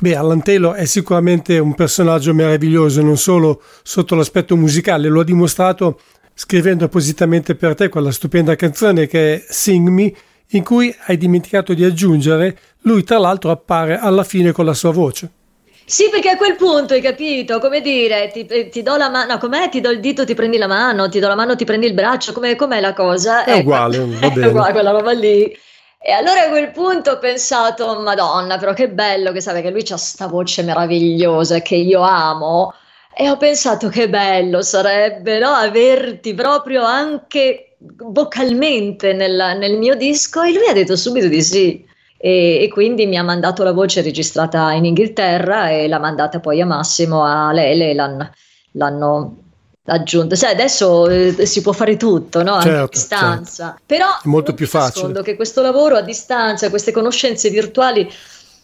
Beh, 0.00 0.14
Allan 0.14 0.42
Taylor 0.42 0.76
è 0.76 0.84
sicuramente 0.84 1.58
un 1.58 1.74
personaggio 1.74 2.32
meraviglioso, 2.32 3.02
non 3.02 3.16
solo 3.16 3.60
sotto 3.82 4.14
l'aspetto 4.14 4.56
musicale, 4.56 5.08
lo 5.08 5.20
ha 5.20 5.24
dimostrato 5.24 5.98
scrivendo 6.34 6.84
appositamente 6.84 7.56
per 7.56 7.74
te 7.74 7.88
quella 7.88 8.12
stupenda 8.12 8.54
canzone 8.54 9.08
che 9.08 9.34
è 9.34 9.44
Sing 9.48 9.88
Me, 9.88 10.12
in 10.50 10.62
cui 10.62 10.94
hai 11.06 11.16
dimenticato 11.16 11.74
di 11.74 11.82
aggiungere, 11.82 12.56
lui 12.82 13.02
tra 13.02 13.18
l'altro 13.18 13.50
appare 13.50 13.98
alla 13.98 14.22
fine 14.22 14.52
con 14.52 14.64
la 14.64 14.74
sua 14.74 14.92
voce. 14.92 15.37
Sì, 15.88 16.10
perché 16.10 16.28
a 16.28 16.36
quel 16.36 16.54
punto 16.56 16.92
hai 16.92 17.00
capito, 17.00 17.58
come 17.60 17.80
dire, 17.80 18.28
ti, 18.30 18.44
eh, 18.44 18.68
ti 18.68 18.82
do 18.82 18.98
la 18.98 19.08
mano, 19.08 19.32
no, 19.32 19.38
com'è? 19.38 19.70
Ti 19.70 19.80
do 19.80 19.88
il 19.88 20.00
dito, 20.00 20.26
ti 20.26 20.34
prendi 20.34 20.58
la 20.58 20.66
mano, 20.66 21.08
ti 21.08 21.18
do 21.18 21.28
la 21.28 21.34
mano, 21.34 21.56
ti 21.56 21.64
prendi 21.64 21.86
il 21.86 21.94
braccio, 21.94 22.32
com'è, 22.32 22.56
com'è 22.56 22.78
la 22.78 22.92
cosa? 22.92 23.44
È 23.44 23.52
ecco, 23.52 23.60
uguale, 23.60 23.98
va 24.04 24.28
bene. 24.28 24.46
È 24.46 24.48
uguale 24.48 24.72
quella 24.72 24.90
roba 24.90 25.12
lì. 25.12 25.50
E 25.98 26.12
allora 26.12 26.44
a 26.44 26.48
quel 26.50 26.72
punto 26.72 27.12
ho 27.12 27.18
pensato, 27.18 28.00
Madonna, 28.00 28.58
però 28.58 28.74
che 28.74 28.90
bello 28.90 29.32
che 29.32 29.40
sa 29.40 29.54
che 29.54 29.70
lui 29.70 29.80
ha 29.80 29.84
questa 29.84 30.26
voce 30.26 30.62
meravigliosa 30.62 31.60
che 31.60 31.76
io 31.76 32.02
amo. 32.02 32.74
E 33.16 33.30
ho 33.30 33.38
pensato 33.38 33.88
che 33.88 34.10
bello 34.10 34.60
sarebbe 34.60 35.38
no? 35.38 35.48
averti 35.48 36.34
proprio 36.34 36.84
anche 36.84 37.76
vocalmente 37.78 39.14
nel, 39.14 39.56
nel, 39.58 39.78
mio 39.78 39.94
disco. 39.94 40.42
E 40.42 40.52
lui 40.52 40.66
ha 40.68 40.74
detto 40.74 40.96
subito 40.96 41.28
di 41.28 41.42
sì. 41.42 41.87
E, 42.20 42.62
e, 42.62 42.68
quindi 42.68 43.06
mi 43.06 43.16
ha 43.16 43.22
mandato 43.22 43.62
la 43.62 43.72
voce 43.72 44.02
registrata 44.02 44.72
in 44.72 44.84
Inghilterra 44.84 45.70
e 45.70 45.86
l'ha 45.86 46.00
mandata 46.00 46.40
poi 46.40 46.60
a 46.60 46.66
Massimo, 46.66 47.24
a 47.24 47.52
Lele, 47.52 47.94
l'hanno, 47.94 48.30
l'hanno 48.72 49.36
aggiunto. 49.84 50.34
Sai, 50.34 50.52
adesso 50.52 51.08
eh, 51.08 51.46
si 51.46 51.62
può 51.62 51.72
fare 51.72 51.96
tutto, 51.96 52.42
no? 52.42 52.60
Certo, 52.60 52.84
a 52.84 52.88
distanza. 52.88 53.64
Certo. 53.66 53.82
Però 53.86 54.06
è 54.06 54.28
molto 54.28 54.52
più 54.54 54.66
facile. 54.66 55.22
che 55.22 55.36
questo 55.36 55.62
lavoro 55.62 55.96
a 55.96 56.02
distanza, 56.02 56.70
queste 56.70 56.92
conoscenze 56.92 57.50
virtuali 57.50 58.10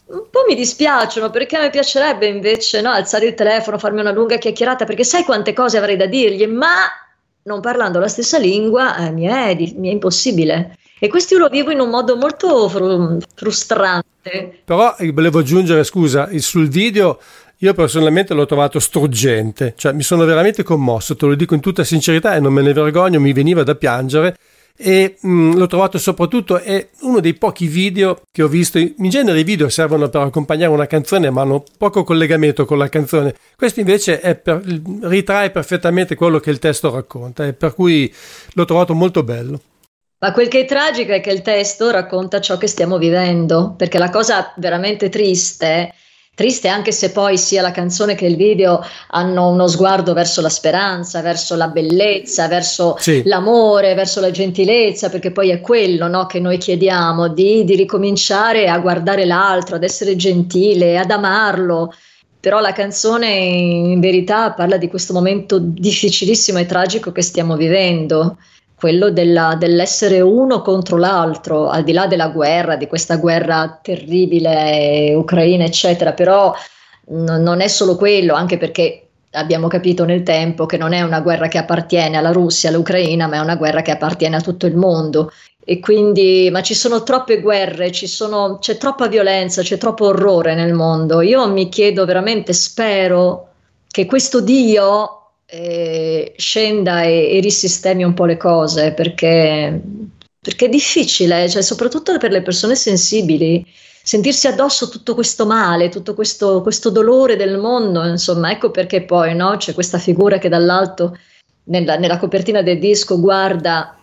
un 0.06 0.26
po' 0.30 0.44
mi 0.46 0.54
dispiacciono 0.54 1.30
perché 1.30 1.58
mi 1.58 1.70
piacerebbe 1.70 2.26
invece 2.26 2.82
no, 2.82 2.90
alzare 2.90 3.26
il 3.26 3.34
telefono, 3.34 3.78
farmi 3.78 4.00
una 4.00 4.12
lunga 4.12 4.36
chiacchierata 4.36 4.84
perché 4.84 5.02
sai 5.02 5.24
quante 5.24 5.54
cose 5.54 5.78
avrei 5.78 5.96
da 5.96 6.06
dirgli, 6.06 6.46
ma 6.46 6.88
non 7.44 7.60
parlando 7.60 7.98
la 7.98 8.08
stessa 8.08 8.38
lingua 8.38 8.96
eh, 8.96 9.10
mi, 9.10 9.24
è, 9.24 9.56
mi, 9.76 9.88
è, 9.88 9.92
impossibile. 9.92 10.76
E 10.98 11.08
questo 11.08 11.34
io 11.34 11.40
lo 11.40 11.48
vivo 11.48 11.70
in 11.70 11.80
un 11.80 11.90
modo 11.90 12.16
molto 12.16 12.68
fru- 12.68 13.22
frustrante. 13.34 14.60
Però 14.64 14.94
eh, 14.98 15.12
volevo 15.12 15.40
aggiungere, 15.40 15.84
scusa, 15.84 16.28
sul 16.38 16.68
video 16.68 17.18
io 17.58 17.74
personalmente 17.74 18.34
l'ho 18.34 18.46
trovato 18.46 18.78
struggente, 18.78 19.74
cioè 19.76 19.92
mi 19.92 20.02
sono 20.02 20.24
veramente 20.24 20.62
commosso, 20.62 21.16
te 21.16 21.26
lo 21.26 21.34
dico 21.34 21.54
in 21.54 21.60
tutta 21.60 21.84
sincerità 21.84 22.34
e 22.34 22.40
non 22.40 22.52
me 22.52 22.62
ne 22.62 22.72
vergogno, 22.72 23.20
mi 23.20 23.32
veniva 23.32 23.62
da 23.62 23.74
piangere 23.74 24.36
e 24.76 25.16
mh, 25.20 25.28
mm, 25.28 25.52
l'ho 25.54 25.66
trovato 25.66 25.98
soprattutto 25.98 26.58
è 26.58 26.88
uno 27.02 27.20
dei 27.20 27.34
pochi 27.34 27.68
video 27.68 28.22
che 28.32 28.42
ho 28.42 28.48
visto 28.48 28.78
in 28.78 29.08
genere 29.08 29.38
i 29.38 29.44
video 29.44 29.68
servono 29.68 30.08
per 30.08 30.22
accompagnare 30.22 30.72
una 30.72 30.88
canzone 30.88 31.30
ma 31.30 31.42
hanno 31.42 31.62
poco 31.78 32.02
collegamento 32.02 32.64
con 32.64 32.78
la 32.78 32.88
canzone 32.88 33.36
questo 33.56 33.78
invece 33.78 34.18
per, 34.42 34.60
ritrae 35.02 35.50
perfettamente 35.50 36.16
quello 36.16 36.40
che 36.40 36.50
il 36.50 36.58
testo 36.58 36.92
racconta 36.92 37.46
e 37.46 37.52
per 37.52 37.72
cui 37.72 38.12
l'ho 38.54 38.64
trovato 38.64 38.94
molto 38.94 39.22
bello 39.22 39.60
ma 40.24 40.32
quel 40.32 40.48
che 40.48 40.60
è 40.60 40.64
tragico 40.64 41.12
è 41.12 41.20
che 41.20 41.30
il 41.30 41.42
testo 41.42 41.90
racconta 41.90 42.40
ciò 42.40 42.56
che 42.56 42.66
stiamo 42.66 42.96
vivendo 42.96 43.74
perché 43.76 43.98
la 43.98 44.08
cosa 44.08 44.54
veramente 44.56 45.10
triste 45.10 45.92
Triste 46.34 46.66
anche 46.66 46.90
se 46.90 47.12
poi 47.12 47.38
sia 47.38 47.62
la 47.62 47.70
canzone 47.70 48.16
che 48.16 48.26
il 48.26 48.34
video 48.34 48.84
hanno 49.10 49.50
uno 49.50 49.68
sguardo 49.68 50.14
verso 50.14 50.40
la 50.40 50.48
speranza, 50.48 51.20
verso 51.20 51.54
la 51.54 51.68
bellezza, 51.68 52.48
verso 52.48 52.96
sì. 52.98 53.22
l'amore, 53.24 53.94
verso 53.94 54.18
la 54.18 54.32
gentilezza, 54.32 55.10
perché 55.10 55.30
poi 55.30 55.50
è 55.50 55.60
quello 55.60 56.08
no, 56.08 56.26
che 56.26 56.40
noi 56.40 56.58
chiediamo, 56.58 57.28
di, 57.28 57.62
di 57.62 57.76
ricominciare 57.76 58.66
a 58.66 58.80
guardare 58.80 59.26
l'altro, 59.26 59.76
ad 59.76 59.84
essere 59.84 60.16
gentile, 60.16 60.98
ad 60.98 61.12
amarlo. 61.12 61.94
Però 62.40 62.58
la 62.58 62.72
canzone 62.72 63.28
in 63.28 64.00
verità 64.00 64.54
parla 64.54 64.76
di 64.76 64.88
questo 64.88 65.12
momento 65.12 65.60
difficilissimo 65.60 66.58
e 66.58 66.66
tragico 66.66 67.12
che 67.12 67.22
stiamo 67.22 67.54
vivendo 67.54 68.38
quello 68.84 69.08
della, 69.08 69.56
dell'essere 69.58 70.20
uno 70.20 70.60
contro 70.60 70.98
l'altro, 70.98 71.70
al 71.70 71.84
di 71.84 71.92
là 71.94 72.06
della 72.06 72.28
guerra, 72.28 72.76
di 72.76 72.86
questa 72.86 73.16
guerra 73.16 73.80
terribile 73.80 75.14
ucraina, 75.14 75.64
eccetera, 75.64 76.12
però 76.12 76.52
n- 77.12 77.40
non 77.40 77.62
è 77.62 77.66
solo 77.68 77.96
quello, 77.96 78.34
anche 78.34 78.58
perché 78.58 79.06
abbiamo 79.30 79.68
capito 79.68 80.04
nel 80.04 80.22
tempo 80.22 80.66
che 80.66 80.76
non 80.76 80.92
è 80.92 81.00
una 81.00 81.22
guerra 81.22 81.48
che 81.48 81.56
appartiene 81.56 82.18
alla 82.18 82.30
Russia, 82.30 82.68
all'Ucraina, 82.68 83.26
ma 83.26 83.36
è 83.36 83.38
una 83.38 83.56
guerra 83.56 83.80
che 83.80 83.90
appartiene 83.90 84.36
a 84.36 84.42
tutto 84.42 84.66
il 84.66 84.76
mondo. 84.76 85.32
E 85.64 85.80
quindi, 85.80 86.50
ma 86.52 86.60
ci 86.60 86.74
sono 86.74 87.02
troppe 87.02 87.40
guerre, 87.40 87.90
sono, 87.94 88.58
c'è 88.58 88.76
troppa 88.76 89.08
violenza, 89.08 89.62
c'è 89.62 89.78
troppo 89.78 90.08
orrore 90.08 90.54
nel 90.54 90.74
mondo. 90.74 91.22
Io 91.22 91.48
mi 91.48 91.70
chiedo 91.70 92.04
veramente, 92.04 92.52
spero 92.52 93.48
che 93.88 94.04
questo 94.04 94.42
Dio 94.42 95.23
scenda 96.36 97.02
e, 97.02 97.36
e, 97.36 97.40
risistemi 97.40 98.02
un 98.02 98.14
po' 98.14 98.24
le 98.24 98.36
cose 98.36 98.92
perché, 98.92 99.80
perché 100.40 100.66
è 100.66 100.68
difficile, 100.68 101.48
cioè, 101.48 101.62
soprattutto 101.62 102.16
per 102.18 102.30
le 102.30 102.42
persone 102.42 102.74
sensibili, 102.74 103.64
sentirsi 104.02 104.46
addosso 104.46 104.88
tutto 104.88 105.14
questo 105.14 105.46
male, 105.46 105.88
tutto 105.88 106.14
questo, 106.14 106.60
questo 106.62 106.90
dolore 106.90 107.36
del 107.36 107.58
mondo, 107.58 108.04
insomma, 108.04 108.50
ecco 108.50 108.70
perché 108.70 109.02
poi 109.02 109.34
no, 109.34 109.56
c'è 109.56 109.74
questa 109.74 109.98
figura 109.98 110.38
che 110.38 110.48
dall'alto 110.48 111.16
nella, 111.64 111.96
nella 111.96 112.18
copertina 112.18 112.62
del 112.62 112.78
disco 112.78 113.20
guarda 113.20 113.98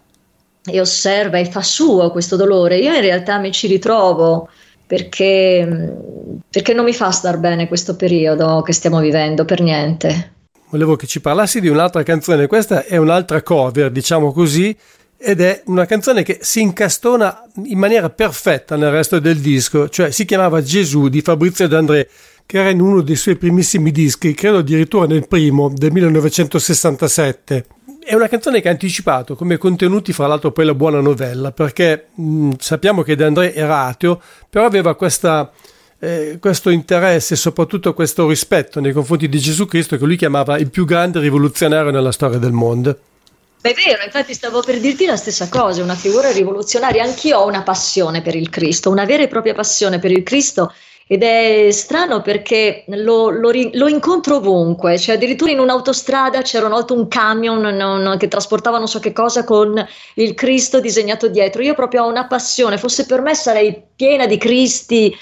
e 0.63 0.79
osserva 0.79 1.37
e 1.37 1.45
fa 1.45 1.61
suo 1.61 2.11
questo 2.11 2.35
dolore. 2.35 2.77
Io 2.77 2.93
in 2.93 3.01
realtà 3.01 3.37
mi 3.39 3.51
ci 3.51 3.67
ritrovo 3.67 4.49
perché, 4.87 5.95
perché 6.49 6.73
non 6.73 6.85
mi 6.85 6.93
fa 6.93 7.11
star 7.11 7.39
bene 7.39 7.67
questo 7.67 7.95
periodo 7.95 8.61
che 8.61 8.73
stiamo 8.73 8.99
vivendo 8.99 9.45
per 9.45 9.61
niente 9.61 10.39
volevo 10.71 10.95
che 10.95 11.05
ci 11.05 11.21
parlassi 11.21 11.59
di 11.59 11.67
un'altra 11.67 12.01
canzone. 12.01 12.47
Questa 12.47 12.85
è 12.85 12.97
un'altra 12.97 13.43
cover, 13.43 13.91
diciamo 13.91 14.31
così, 14.31 14.75
ed 15.17 15.41
è 15.41 15.61
una 15.65 15.85
canzone 15.85 16.23
che 16.23 16.39
si 16.41 16.61
incastona 16.61 17.43
in 17.65 17.77
maniera 17.77 18.09
perfetta 18.09 18.75
nel 18.75 18.89
resto 18.89 19.19
del 19.19 19.37
disco, 19.37 19.89
cioè 19.89 20.11
si 20.11 20.25
chiamava 20.25 20.61
Gesù 20.63 21.09
di 21.09 21.21
Fabrizio 21.21 21.67
D'André, 21.67 22.09
che 22.45 22.57
era 22.57 22.69
in 22.69 22.81
uno 22.81 23.01
dei 23.01 23.15
suoi 23.15 23.35
primissimi 23.35 23.91
dischi, 23.91 24.33
credo 24.33 24.59
addirittura 24.59 25.05
nel 25.05 25.27
primo 25.27 25.69
del 25.69 25.91
1967. 25.91 27.65
È 28.03 28.15
una 28.15 28.27
canzone 28.27 28.61
che 28.61 28.67
ha 28.67 28.71
anticipato 28.71 29.35
come 29.35 29.57
contenuti, 29.57 30.11
fra 30.11 30.25
l'altro, 30.25 30.51
poi 30.51 30.65
la 30.65 30.73
buona 30.73 31.01
novella, 31.01 31.51
perché 31.51 32.07
mh, 32.15 32.53
sappiamo 32.57 33.03
che 33.03 33.15
D'André 33.15 33.53
era 33.53 33.85
ateo, 33.85 34.19
però 34.49 34.65
aveva 34.65 34.95
questa 34.95 35.51
eh, 36.03 36.37
questo 36.39 36.71
interesse 36.71 37.35
e 37.35 37.37
soprattutto 37.37 37.93
questo 37.93 38.27
rispetto 38.27 38.79
nei 38.79 38.91
confronti 38.91 39.29
di 39.29 39.37
Gesù 39.37 39.67
Cristo 39.67 39.97
che 39.97 40.05
lui 40.05 40.17
chiamava 40.17 40.57
il 40.57 40.71
più 40.71 40.83
grande 40.83 41.19
rivoluzionario 41.19 41.91
nella 41.91 42.11
storia 42.11 42.39
del 42.39 42.51
mondo. 42.51 42.97
È 43.61 43.71
vero, 43.73 44.03
infatti 44.03 44.33
stavo 44.33 44.61
per 44.61 44.79
dirti 44.79 45.05
la 45.05 45.15
stessa 45.15 45.47
cosa, 45.47 45.83
una 45.83 45.93
figura 45.93 46.31
rivoluzionaria. 46.31 47.03
Anch'io 47.03 47.37
ho 47.37 47.45
una 47.45 47.61
passione 47.61 48.23
per 48.23 48.35
il 48.35 48.49
Cristo, 48.49 48.89
una 48.89 49.05
vera 49.05 49.21
e 49.21 49.27
propria 49.27 49.53
passione 49.53 49.99
per 49.99 50.09
il 50.09 50.23
Cristo 50.23 50.73
ed 51.05 51.21
è 51.21 51.67
strano 51.69 52.21
perché 52.21 52.85
lo, 52.87 53.29
lo, 53.29 53.51
lo, 53.51 53.87
incontro 53.87 54.37
ovunque, 54.37 54.97
cioè 54.97 55.15
addirittura 55.15 55.51
in 55.51 55.59
un'autostrada 55.59 56.41
c'era 56.41 56.65
una 56.65 56.75
volta 56.75 56.93
un 56.93 57.07
camion 57.09 57.59
non, 57.59 58.15
che 58.17 58.29
trasportava 58.29 58.77
non 58.77 58.87
so 58.87 58.99
che 58.99 59.11
cosa 59.11 59.43
con 59.43 59.85
il 60.15 60.33
Cristo 60.33 60.79
disegnato 60.79 61.27
dietro. 61.27 61.61
Io 61.61 61.75
proprio 61.75 62.05
ho 62.05 62.07
una 62.07 62.25
passione, 62.25 62.79
fosse 62.79 63.05
per 63.05 63.21
me 63.21 63.35
sarei 63.35 63.79
piena 63.95 64.25
di 64.25 64.37
Cristi 64.37 65.15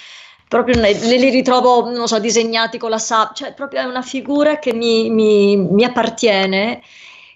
proprio 0.49 0.81
li 0.81 1.29
ritrovo, 1.29 1.91
non 1.91 2.07
so, 2.07 2.19
disegnati 2.19 2.79
con 2.79 2.89
la 2.89 2.97
sabbia, 2.97 3.33
cioè 3.35 3.53
proprio 3.53 3.81
è 3.81 3.83
una 3.83 4.01
figura 4.01 4.57
che 4.57 4.73
mi, 4.73 5.11
mi, 5.11 5.55
mi 5.55 5.83
appartiene 5.83 6.81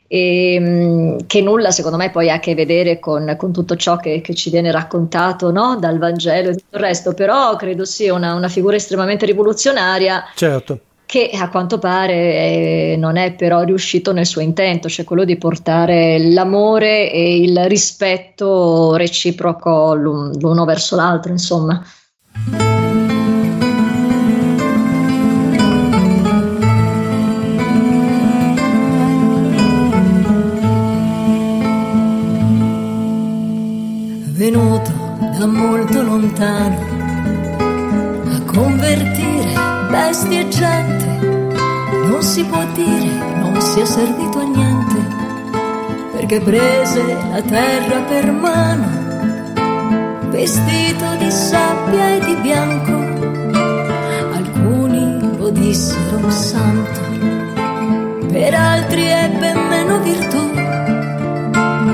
e 0.07 0.57
mm, 0.59 1.17
che 1.27 1.41
nulla 1.41 1.69
secondo 1.69 1.97
me 1.97 2.09
poi 2.09 2.31
ha 2.31 2.35
a 2.35 2.39
che 2.39 2.55
vedere 2.55 2.99
con, 2.99 3.35
con 3.37 3.53
tutto 3.53 3.75
ciò 3.75 3.97
che, 3.97 4.19
che, 4.21 4.33
ci 4.33 4.49
viene 4.49 4.71
raccontato 4.71 5.51
no? 5.51 5.77
dal 5.79 5.99
Vangelo 5.99 6.49
e 6.49 6.55
tutto 6.55 6.75
il 6.75 6.81
resto, 6.81 7.13
però 7.13 7.55
credo 7.55 7.85
sia 7.85 8.15
una, 8.15 8.33
una 8.33 8.49
figura 8.49 8.75
estremamente 8.75 9.27
rivoluzionaria. 9.27 10.25
Certo 10.35 10.79
che 11.05 11.29
a 11.31 11.47
quanto 11.49 11.77
pare 11.77 12.13
eh, 12.13 12.95
non 12.97 13.17
è 13.17 13.35
però 13.35 13.61
riuscito 13.61 14.13
nel 14.13 14.25
suo 14.25 14.41
intento, 14.41 14.89
cioè 14.89 15.05
quello 15.05 15.25
di 15.25 15.37
portare 15.37 16.17
l'amore 16.17 17.11
e 17.11 17.37
il 17.37 17.65
rispetto 17.65 18.95
reciproco 18.95 19.93
l'uno 19.93 20.65
verso 20.65 20.95
l'altro, 20.95 21.31
insomma. 21.31 21.85
Venuto 34.43 34.91
da 35.37 35.45
molto 35.45 36.01
lontano 36.01 36.75
a 38.25 38.41
convertire 38.51 39.53
bestie 39.89 40.41
e 40.41 40.47
gente. 40.49 41.05
Non 42.07 42.21
si 42.21 42.43
può 42.43 42.61
dire, 42.73 43.37
non 43.39 43.61
si 43.61 43.79
è 43.79 43.85
servito 43.85 44.39
a 44.39 44.43
niente, 44.43 44.99
perché 46.13 46.41
prese 46.41 47.03
la 47.31 47.41
terra 47.41 48.01
per 48.01 48.31
mano, 48.31 49.02
vestito 50.33 51.15
di 51.17 51.29
sabbia 51.29 52.15
e 52.15 52.19
di 52.25 52.35
bianco. 52.41 52.97
Alcuni 54.33 55.21
dissero 55.51 56.29
santo, 56.31 56.99
per 58.31 58.53
altri 58.55 59.05
ebbe 59.05 59.53
meno 59.53 59.99
virtù, 59.99 60.41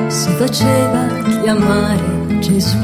si 0.08 0.30
faceva 0.32 1.08
chiamare 1.42 2.40
Gesù. 2.40 2.78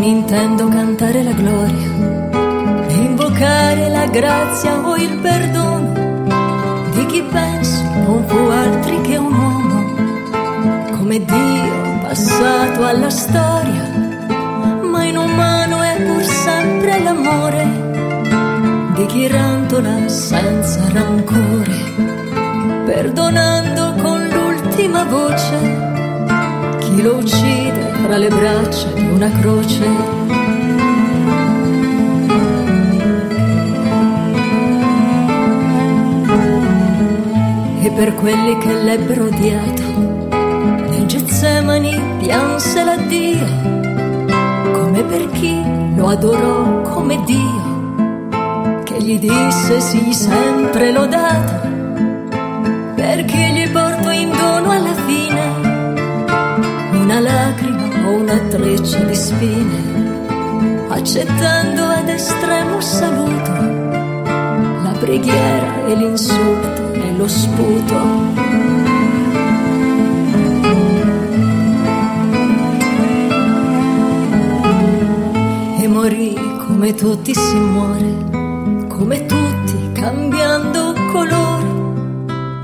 intendo 0.00 0.68
cantare 0.68 1.22
la 1.22 1.32
gloria, 1.32 1.88
invocare 2.88 3.88
la 3.88 4.06
grazia 4.06 4.78
o 4.86 4.96
il 4.96 5.18
perdono 5.20 5.77
chi 7.18 7.24
penso 7.32 7.82
non 7.94 8.24
fu 8.28 8.36
altri 8.36 9.00
che 9.00 9.16
un 9.16 9.32
uomo, 9.32 10.96
come 10.96 11.24
Dio 11.24 11.98
passato 12.00 12.84
alla 12.84 13.10
storia, 13.10 13.82
ma 14.84 15.04
in 15.04 15.16
umano 15.16 15.82
è 15.82 16.00
pur 16.00 16.22
sempre 16.22 17.02
l'amore 17.02 17.66
di 18.94 19.06
chi 19.06 19.26
rantola 19.26 20.06
senza 20.08 20.80
rancore, 20.92 21.74
perdonando 22.84 23.94
con 24.00 24.28
l'ultima 24.28 25.02
voce 25.04 25.56
chi 26.78 27.02
lo 27.02 27.16
uccide 27.16 27.94
fra 28.00 28.16
le 28.16 28.28
braccia 28.28 28.90
di 28.92 29.08
una 29.10 29.30
croce. 29.40 30.17
Per 37.98 38.14
quelli 38.14 38.56
che 38.58 38.72
l'ebbero 38.74 39.24
odiato, 39.24 39.82
nel 40.88 41.06
Getsemani 41.06 42.00
pianse 42.20 42.84
l'addio, 42.84 43.44
come 44.70 45.02
per 45.02 45.28
chi 45.32 45.60
lo 45.96 46.06
adorò 46.06 46.82
come 46.82 47.20
Dio, 47.24 48.84
che 48.84 49.02
gli 49.02 49.18
disse 49.18 49.80
sì 49.80 50.12
sempre 50.12 50.92
lodato, 50.92 51.66
perché 52.94 53.50
gli 53.50 53.68
porto 53.68 54.10
in 54.10 54.30
dono 54.30 54.70
alla 54.70 54.94
fine. 55.04 55.46
Una 56.92 57.18
lacrima 57.18 58.06
o 58.06 58.12
una 58.12 58.38
treccia 58.48 59.00
di 59.00 59.14
spine, 59.16 60.86
accettando 60.88 61.82
ad 61.82 62.08
estremo 62.08 62.80
saluto 62.80 63.52
la 64.84 64.94
preghiera 65.00 65.84
e 65.88 65.96
l'insulto 65.96 66.87
lo 67.18 67.26
sputo. 67.26 67.96
E 75.80 75.88
morì 75.88 76.38
come 76.64 76.94
tutti 76.94 77.34
si 77.34 77.56
muore, 77.56 78.86
come 78.86 79.26
tutti 79.26 79.92
cambiando 79.92 80.94
colore. 81.10 81.66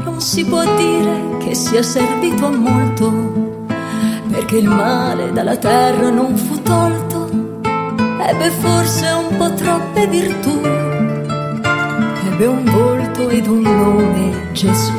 Non 0.05 0.21
si 0.21 0.45
può 0.45 0.63
dire 0.77 1.37
che 1.39 1.55
sia 1.55 1.83
servito 1.83 2.47
a 2.47 2.51
molto 2.51 3.43
perché 4.31 4.59
il 4.59 4.69
male 4.69 5.33
dalla 5.33 5.57
terra 5.57 6.11
non 6.11 6.37
fu 6.37 6.61
tolto, 6.63 7.29
ebbe 8.21 8.51
forse 8.51 9.07
un 9.11 9.37
po' 9.37 9.53
troppe 9.55 10.07
virtù, 10.07 10.61
ebbe 12.35 12.47
un 12.47 12.65
volto 12.65 13.29
ed 13.29 13.47
un 13.47 13.61
nome 13.61 14.51
Gesù. 14.51 14.93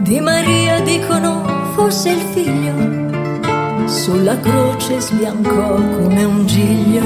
Di 0.00 0.20
Maria 0.20 0.80
dicono 0.80 1.72
fosse 1.74 2.10
il 2.10 2.20
figlio, 2.32 3.88
sulla 3.88 4.38
croce 4.38 5.00
sbiancò 5.00 5.74
come 5.74 6.22
un 6.22 6.46
giglio. 6.46 7.02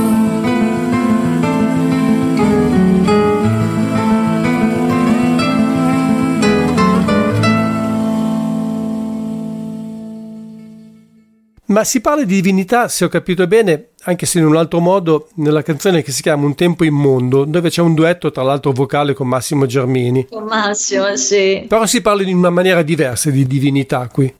Ma 11.65 11.85
si 11.85 12.01
parla 12.03 12.25
di 12.25 12.35
divinità, 12.35 12.89
se 12.89 13.07
ho 13.07 13.09
capito 13.09 13.47
bene, 13.47 13.88
anche 14.05 14.27
se 14.27 14.39
in 14.39 14.47
un 14.47 14.57
altro 14.57 14.81
modo, 14.81 15.29
nella 15.37 15.63
canzone 15.63 16.03
che 16.03 16.13
si 16.13 16.23
chiama 16.23 16.47
Un 16.47 16.55
tempo 16.55 16.85
immondo, 16.85 17.45
dove 17.45 17.69
c'è 17.69 17.83
un 17.83 17.95
duetto 17.95 18.31
tra 18.31 18.43
l'altro 18.43 18.73
vocale 18.73 19.13
con 19.13 19.29
Massimo 19.29 19.67
Germini. 19.67 20.27
Con 20.29 20.45
Massimo, 20.45 21.17
sì. 21.17 21.65
Però 21.69 21.85
si 21.87 22.01
parla 22.01 22.23
in 22.23 22.37
una 22.37 22.51
maniera 22.51 22.83
diversa 22.83 23.31
di 23.31 23.47
divinità 23.47 24.09
qui. 24.11 24.33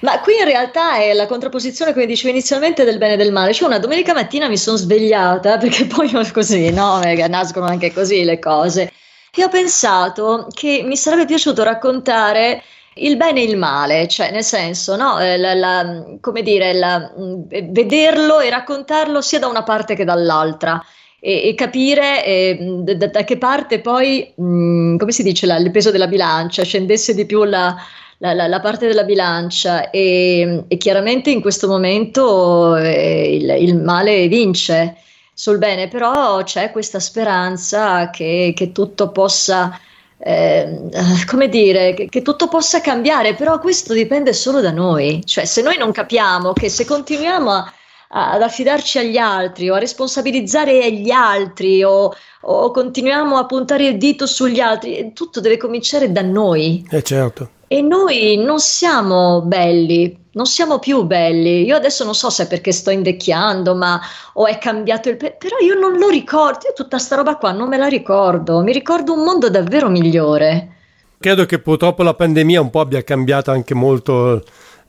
Ma 0.00 0.20
qui 0.20 0.34
in 0.36 0.44
realtà 0.44 0.96
è 0.96 1.12
la 1.12 1.26
contrapposizione, 1.26 1.92
come 1.92 2.06
dicevo 2.06 2.30
inizialmente, 2.30 2.84
del 2.84 2.98
bene 2.98 3.14
e 3.14 3.16
del 3.16 3.32
male. 3.32 3.52
Cioè, 3.52 3.68
una 3.68 3.78
domenica 3.78 4.12
mattina 4.12 4.48
mi 4.48 4.56
sono 4.56 4.76
svegliata, 4.76 5.58
perché 5.58 5.84
poi 5.86 6.10
così, 6.32 6.70
no? 6.70 7.00
Nascono 7.28 7.66
anche 7.66 7.92
così 7.92 8.24
le 8.24 8.38
cose. 8.38 8.90
E 9.32 9.44
ho 9.44 9.48
pensato 9.48 10.48
che 10.52 10.82
mi 10.84 10.96
sarebbe 10.96 11.24
piaciuto 11.24 11.62
raccontare 11.62 12.62
il 12.94 13.16
bene 13.16 13.40
e 13.40 13.44
il 13.44 13.56
male, 13.56 14.08
cioè 14.08 14.30
nel 14.30 14.42
senso, 14.42 14.96
no, 14.96 15.18
eh, 15.20 15.36
la, 15.36 15.54
la, 15.54 16.04
come 16.20 16.42
dire, 16.42 16.72
la, 16.72 17.12
vederlo 17.14 18.40
e 18.40 18.50
raccontarlo 18.50 19.20
sia 19.20 19.38
da 19.38 19.46
una 19.46 19.62
parte 19.62 19.94
che 19.94 20.04
dall'altra. 20.04 20.82
E, 21.22 21.48
e 21.48 21.54
capire 21.54 22.24
eh, 22.24 22.56
da, 22.82 23.06
da, 23.08 23.24
che 23.24 23.36
parte 23.36 23.80
poi, 23.80 24.32
mh, 24.34 24.96
come 24.96 25.12
si 25.12 25.22
dice, 25.22 25.44
il 25.44 25.70
peso 25.70 25.90
della 25.90 26.06
bilancia, 26.06 26.62
scendesse 26.64 27.14
di 27.14 27.26
più 27.26 27.44
la, 27.44 27.76
la, 28.18 28.32
la, 28.32 28.46
la, 28.48 28.60
parte 28.60 28.86
della 28.86 29.04
bilancia 29.04 29.90
e, 29.90 30.64
e, 30.66 30.76
chiaramente 30.78 31.30
in 31.30 31.42
questo 31.42 31.68
momento 31.68 32.74
eh, 32.76 33.36
il, 33.36 33.50
il, 33.68 33.76
male 33.76 34.28
vince 34.28 34.96
sul 35.34 35.58
bene, 35.58 35.88
però 35.88 36.42
c'è 36.42 36.70
questa 36.70 37.00
speranza 37.00 38.08
che, 38.10 38.52
che 38.56 38.72
tutto 38.72 39.10
possa 39.10 39.78
eh, 40.22 40.88
come 41.26 41.48
dire, 41.48 41.94
che, 41.94 42.08
che, 42.08 42.22
tutto 42.22 42.48
possa 42.48 42.80
cambiare, 42.80 43.34
però 43.34 43.58
questo 43.58 43.94
dipende 43.94 44.32
solo 44.32 44.60
da 44.60 44.70
noi, 44.70 45.22
cioè 45.24 45.44
se 45.44 45.62
noi 45.62 45.78
non 45.78 45.92
capiamo 45.92 46.52
che 46.52 46.68
se 46.68 46.84
continuiamo 46.84 47.50
a, 47.50 47.72
a, 48.08 48.32
ad 48.32 48.42
affidarci 48.42 48.98
agli 48.98 49.16
altri 49.16 49.70
o 49.70 49.74
a 49.74 49.78
responsabilizzare 49.78 50.92
gli 50.92 51.10
altri 51.10 51.82
o, 51.82 52.14
o, 52.42 52.70
continuiamo 52.70 53.36
a 53.36 53.46
puntare 53.46 53.86
il 53.86 53.96
dito 53.96 54.26
sugli 54.26 54.60
altri, 54.60 55.12
tutto 55.14 55.40
deve 55.40 55.56
cominciare 55.56 56.12
da 56.12 56.22
noi. 56.22 56.86
Eh 56.90 57.02
certo. 57.02 57.50
E 57.66 57.82
noi 57.82 58.36
non 58.36 58.58
siamo 58.58 59.42
belli, 59.42 60.19
non 60.32 60.46
siamo 60.46 60.78
più 60.78 61.04
belli. 61.04 61.64
Io 61.64 61.76
adesso 61.76 62.04
non 62.04 62.14
so 62.14 62.30
se 62.30 62.44
è 62.44 62.46
perché 62.46 62.72
sto 62.72 62.90
invecchiando, 62.90 63.74
ma 63.74 64.00
o 64.34 64.46
è 64.46 64.58
cambiato 64.58 65.08
il 65.08 65.16
pe- 65.16 65.36
però 65.38 65.56
io 65.58 65.74
non 65.74 65.98
lo 65.98 66.08
ricordo, 66.08 66.66
io 66.66 66.72
tutta 66.74 66.98
sta 66.98 67.16
roba 67.16 67.36
qua 67.36 67.52
non 67.52 67.68
me 67.68 67.76
la 67.76 67.88
ricordo. 67.88 68.60
Mi 68.60 68.72
ricordo 68.72 69.12
un 69.12 69.24
mondo 69.24 69.50
davvero 69.50 69.88
migliore. 69.88 70.76
Credo 71.18 71.44
che 71.44 71.58
purtroppo 71.58 72.02
la 72.02 72.14
pandemia 72.14 72.60
un 72.60 72.70
po' 72.70 72.80
abbia 72.80 73.02
cambiato 73.02 73.50
anche 73.50 73.74
molto 73.74 74.42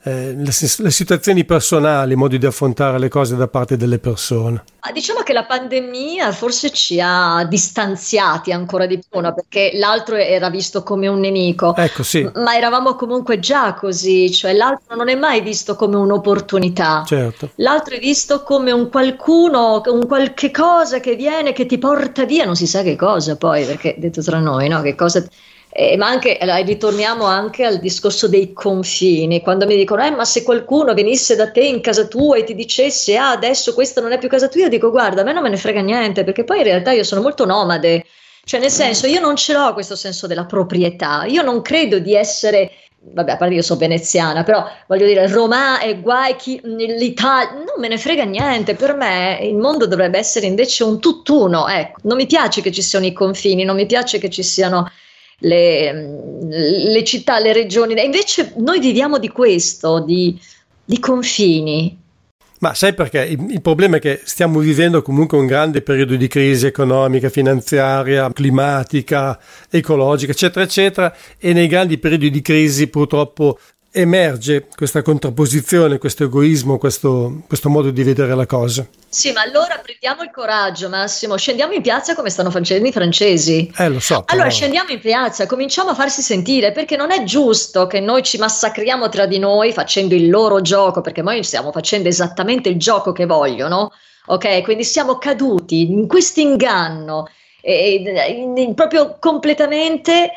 eh, 0.03 0.33
le, 0.33 0.51
le, 0.77 0.91
situazioni 0.91 1.45
personali, 1.45 2.13
i 2.13 2.15
modi 2.15 2.37
di 2.37 2.45
affrontare 2.45 2.97
le 2.97 3.07
cose 3.07 3.35
da 3.35 3.47
parte 3.47 3.77
delle 3.77 3.99
persone. 3.99 4.63
Diciamo 4.91 5.21
che 5.21 5.31
la 5.31 5.45
pandemia 5.45 6.31
forse 6.31 6.71
ci 6.71 6.99
ha 6.99 7.45
distanziati 7.47 8.51
ancora 8.51 8.87
di 8.87 8.99
più, 8.99 9.19
no? 9.19 9.33
perché 9.33 9.71
l'altro 9.75 10.15
era 10.15 10.49
visto 10.49 10.81
come 10.81 11.07
un 11.07 11.19
nemico, 11.19 11.75
ecco, 11.75 12.01
sì. 12.01 12.27
ma 12.35 12.55
eravamo 12.55 12.95
comunque 12.95 13.39
già 13.39 13.75
così, 13.75 14.31
cioè 14.31 14.53
l'altro 14.53 14.95
non 14.95 15.07
è 15.07 15.15
mai 15.15 15.41
visto 15.41 15.75
come 15.75 15.97
un'opportunità, 15.97 17.03
certo. 17.05 17.51
l'altro 17.57 17.95
è 17.95 17.99
visto 17.99 18.41
come 18.41 18.71
un 18.71 18.89
qualcuno, 18.89 19.81
un 19.85 20.07
qualche 20.07 20.49
cosa 20.49 20.99
che 20.99 21.15
viene, 21.15 21.53
che 21.53 21.67
ti 21.67 21.77
porta 21.77 22.25
via, 22.25 22.45
non 22.45 22.55
si 22.55 22.65
sa 22.65 22.81
che 22.81 22.95
cosa 22.95 23.37
poi, 23.37 23.63
perché 23.65 23.95
detto 23.99 24.21
tra 24.23 24.39
noi, 24.39 24.67
no? 24.67 24.81
che 24.81 24.95
cosa 24.95 25.23
eh, 25.73 25.95
ma 25.95 26.07
anche, 26.07 26.37
ritorniamo 26.41 27.23
anche 27.23 27.63
al 27.63 27.79
discorso 27.79 28.27
dei 28.27 28.51
confini, 28.51 29.41
quando 29.41 29.65
mi 29.65 29.77
dicono, 29.77 30.03
eh, 30.05 30.11
ma 30.11 30.25
se 30.25 30.43
qualcuno 30.43 30.93
venisse 30.93 31.35
da 31.35 31.49
te 31.49 31.61
in 31.61 31.79
casa 31.79 32.05
tua 32.05 32.37
e 32.37 32.43
ti 32.43 32.53
dicesse, 32.53 33.15
ah, 33.15 33.31
adesso 33.31 33.73
questa 33.73 34.01
non 34.01 34.11
è 34.11 34.17
più 34.17 34.27
casa 34.27 34.49
tua, 34.49 34.61
io 34.61 34.69
dico, 34.69 34.91
guarda, 34.91 35.21
a 35.21 35.23
me 35.23 35.31
non 35.31 35.43
me 35.43 35.49
ne 35.49 35.57
frega 35.57 35.81
niente, 35.81 36.25
perché 36.25 36.43
poi 36.43 36.57
in 36.57 36.63
realtà 36.65 36.91
io 36.91 37.03
sono 37.03 37.21
molto 37.21 37.45
nomade, 37.45 38.05
cioè 38.43 38.59
nel 38.59 38.71
senso, 38.71 39.07
io 39.07 39.21
non 39.21 39.37
ce 39.37 39.53
l'ho 39.53 39.73
questo 39.73 39.95
senso 39.95 40.27
della 40.27 40.45
proprietà, 40.45 41.23
io 41.25 41.41
non 41.41 41.61
credo 41.61 41.99
di 41.99 42.15
essere 42.15 42.71
vabbè, 43.03 43.31
a 43.31 43.37
parte 43.37 43.55
io 43.55 43.61
sono 43.61 43.79
veneziana, 43.79 44.43
però 44.43 44.63
voglio 44.87 45.05
dire, 45.05 45.27
Roma 45.27 45.79
e 45.79 45.99
guai 45.99 46.35
chi, 46.35 46.59
l'Italia, 46.63 47.53
non 47.53 47.79
me 47.79 47.87
ne 47.87 47.97
frega 47.97 48.23
niente, 48.25 48.75
per 48.75 48.93
me 48.93 49.39
il 49.41 49.55
mondo 49.55 49.87
dovrebbe 49.87 50.19
essere 50.19 50.45
invece 50.45 50.83
un 50.83 50.99
tutt'uno, 50.99 51.67
ecco, 51.67 51.99
non 52.03 52.17
mi 52.17 52.27
piace 52.27 52.61
che 52.61 52.71
ci 52.71 52.81
siano 52.81 53.05
i 53.05 53.13
confini, 53.13 53.63
non 53.63 53.75
mi 53.75 53.85
piace 53.87 54.19
che 54.19 54.29
ci 54.29 54.43
siano 54.43 54.87
le, 55.41 55.91
le 56.47 57.03
città, 57.03 57.39
le 57.39 57.53
regioni. 57.53 57.93
E 57.93 58.03
invece 58.03 58.53
noi 58.57 58.79
viviamo 58.79 59.17
di 59.17 59.29
questo, 59.29 59.99
di, 59.99 60.39
di 60.83 60.99
confini. 60.99 61.99
Ma 62.59 62.75
sai 62.75 62.93
perché? 62.93 63.25
Il, 63.25 63.49
il, 63.49 63.61
problema 63.61 63.97
è 63.97 63.99
che 63.99 64.21
stiamo 64.23 64.59
vivendo 64.59 65.01
comunque 65.01 65.37
un 65.37 65.47
grande 65.47 65.81
periodo 65.81 66.15
di 66.15 66.27
crisi 66.27 66.67
economica, 66.67 67.29
finanziaria, 67.29 68.31
climatica, 68.31 69.39
ecologica, 69.67 70.31
eccetera, 70.31 70.63
eccetera, 70.63 71.15
e 71.39 71.53
nei 71.53 71.65
grandi 71.65 71.97
periodi 71.97 72.29
di 72.29 72.41
crisi 72.41 72.87
purtroppo 72.87 73.57
emerge 73.91 74.67
questa 74.73 75.01
contrapposizione, 75.01 75.97
questo 75.97 76.23
egoismo, 76.23 76.77
questo, 76.77 77.41
questo 77.47 77.69
modo 77.69 77.91
di 77.91 78.03
vedere 78.03 78.33
la 78.33 78.45
cosa. 78.45 78.87
Sì, 79.09 79.33
ma 79.33 79.41
allora 79.41 79.81
prendiamo 79.83 80.23
il 80.23 80.31
coraggio, 80.31 80.87
Massimo, 80.87 81.35
scendiamo 81.35 81.73
in 81.73 81.81
piazza 81.81 82.15
come 82.15 82.29
stanno 82.29 82.49
facendo 82.49 82.87
i 82.87 82.93
francesi. 82.93 83.69
Eh, 83.77 83.89
lo 83.89 83.99
so. 83.99 84.23
Allora 84.27 84.49
scendiamo 84.49 84.91
in 84.91 85.01
piazza, 85.01 85.45
cominciamo 85.45 85.89
a 85.89 85.95
farsi 85.95 86.21
sentire, 86.21 86.71
perché 86.71 86.95
non 86.95 87.11
è 87.11 87.23
giusto 87.23 87.87
che 87.87 87.99
noi 87.99 88.23
ci 88.23 88.37
massacriamo 88.37 89.09
tra 89.09 89.25
di 89.25 89.37
noi 89.37 89.73
facendo 89.73 90.15
il 90.15 90.29
loro 90.29 90.61
gioco, 90.61 91.01
perché 91.01 91.21
noi 91.21 91.43
stiamo 91.43 91.73
facendo 91.73 92.07
esattamente 92.07 92.69
il 92.69 92.77
gioco 92.77 93.11
che 93.11 93.25
vogliono, 93.25 93.91
ok? 94.27 94.61
Quindi 94.61 94.85
siamo 94.85 95.17
caduti 95.17 95.91
in 95.91 96.07
questo 96.07 96.39
inganno, 96.39 97.27
eh, 97.61 98.71
proprio 98.73 99.17
completamente 99.19 100.31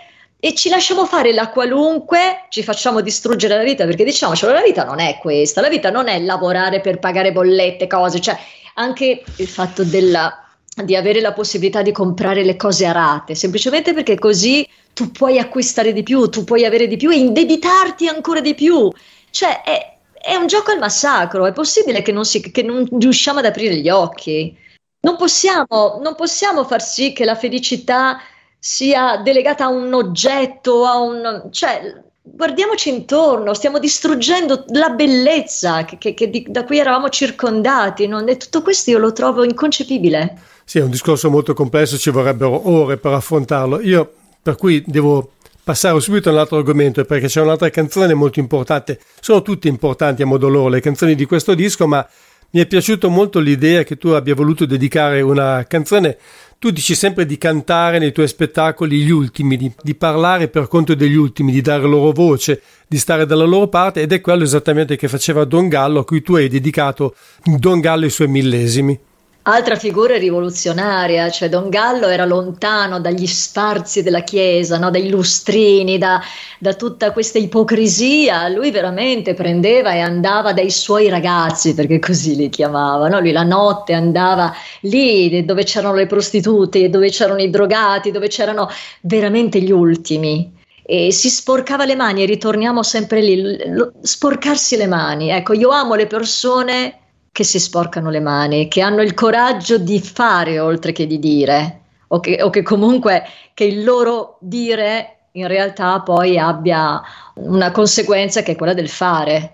e 0.45 0.53
ci 0.55 0.69
lasciamo 0.69 1.07
fare 1.07 1.33
la 1.33 1.49
qualunque, 1.49 2.45
ci 2.51 2.63
facciamo 2.63 3.01
distruggere 3.01 3.57
la 3.57 3.63
vita 3.63 3.87
perché 3.87 4.05
diciamocelo, 4.05 4.53
la 4.53 4.61
vita 4.61 4.85
non 4.85 5.01
è 5.01 5.17
questa, 5.19 5.63
la 5.63 5.71
vita 5.71 5.89
non 5.89 6.07
è 6.07 6.21
lavorare 6.21 6.83
per 6.83 6.99
pagare 6.99 7.33
bollette, 7.33 7.87
cose, 7.87 8.21
cioè 8.21 8.37
anche 8.75 9.25
il 9.37 9.49
fatto 9.49 9.85
della, 9.85 10.45
di 10.85 10.97
avere 10.97 11.23
la 11.23 11.33
possibilità 11.33 11.81
di 11.81 11.93
comprare 11.93 12.45
le 12.45 12.57
cose 12.57 12.85
a 12.85 12.93
rate, 12.93 13.35
semplicemente 13.35 13.95
perché 13.95 14.19
così 14.19 14.69
tu 14.93 15.11
puoi 15.13 15.39
acquistare 15.39 15.95
di 15.95 16.03
più, 16.03 16.29
tu 16.29 16.45
puoi 16.45 16.67
avere 16.67 16.89
di 16.89 16.99
più 16.99 17.11
e 17.11 17.17
indebitarti 17.17 18.07
ancora 18.07 18.43
di 18.43 18.53
più. 18.53 18.91
Cioè 19.31 19.63
è, 19.63 19.97
è 20.13 20.35
un 20.35 20.47
gioco 20.47 20.73
al 20.73 20.79
massacro, 20.79 21.47
è 21.47 21.55
possibile 21.55 22.03
che 22.03 22.13
non, 22.13 22.27
si, 22.27 22.51
che 22.51 22.63
non 22.63 22.87
riusciamo 22.99 23.39
ad 23.39 23.47
aprire 23.47 23.77
gli 23.77 23.89
occhi. 23.89 24.55
Non 25.01 25.17
possiamo, 25.17 26.01
non 26.03 26.15
possiamo 26.15 26.65
far 26.65 26.83
sì 26.83 27.15
che 27.15 27.25
la 27.25 27.35
felicità 27.35 28.19
sia 28.67 29.19
delegata 29.19 29.67
a 29.67 29.69
un 29.69 29.93
oggetto, 29.93 30.87
a 30.87 30.99
un... 30.99 31.49
cioè 31.51 32.01
guardiamoci 32.23 32.89
intorno, 32.89 33.53
stiamo 33.53 33.79
distruggendo 33.79 34.65
la 34.69 34.89
bellezza 34.89 35.85
che, 35.85 35.99
che, 35.99 36.15
che 36.15 36.31
di, 36.31 36.47
da 36.49 36.65
cui 36.65 36.79
eravamo 36.79 37.11
circondati, 37.11 38.07
non? 38.07 38.27
e 38.27 38.39
tutto 38.39 38.63
questo 38.63 38.89
io 38.89 38.97
lo 38.97 39.13
trovo 39.13 39.45
inconcepibile. 39.45 40.41
Sì, 40.65 40.79
è 40.79 40.83
un 40.83 40.89
discorso 40.89 41.29
molto 41.29 41.53
complesso, 41.53 41.99
ci 41.99 42.09
vorrebbero 42.09 42.71
ore 42.71 42.97
per 42.97 43.13
affrontarlo. 43.13 43.83
Io 43.83 44.11
per 44.41 44.57
cui 44.57 44.83
devo 44.87 45.33
passare 45.63 46.01
subito 46.01 46.31
all'altro 46.31 46.57
argomento 46.57 47.05
perché 47.05 47.27
c'è 47.27 47.43
un'altra 47.43 47.69
canzone 47.69 48.15
molto 48.15 48.41
importante, 48.41 48.99
sono 49.21 49.43
tutte 49.43 49.69
importanti 49.69 50.23
a 50.23 50.27
modo 50.27 50.49
loro 50.49 50.69
le 50.69 50.81
canzoni 50.81 51.15
di 51.15 51.27
questo 51.27 51.53
disco, 51.53 51.87
ma 51.87 52.09
mi 52.55 52.61
è 52.61 52.67
piaciuto 52.67 53.11
molto 53.11 53.41
l'idea 53.41 53.83
che 53.83 53.99
tu 53.99 54.09
abbia 54.09 54.35
voluto 54.35 54.65
dedicare 54.65 55.21
una 55.21 55.65
canzone 55.69 56.17
tu 56.65 56.71
dici 56.71 56.95
sempre 56.95 57.27
di 57.27 57.37
cantare 57.37 57.99
nei 57.99 58.11
tuoi 58.11 58.27
spettacoli 58.27 59.03
gli 59.03 59.11
ultimi, 59.11 59.59
di, 59.59 59.71
di, 59.83 59.95
parlare 59.95 60.49
per 60.49 60.67
conto 60.67 60.95
degli 60.95 61.15
ultimi, 61.15 61.53
di 61.53 61.61
dare 61.61 61.83
loro 61.83 62.11
voce, 62.11 62.63
di 62.87 62.97
stare 62.97 63.27
dalla 63.27 63.45
loro 63.45 63.69
parte 63.69 64.01
ed 64.01 64.13
è 64.13 64.23
quello 64.23 64.45
esattamente 64.45 64.97
che 64.97 65.07
faceva 65.07 65.45
Don 65.45 65.69
Gallo 65.69 66.01
a 66.01 66.05
cui 66.07 66.23
tu 66.23 66.37
hai 66.37 66.49
dedicato 66.49 67.17
Don 67.45 67.81
Gallo 67.81 68.07
i 68.07 68.11
suoi 68.11 68.29
millesimi. 68.29 68.99
Altra 69.47 69.77
figura 69.77 70.17
rivoluzionaria, 70.17 71.29
cioè 71.29 71.51
Don 71.51 71.69
Gallo 71.69 72.07
era 72.07 72.25
lontano 72.25 72.99
dagli 72.99 73.27
sfarzi 73.27 74.03
della 74.03 74.23
Chiesa, 74.23 74.79
no? 74.79 74.89
dai 74.91 75.11
lustrini, 75.11 75.99
da, 75.99 76.19
da, 76.59 76.73
tutta 76.73 77.13
questa 77.13 77.37
ipocrisia. 77.37 78.49
Lui 78.49 78.71
veramente 78.71 79.35
prendeva 79.35 79.93
e 79.93 80.01
andava 80.01 80.55
dai 80.55 80.71
suoi 80.71 81.11
ragazzi, 81.11 81.75
perché 81.75 81.99
così 81.99 82.37
li 82.37 82.49
chiamava. 82.49 83.07
No? 83.09 83.21
Lui 83.21 83.33
la 83.33 83.43
notte 83.43 83.93
andava 83.93 84.51
lì 84.81 85.45
dove 85.45 85.65
c'erano 85.65 85.95
le 85.95 86.07
prostitute, 86.07 86.89
dove 86.89 87.11
c'erano 87.11 87.43
i 87.43 87.51
drogati, 87.51 88.11
dove 88.11 88.29
c'erano 88.29 88.71
veramente 89.03 89.61
gli 89.61 89.73
ultimi. 89.73 90.55
E 90.83 91.13
si 91.13 91.29
sporcava 91.29 91.85
le 91.85 91.97
mani 91.97 92.23
e 92.23 92.27
ritorniamo 92.27 92.83
sempre 92.83 93.21
lì, 93.21 93.59
sporcarsi 94.01 94.79
le 94.79 94.87
mani. 94.87 95.29
Ecco, 95.29 95.53
io 95.53 95.69
amo 95.69 95.97
le 95.97 96.07
persone 96.07 97.01
che 97.35 97.43
si 97.43 97.59
sporcano 97.59 98.11
le 98.11 98.21
mani, 98.21 98.69
che 98.69 98.81
hanno 98.81 99.03
il 99.03 99.13
coraggio 99.13 99.77
di 99.77 99.99
fare 99.99 100.61
oltre 100.61 100.93
che 100.93 101.05
di 101.05 101.19
dire, 101.19 101.81
o 102.07 102.21
che, 102.21 102.41
o 102.41 102.49
che 102.49 102.63
comunque 102.63 103.25
che 103.55 103.65
il 103.65 103.83
loro 103.83 104.37
dire 104.39 105.17
in 105.33 105.49
realtà 105.49 106.01
poi 106.03 106.39
abbia 106.39 107.03
una 107.35 107.73
conseguenza 107.73 108.45
che 108.45 108.53
è 108.53 108.55
quella 108.55 108.73
del 108.73 108.89
fare 108.89 109.54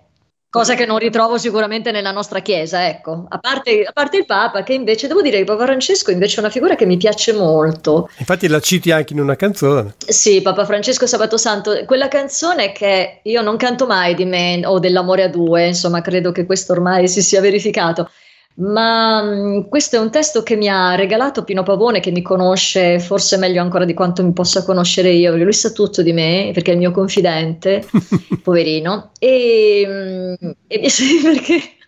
cosa 0.51 0.75
che 0.75 0.85
non 0.85 0.99
ritrovo 0.99 1.39
sicuramente 1.39 1.93
nella 1.93 2.11
nostra 2.11 2.41
Chiesa, 2.41 2.89
ecco, 2.89 3.25
a 3.29 3.39
parte, 3.39 3.85
a 3.85 3.93
parte, 3.93 4.17
il 4.17 4.27
Papa, 4.27 4.65
che 4.65 4.75
invece 4.75 5.07
devo 5.07 5.23
dire 5.23 5.39
che 5.39 5.45
Papa 5.45 5.65
Francesco 5.65 6.11
invece 6.11 6.37
è 6.37 6.41
una 6.41 6.51
figura 6.51 6.75
che 6.75 6.87
mi 6.87 6.97
piace 6.97 7.33
molto. 7.33 8.11
Infatti 8.19 8.49
la 8.49 8.61
citi 8.61 8.91
anche 8.91 9.13
in 9.13 9.21
una 9.21 9.37
canzone. 9.37 9.95
Sì, 10.05 10.43
Papa 10.43 10.65
Francesco 10.65 11.07
Sabato 11.07 11.37
Santo, 11.37 11.85
quella 11.87 12.09
canzone 12.09 12.73
che 12.73 13.21
io 13.23 13.43
non 13.43 13.57
canto 13.57 13.87
mai 13.87 14.15
di 14.17 14.25
me 14.25 14.61
o 14.67 14.81
dell'amore 14.81 15.23
a 15.23 15.29
due, 15.29 15.69
insomma, 15.69 16.01
credo 16.01 16.33
che 16.33 16.45
questo 16.45 16.73
ormai 16.73 17.07
si 17.07 17.23
sia 17.23 17.41
verificato 17.41 18.11
ma 18.57 19.23
mh, 19.23 19.59
mm, 19.59 19.61
questo 19.69 19.97
è 19.97 19.99
un 19.99 20.11
testo 20.11 20.43
che 20.43 20.57
mi 20.57 20.69
ha 20.69 20.95
regalato 20.95 21.45
Pino 21.45 21.63
Pavone, 21.63 22.01
che 22.01 22.11
mi 22.11 22.23
conosce 22.23 22.99
forse 22.99 23.37
meglio 23.37 23.63
ancora 23.63 23.85
di 23.85 23.95
quanto 23.95 24.23
mi 24.23 24.33
possa 24.33 24.65
conoscere 24.65 25.11
io, 25.11 25.31
perché 25.31 25.45
lui 25.45 25.53
sa 25.53 25.71
tutto 25.71 26.03
di 26.03 26.13
me, 26.13 26.51
perché 26.53 26.71
è 26.71 26.75
il 26.75 26.81
mio 26.81 26.91
confidente, 26.91 27.87
poverino, 28.43 29.13
e, 29.19 30.37
mh, 30.41 30.47
mm, 30.47 30.51
e 30.67 30.89
sì, 30.91 31.21
perché 31.23 31.79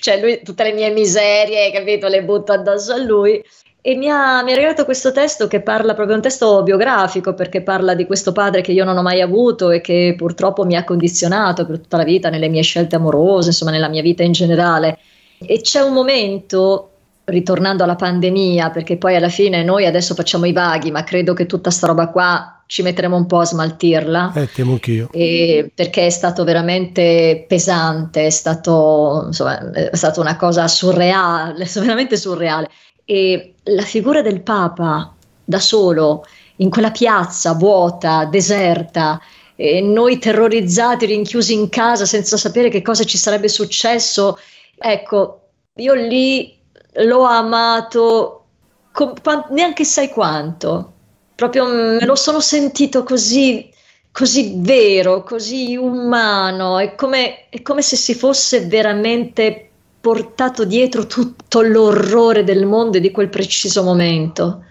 cioè 0.00 0.20
lui 0.20 0.40
tutte 0.42 0.62
le 0.64 0.72
mie 0.72 0.90
miserie, 0.90 1.70
capito, 1.72 2.08
le 2.08 2.22
butto 2.22 2.52
addosso 2.52 2.92
a 2.92 2.98
lui. 2.98 3.42
E 3.80 3.94
mi 3.94 4.08
ha, 4.10 4.42
mi 4.42 4.52
ha, 4.52 4.54
regalato 4.54 4.84
questo 4.84 5.12
testo 5.12 5.46
che 5.46 5.62
parla 5.62 5.94
proprio 5.94 6.16
un 6.16 6.20
testo 6.22 6.62
biografico 6.62 7.32
perché 7.32 7.62
parla 7.62 7.94
di 7.94 8.06
questo 8.06 8.32
padre 8.32 8.60
che 8.60 8.72
io 8.72 8.84
non 8.84 8.96
ho 8.96 9.02
mai 9.02 9.20
avuto 9.20 9.70
e 9.70 9.80
che 9.80 10.14
purtroppo 10.16 10.64
mi 10.64 10.76
ha 10.76 10.84
condizionato 10.84 11.64
per 11.64 11.78
tutta 11.78 11.96
la 11.96 12.02
vita 12.04 12.28
nelle 12.28 12.48
mie 12.48 12.62
scelte 12.62 12.96
amorose, 12.96 13.48
insomma 13.48 13.70
nella 13.70 13.88
mia 13.88 14.02
vita 14.02 14.22
in 14.22 14.32
generale. 14.32 14.98
E 15.38 15.60
c'è 15.60 15.80
un 15.80 15.92
momento, 15.92 16.90
ritornando 17.24 17.84
alla 17.84 17.96
pandemia, 17.96 18.70
perché 18.70 18.96
poi 18.96 19.16
alla 19.16 19.28
fine 19.28 19.62
noi 19.62 19.86
adesso 19.86 20.14
facciamo 20.14 20.46
i 20.46 20.52
vaghi, 20.52 20.90
ma 20.90 21.04
credo 21.04 21.34
che 21.34 21.46
tutta 21.46 21.70
sta 21.70 21.86
roba 21.86 22.08
qua 22.08 22.62
ci 22.66 22.82
metteremo 22.82 23.16
un 23.16 23.26
po' 23.26 23.38
a 23.38 23.46
smaltirla. 23.46 24.32
Eh, 24.34 24.52
temo 24.52 24.72
anch'io. 24.72 25.08
perché 25.10 26.06
è 26.06 26.10
stato 26.10 26.44
veramente 26.44 27.46
pesante, 27.48 28.26
è 28.26 28.30
stato, 28.30 29.24
insomma, 29.26 29.70
è 29.72 29.96
stata 29.96 30.20
una 30.20 30.36
cosa 30.36 30.68
surreale, 30.68 31.66
veramente 31.74 32.16
surreale. 32.16 32.68
E 33.06 33.54
la 33.64 33.82
figura 33.82 34.20
del 34.20 34.42
Papa 34.42 35.14
da 35.42 35.60
solo, 35.60 36.26
in 36.56 36.68
quella 36.68 36.90
piazza 36.90 37.54
vuota, 37.54 38.26
deserta, 38.26 39.18
e 39.56 39.80
noi 39.80 40.18
terrorizzati, 40.18 41.06
rinchiusi 41.06 41.54
in 41.54 41.70
casa 41.70 42.04
senza 42.04 42.36
sapere 42.36 42.68
che 42.68 42.82
cosa 42.82 43.04
ci 43.04 43.16
sarebbe 43.16 43.48
successo 43.48 44.38
Ecco, 44.78 45.48
io 45.74 45.94
lì 45.94 46.56
l'ho 46.94 47.22
amato 47.22 48.44
con, 48.92 49.14
neanche 49.50 49.84
sai 49.84 50.08
quanto, 50.08 50.92
proprio 51.34 51.66
me 51.66 52.04
lo 52.04 52.16
sono 52.16 52.40
sentito 52.40 53.04
così, 53.04 53.70
così 54.10 54.54
vero, 54.56 55.22
così 55.22 55.76
umano, 55.76 56.78
è 56.78 56.94
come, 56.94 57.48
è 57.48 57.62
come 57.62 57.82
se 57.82 57.96
si 57.96 58.14
fosse 58.14 58.66
veramente 58.66 59.70
portato 60.00 60.64
dietro 60.64 61.06
tutto 61.06 61.60
l'orrore 61.60 62.44
del 62.44 62.66
mondo 62.66 62.96
e 62.96 63.00
di 63.00 63.10
quel 63.10 63.28
preciso 63.28 63.82
momento. 63.82 64.64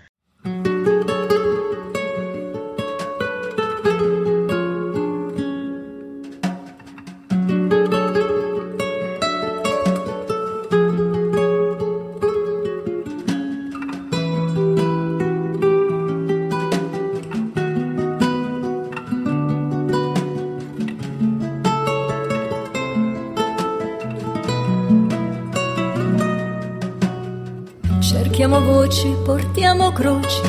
Croci, 29.98 30.44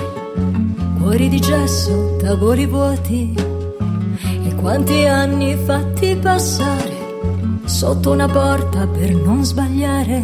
cuori 0.98 1.30
di 1.30 1.40
gesso, 1.40 2.16
tavoli 2.20 2.66
vuoti. 2.66 3.34
E 4.44 4.54
quanti 4.56 5.06
anni 5.06 5.56
fatti 5.56 6.16
passare 6.16 7.62
sotto 7.64 8.10
una 8.10 8.28
porta 8.28 8.86
per 8.86 9.14
non 9.14 9.42
sbagliare. 9.42 10.20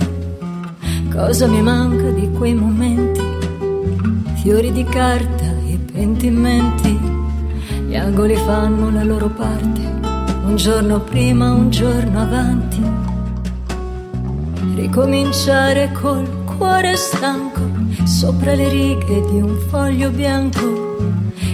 Cosa 1.10 1.46
mi 1.46 1.62
manca 1.62 2.10
di 2.10 2.30
quei 2.32 2.52
momenti, 2.52 3.22
fiori 4.42 4.70
di 4.72 4.84
carta 4.84 5.46
e 5.68 5.78
pentimenti, 5.90 6.98
gli 7.86 7.96
angoli 7.96 8.36
fanno 8.36 8.90
la 8.90 9.04
loro 9.04 9.28
parte, 9.28 9.80
un 10.44 10.56
giorno 10.56 11.00
prima, 11.00 11.50
un 11.50 11.70
giorno 11.70 12.20
avanti, 12.20 12.82
ricominciare 14.74 15.92
col 15.92 16.28
cuore 16.44 16.94
stanco 16.96 17.53
sopra 18.24 18.54
le 18.54 18.70
righe 18.70 19.22
di 19.28 19.38
un 19.38 19.54
foglio 19.68 20.08
bianco. 20.08 20.96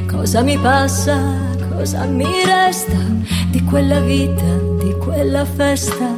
Cosa 0.07 0.43
mi 0.43 0.57
passa, 0.57 1.49
Cosa 1.75 2.05
mi 2.05 2.45
resta 2.45 2.99
di 3.51 3.65
quella 3.65 4.01
vita, 4.01 4.45
di 4.79 4.95
quella 4.99 5.45
festa? 5.47 6.09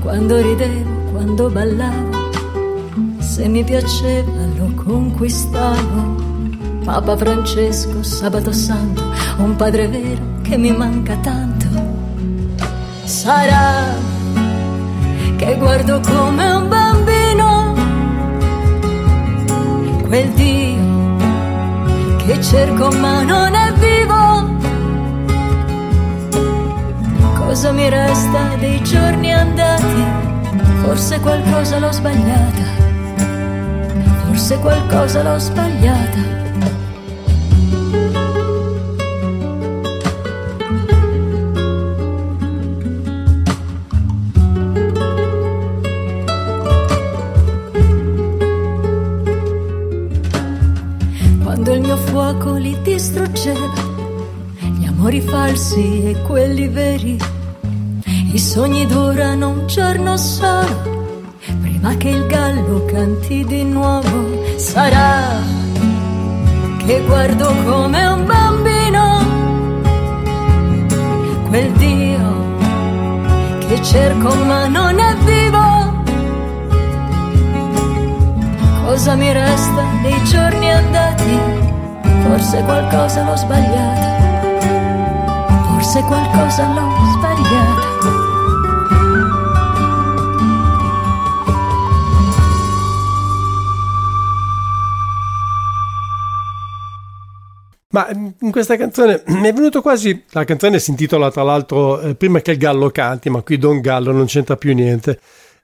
Quando 0.00 0.40
ridevo, 0.40 1.10
quando 1.10 1.48
ballavo, 1.48 2.30
se 3.18 3.48
mi 3.48 3.64
piaceva 3.64 4.44
lo 4.58 4.70
conquistavo. 4.74 6.22
Papa 6.84 7.16
Francesco, 7.16 8.02
sabato 8.02 8.52
santo, 8.52 9.02
un 9.38 9.56
padre 9.56 9.88
vero 9.88 10.24
che 10.42 10.58
mi 10.58 10.70
manca 10.70 11.16
tanto. 11.16 11.66
Sarà 13.04 13.94
che 15.36 15.56
guardo 15.56 16.00
come 16.00 16.52
un 16.52 16.68
bambino 16.68 17.13
quel 20.14 20.28
Dio 20.34 21.16
che 22.18 22.40
cerco 22.40 22.88
ma 22.92 23.22
non 23.24 23.52
è 23.52 23.72
vivo. 23.72 24.52
Cosa 27.34 27.72
mi 27.72 27.88
resta 27.88 28.54
dei 28.60 28.80
giorni 28.84 29.32
andati? 29.32 30.04
Forse 30.82 31.18
qualcosa 31.18 31.80
l'ho 31.80 31.90
sbagliata, 31.90 32.62
forse 34.24 34.56
qualcosa 34.58 35.22
l'ho 35.24 35.38
sbagliata. 35.38 36.43
Amori 55.14 55.20
falsi 55.20 56.02
e 56.04 56.22
quelli 56.22 56.68
veri. 56.68 57.18
I 58.32 58.38
sogni 58.38 58.86
durano 58.86 59.50
un 59.50 59.66
giorno 59.66 60.16
solo, 60.16 61.32
prima 61.60 61.96
che 61.96 62.08
il 62.08 62.26
gallo 62.26 62.84
canti 62.86 63.44
di 63.44 63.62
nuovo. 63.64 64.42
Sarà 64.56 65.40
che 66.84 67.02
guardo 67.06 67.46
come 67.64 68.06
un 68.06 68.26
bambino, 68.26 69.26
quel 71.48 71.70
Dio 71.72 72.42
che 73.68 73.82
cerco 73.82 74.34
ma 74.34 74.66
non 74.66 74.98
è 74.98 75.14
vivo. 75.24 76.02
Cosa 78.84 79.14
mi 79.14 79.32
resta 79.32 79.82
dei 80.02 80.24
giorni 80.24 80.70
andati? 80.70 81.38
Forse 82.22 82.62
qualcosa 82.64 83.24
l'ho 83.24 83.36
sbagliata. 83.36 84.13
Forse 85.94 86.08
qualcosa 86.08 86.72
l'ho 86.72 86.90
sbagliata. 87.12 87.92
Ma 97.90 98.08
in 98.10 98.50
questa 98.50 98.76
canzone 98.76 99.22
mi 99.38 99.46
è 99.46 99.52
venuto 99.52 99.82
quasi. 99.82 100.24
La 100.30 100.42
canzone 100.42 100.80
si 100.80 100.90
intitola 100.90 101.30
tra 101.30 101.44
l'altro 101.44 102.00
eh, 102.00 102.16
Prima 102.16 102.40
che 102.40 102.50
il 102.50 102.58
gallo 102.58 102.90
canti, 102.90 103.30
ma 103.30 103.42
qui 103.42 103.56
Don 103.56 103.80
Gallo 103.80 104.10
non 104.10 104.26
c'entra 104.26 104.56
più 104.56 104.74
niente. 104.74 105.20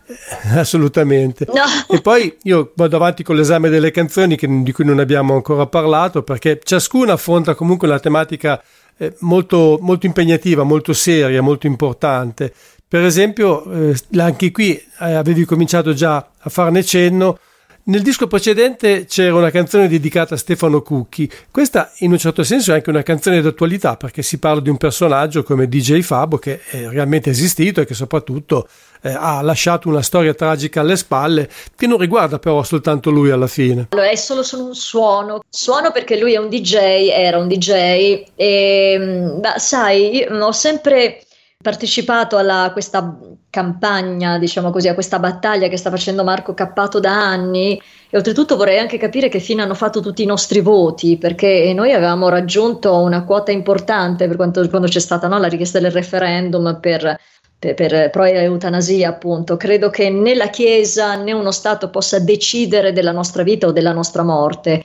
Assolutamente. 0.55 1.45
No. 1.49 1.64
E 1.89 2.01
poi 2.01 2.37
io 2.45 2.70
vado 2.76 2.95
avanti 2.95 3.24
con 3.24 3.35
l'esame 3.35 3.68
delle 3.68 3.91
canzoni 3.91 4.37
che, 4.37 4.47
di 4.62 4.70
cui 4.70 4.85
non 4.85 5.01
abbiamo 5.01 5.35
ancora 5.35 5.66
parlato 5.66 6.22
perché 6.22 6.61
ciascuna 6.62 7.14
affronta 7.14 7.57
comunque 7.57 7.89
una 7.89 7.99
tematica 7.99 8.62
eh, 9.01 9.15
molto, 9.21 9.79
molto, 9.81 10.05
impegnativa, 10.05 10.63
molto 10.63 10.93
seria, 10.93 11.41
molto 11.41 11.67
importante. 11.67 12.53
Per 12.87 13.03
esempio, 13.03 13.65
eh, 13.73 13.95
anche 14.19 14.51
qui 14.51 14.75
eh, 14.77 15.15
avevi 15.15 15.47
cominciato 15.47 15.95
già 15.95 16.17
a 16.39 16.51
farne 16.51 16.85
cenno. 16.85 17.39
Nel 17.85 18.03
disco 18.03 18.27
precedente 18.27 19.07
c'era 19.07 19.35
una 19.35 19.51
canzone 19.51 19.89
dedicata 19.89 20.35
a 20.35 20.37
Stefano 20.37 20.83
Cucchi. 20.83 21.31
Questa 21.51 21.93
in 22.01 22.13
un 22.13 22.19
certo 22.19 22.43
senso 22.43 22.73
è 22.73 22.75
anche 22.75 22.91
una 22.91 23.03
canzone 23.03 23.41
d'attualità 23.41 23.97
perché 23.97 24.21
si 24.21 24.39
parla 24.39 24.61
di 24.61 24.69
un 24.69 24.77
personaggio 24.77 25.43
come 25.45 25.67
DJ 25.67 26.03
Fabo 26.03 26.37
che 26.37 26.61
è 26.63 26.87
realmente 26.89 27.31
esistito 27.31 27.81
e 27.81 27.87
che 27.87 27.95
soprattutto 27.95 28.69
eh, 29.03 29.13
ha 29.13 29.41
lasciato 29.43 29.89
una 29.89 30.03
storia 30.03 30.35
tragica 30.35 30.81
alle 30.81 30.97
spalle 30.97 31.49
che 31.77 31.87
non 31.87 31.99
riguarda 31.99 32.39
però 32.39 32.63
soltanto 32.63 33.11
lui 33.11 33.31
alla 33.31 33.47
fine. 33.47 33.89
Allora, 33.91 34.09
è 34.09 34.17
solo, 34.17 34.43
solo 34.43 34.65
un 34.65 34.75
suono, 34.75 35.41
suono 35.49 35.91
perché 35.91 36.19
lui 36.19 36.35
è 36.35 36.39
un 36.39 36.49
DJ, 36.49 37.09
era 37.09 37.39
un 37.39 37.49
DJ 37.49 38.25
e 38.35 38.97
mm, 38.99 39.41
beh, 39.41 39.59
sai, 39.59 40.27
ho 40.29 40.53
sempre 40.53 41.23
partecipato 41.63 42.39
a 42.39 42.71
questa 42.73 43.19
campagna, 43.51 44.39
diciamo 44.39 44.71
così, 44.71 44.89
a 44.89 44.95
questa 44.95 45.19
battaglia 45.19 45.69
che 45.69 45.77
sta 45.77 45.91
facendo 45.91 46.25
Marco 46.25 46.55
Cappato 46.55 47.01
da 47.01 47.13
anni 47.13 47.79
e 48.09 48.17
oltretutto 48.17 48.57
vorrei 48.57 48.79
anche 48.79 48.97
capire 48.97 49.29
che 49.29 49.41
fine 49.41 49.61
hanno 49.61 49.75
fatto 49.75 50.01
tutti 50.01 50.23
i 50.23 50.27
nostri 50.27 50.61
voti 50.61 51.19
perché 51.19 51.71
noi 51.75 51.93
avevamo 51.93 52.31
raggiunto 52.31 52.97
una 52.97 53.25
quota 53.25 53.51
importante 53.51 54.27
per 54.27 54.37
quanto, 54.37 54.67
quando 54.71 54.89
c'è 54.89 55.01
stata 55.01 55.29
no, 55.29 55.39
la 55.39 55.49
richiesta 55.49 55.79
del 55.79 55.91
referendum 55.91 56.79
per 56.81 57.19
per, 57.61 57.75
per 57.75 58.11
pro 58.11 58.25
eutanasia, 58.25 59.11
appunto. 59.11 59.57
Credo 59.59 59.91
che 59.91 60.09
né 60.09 60.35
la 60.35 60.49
Chiesa 60.49 61.15
né 61.15 61.33
uno 61.33 61.53
Stato 61.53 61.91
possa 61.91 62.19
decidere 62.19 62.93
della 62.93 63.13
nostra 63.13 63.43
vita 63.43 63.67
o 63.67 63.73
della 63.73 63.93
nostra 63.93 64.22
morte. 64.22 64.83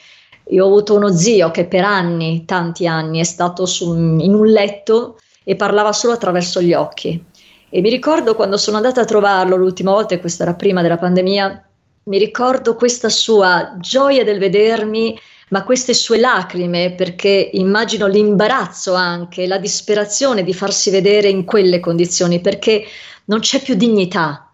Io 0.49 0.63
ho 0.63 0.67
avuto 0.67 0.93
uno 0.93 1.11
zio 1.11 1.49
che 1.49 1.65
per 1.65 1.83
anni, 1.85 2.43
tanti 2.45 2.85
anni, 2.85 3.19
è 3.19 3.23
stato 3.23 3.65
su, 3.65 3.95
in 3.95 4.33
un 4.33 4.45
letto 4.45 5.17
e 5.43 5.55
parlava 5.55 5.93
solo 5.93 6.13
attraverso 6.13 6.61
gli 6.61 6.73
occhi. 6.73 7.23
E 7.69 7.81
mi 7.81 7.89
ricordo 7.89 8.35
quando 8.35 8.57
sono 8.57 8.77
andata 8.77 9.01
a 9.01 9.05
trovarlo 9.05 9.55
l'ultima 9.55 9.91
volta, 9.91 10.13
e 10.13 10.19
questa 10.19 10.43
era 10.43 10.53
prima 10.53 10.81
della 10.81 10.97
pandemia, 10.97 11.65
mi 12.03 12.19
ricordo 12.19 12.75
questa 12.75 13.09
sua 13.09 13.75
gioia 13.79 14.23
del 14.23 14.37
vedermi 14.37 15.17
ma 15.49 15.63
queste 15.63 15.93
sue 15.93 16.19
lacrime, 16.19 16.93
perché 16.93 17.49
immagino 17.53 18.07
l'imbarazzo 18.07 18.93
anche, 18.93 19.47
la 19.47 19.57
disperazione 19.57 20.43
di 20.43 20.53
farsi 20.53 20.89
vedere 20.89 21.29
in 21.29 21.45
quelle 21.45 21.79
condizioni, 21.79 22.39
perché 22.39 22.85
non 23.25 23.39
c'è 23.39 23.61
più 23.61 23.75
dignità, 23.75 24.49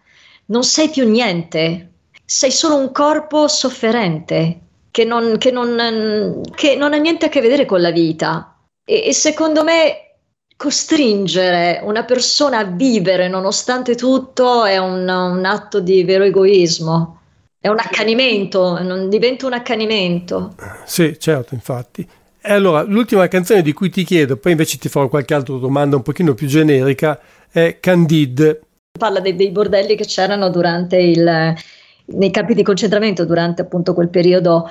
non 0.46 0.64
sei 0.64 0.90
più 0.90 1.08
niente, 1.08 1.92
sei 2.24 2.50
solo 2.50 2.76
un 2.76 2.92
corpo 2.92 3.48
sofferente 3.48 4.60
che 4.90 5.04
non, 5.04 5.38
che 5.38 5.50
non, 5.50 6.42
che 6.54 6.76
non 6.76 6.92
ha 6.92 6.98
niente 6.98 7.26
a 7.26 7.28
che 7.28 7.40
vedere 7.40 7.64
con 7.64 7.80
la 7.80 7.90
vita. 7.90 8.56
E, 8.84 9.06
e 9.06 9.12
secondo 9.14 9.64
me 9.64 10.16
costringere 10.56 11.80
una 11.82 12.04
persona 12.04 12.58
a 12.58 12.64
vivere 12.64 13.28
nonostante 13.28 13.96
tutto 13.96 14.64
è 14.64 14.78
un, 14.78 15.08
un 15.08 15.44
atto 15.44 15.80
di 15.80 16.04
vero 16.04 16.24
egoismo. 16.24 17.21
È 17.62 17.68
un 17.68 17.78
accanimento, 17.78 18.82
non 18.82 19.08
diventa 19.08 19.46
un 19.46 19.52
accanimento. 19.52 20.56
Sì, 20.84 21.16
certo, 21.16 21.54
infatti. 21.54 22.04
E 22.42 22.52
allora, 22.52 22.82
l'ultima 22.82 23.28
canzone 23.28 23.62
di 23.62 23.72
cui 23.72 23.88
ti 23.88 24.02
chiedo, 24.02 24.36
poi 24.36 24.50
invece 24.50 24.78
ti 24.78 24.88
farò 24.88 25.06
qualche 25.06 25.32
altra 25.32 25.54
domanda 25.54 25.94
un 25.94 26.02
pochino 26.02 26.34
più 26.34 26.48
generica, 26.48 27.20
è 27.48 27.78
Candide. 27.78 28.62
Parla 28.98 29.20
dei, 29.20 29.36
dei 29.36 29.50
bordelli 29.50 29.94
che 29.94 30.06
c'erano 30.06 30.50
durante 30.50 30.96
il, 30.96 31.54
nei 32.06 32.30
campi 32.32 32.54
di 32.54 32.64
concentramento, 32.64 33.24
durante 33.24 33.62
appunto 33.62 33.94
quel 33.94 34.08
periodo 34.08 34.68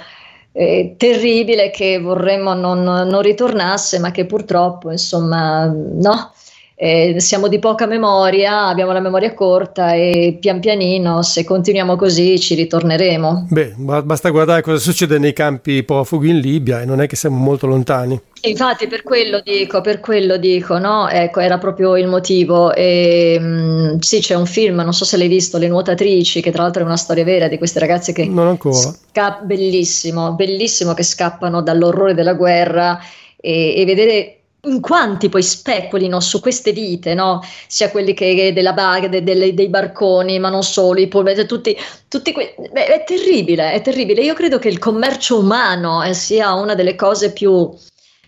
eh, 0.51 0.95
terribile 0.97 1.69
che 1.69 1.97
vorremmo 1.97 2.53
non, 2.53 2.83
non, 2.83 3.21
ritornasse, 3.21 3.99
ma 3.99 4.11
che 4.11 4.25
purtroppo, 4.25 4.91
insomma, 4.91 5.65
no, 5.65 6.33
eh, 6.83 7.19
siamo 7.19 7.47
di 7.47 7.59
poca 7.59 7.85
memoria, 7.85 8.65
abbiamo 8.65 8.91
la 8.91 8.99
memoria 8.99 9.35
corta 9.35 9.93
e 9.93 10.39
pian 10.39 10.59
pianino, 10.59 11.21
se 11.21 11.43
continuiamo 11.43 11.95
così, 11.95 12.39
ci 12.39 12.55
ritorneremo. 12.55 13.45
Beh, 13.51 13.75
basta 13.77 14.31
guardare 14.31 14.63
cosa 14.63 14.79
succede 14.79 15.19
nei 15.19 15.31
campi 15.31 15.83
profughi 15.83 16.29
in 16.29 16.39
Libia 16.39 16.81
e 16.81 16.85
non 16.85 16.99
è 16.99 17.05
che 17.05 17.15
siamo 17.15 17.37
molto 17.37 17.67
lontani. 17.67 18.19
Infatti, 18.41 18.87
per 18.87 19.03
quello 19.03 19.41
dico, 19.41 19.81
per 19.81 19.99
quello 19.99 20.37
dico, 20.37 20.79
no? 20.79 21.07
Ecco, 21.07 21.41
era 21.41 21.59
proprio 21.59 21.95
il 21.97 22.07
motivo. 22.07 22.73
E, 22.73 23.37
mh, 23.39 23.45
mm, 23.45 23.97
sì, 23.99 24.19
c'è 24.19 24.33
un 24.33 24.47
film, 24.47 24.77
non 24.77 24.93
so 24.93 25.05
se 25.05 25.17
l'hai 25.17 25.27
visto, 25.27 25.59
Le 25.59 25.67
nuotatrici, 25.67 26.41
che 26.41 26.49
tra 26.49 26.63
l'altro 26.63 26.81
è 26.81 26.85
una 26.85 26.97
storia 26.97 27.23
vera 27.23 27.47
di 27.47 27.59
queste 27.59 27.77
ragazze 27.77 28.11
che. 28.11 28.25
Non 28.25 28.47
ancora. 28.47 28.75
Sca- 28.75 29.39
bellissimo, 29.43 30.33
bellissimo 30.33 30.95
che 30.95 31.03
scappano 31.03 31.61
dall'orrore 31.61 32.15
della 32.15 32.33
guerra 32.33 32.99
e, 33.39 33.75
e 33.79 33.85
vedere 33.85 34.40
in 34.63 34.79
quanti 34.79 35.29
poi 35.29 35.41
speculino 35.41 36.19
su 36.19 36.39
queste 36.39 36.71
vite, 36.71 37.13
no? 37.13 37.41
sia 37.67 37.89
quelli 37.89 38.13
che 38.13 38.53
della 38.53 38.73
bag, 38.73 39.07
de, 39.07 39.23
de, 39.23 39.53
dei 39.53 39.69
barconi, 39.69 40.37
ma 40.39 40.49
non 40.49 40.63
solo, 40.63 40.99
i 40.99 41.07
polveri, 41.07 41.45
tutti, 41.47 41.75
tutti 42.07 42.31
que- 42.31 42.55
Beh, 42.71 42.85
è 42.85 43.03
terribile, 43.03 43.71
è 43.71 43.81
terribile. 43.81 44.21
Io 44.21 44.33
credo 44.33 44.59
che 44.59 44.67
il 44.67 44.77
commercio 44.77 45.39
umano 45.39 46.03
eh, 46.03 46.13
sia 46.13 46.53
una 46.53 46.75
delle 46.75 46.95
cose 46.95 47.33
più, 47.33 47.71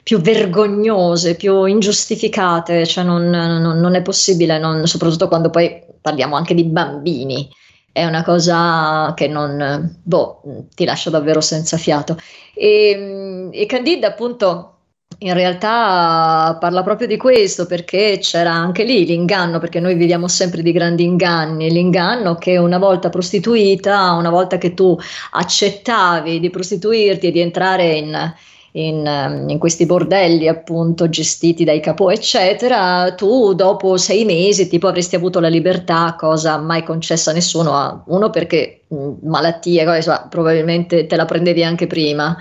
più 0.01 0.19
vergognose, 0.19 1.35
più 1.35 1.65
ingiustificate, 1.65 2.85
cioè 2.87 3.03
non, 3.03 3.29
non, 3.29 3.79
non 3.79 3.95
è 3.95 4.01
possibile, 4.01 4.57
non, 4.57 4.87
soprattutto 4.87 5.27
quando 5.27 5.49
poi 5.49 5.81
parliamo 6.01 6.35
anche 6.35 6.55
di 6.55 6.63
bambini. 6.63 7.47
È 7.91 8.03
una 8.05 8.23
cosa 8.23 9.13
che 9.15 9.27
non, 9.27 9.99
boh, 10.01 10.41
ti 10.73 10.83
lascia 10.83 11.11
davvero 11.11 11.41
senza 11.41 11.77
fiato. 11.77 12.17
E, 12.55 13.49
e 13.51 13.65
Candide, 13.67 14.07
appunto, 14.07 14.72
in 15.19 15.33
realtà 15.33 16.57
parla 16.59 16.83
proprio 16.83 17.07
di 17.07 17.17
questo 17.17 17.65
perché 17.65 18.19
c'era 18.21 18.51
anche 18.51 18.83
lì 18.83 19.05
l'inganno, 19.05 19.59
perché 19.59 19.79
noi 19.79 19.95
viviamo 19.95 20.27
sempre 20.27 20.61
di 20.61 20.71
grandi 20.71 21.03
inganni, 21.03 21.71
l'inganno 21.71 22.35
che 22.35 22.57
una 22.57 22.77
volta 22.77 23.09
prostituita, 23.09 24.11
una 24.13 24.29
volta 24.29 24.57
che 24.57 24.73
tu 24.73 24.97
accettavi 25.31 26.39
di 26.39 26.49
prostituirti 26.49 27.27
e 27.27 27.31
di 27.31 27.39
entrare 27.39 27.93
in, 27.93 28.33
in, 28.73 29.45
in, 29.47 29.57
questi 29.59 29.85
bordelli 29.85 30.47
appunto 30.47 31.09
gestiti 31.09 31.63
dai 31.63 31.79
capò 31.79 32.09
eccetera 32.09 33.13
tu 33.13 33.53
dopo 33.53 33.97
sei 33.97 34.25
mesi 34.25 34.67
tipo 34.67 34.87
avresti 34.87 35.15
avuto 35.15 35.39
la 35.39 35.47
libertà 35.47 36.15
cosa 36.17 36.57
mai 36.57 36.83
concessa 36.83 37.31
a 37.31 37.33
nessuno 37.33 37.73
a 37.73 38.03
uno 38.07 38.29
perché 38.29 38.81
mh, 38.87 39.11
malattie 39.23 39.85
cosa, 39.85 40.27
probabilmente 40.29 41.05
te 41.05 41.15
la 41.15 41.25
prendevi 41.25 41.63
anche 41.63 41.87
prima 41.87 42.35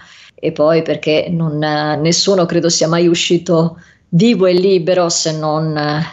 e 0.44 0.50
poi 0.50 0.82
perché 0.82 1.28
non, 1.30 1.56
nessuno 2.00 2.46
credo 2.46 2.68
sia 2.68 2.88
mai 2.88 3.06
uscito 3.06 3.80
vivo 4.08 4.46
e 4.46 4.52
libero 4.54 5.08
se 5.08 5.38
non 5.38 5.76
eh, 5.76 6.04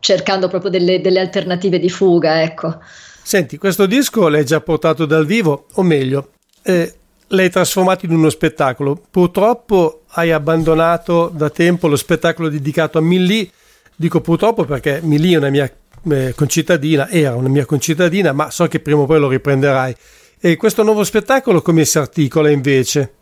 cercando 0.00 0.48
proprio 0.48 0.72
delle, 0.72 1.00
delle 1.00 1.20
alternative 1.20 1.78
di 1.78 1.88
fuga, 1.88 2.42
ecco. 2.42 2.80
Senti, 3.22 3.58
questo 3.58 3.86
disco 3.86 4.26
l'hai 4.26 4.44
già 4.44 4.60
portato 4.60 5.06
dal 5.06 5.24
vivo, 5.24 5.66
o 5.74 5.82
meglio, 5.84 6.30
eh, 6.64 6.92
l'hai 7.28 7.48
trasformato 7.48 8.06
in 8.06 8.10
uno 8.10 8.28
spettacolo. 8.28 9.00
Purtroppo 9.08 10.00
hai 10.14 10.32
abbandonato 10.32 11.30
da 11.32 11.48
tempo 11.48 11.86
lo 11.86 11.94
spettacolo 11.94 12.48
dedicato 12.48 12.98
a 12.98 13.02
Millie. 13.02 13.48
Dico 13.94 14.20
purtroppo 14.20 14.64
perché 14.64 14.98
Millie 15.04 15.36
è 15.36 15.38
una 15.38 15.50
mia 15.50 15.72
eh, 16.10 16.32
concittadina, 16.34 17.08
era 17.08 17.36
una 17.36 17.48
mia 17.48 17.66
concittadina, 17.66 18.32
ma 18.32 18.50
so 18.50 18.66
che 18.66 18.80
prima 18.80 19.02
o 19.02 19.06
poi 19.06 19.20
lo 19.20 19.28
riprenderai. 19.28 19.94
E 20.40 20.56
questo 20.56 20.82
nuovo 20.82 21.04
spettacolo 21.04 21.62
come 21.62 21.84
si 21.84 21.98
articola 21.98 22.50
invece? 22.50 23.12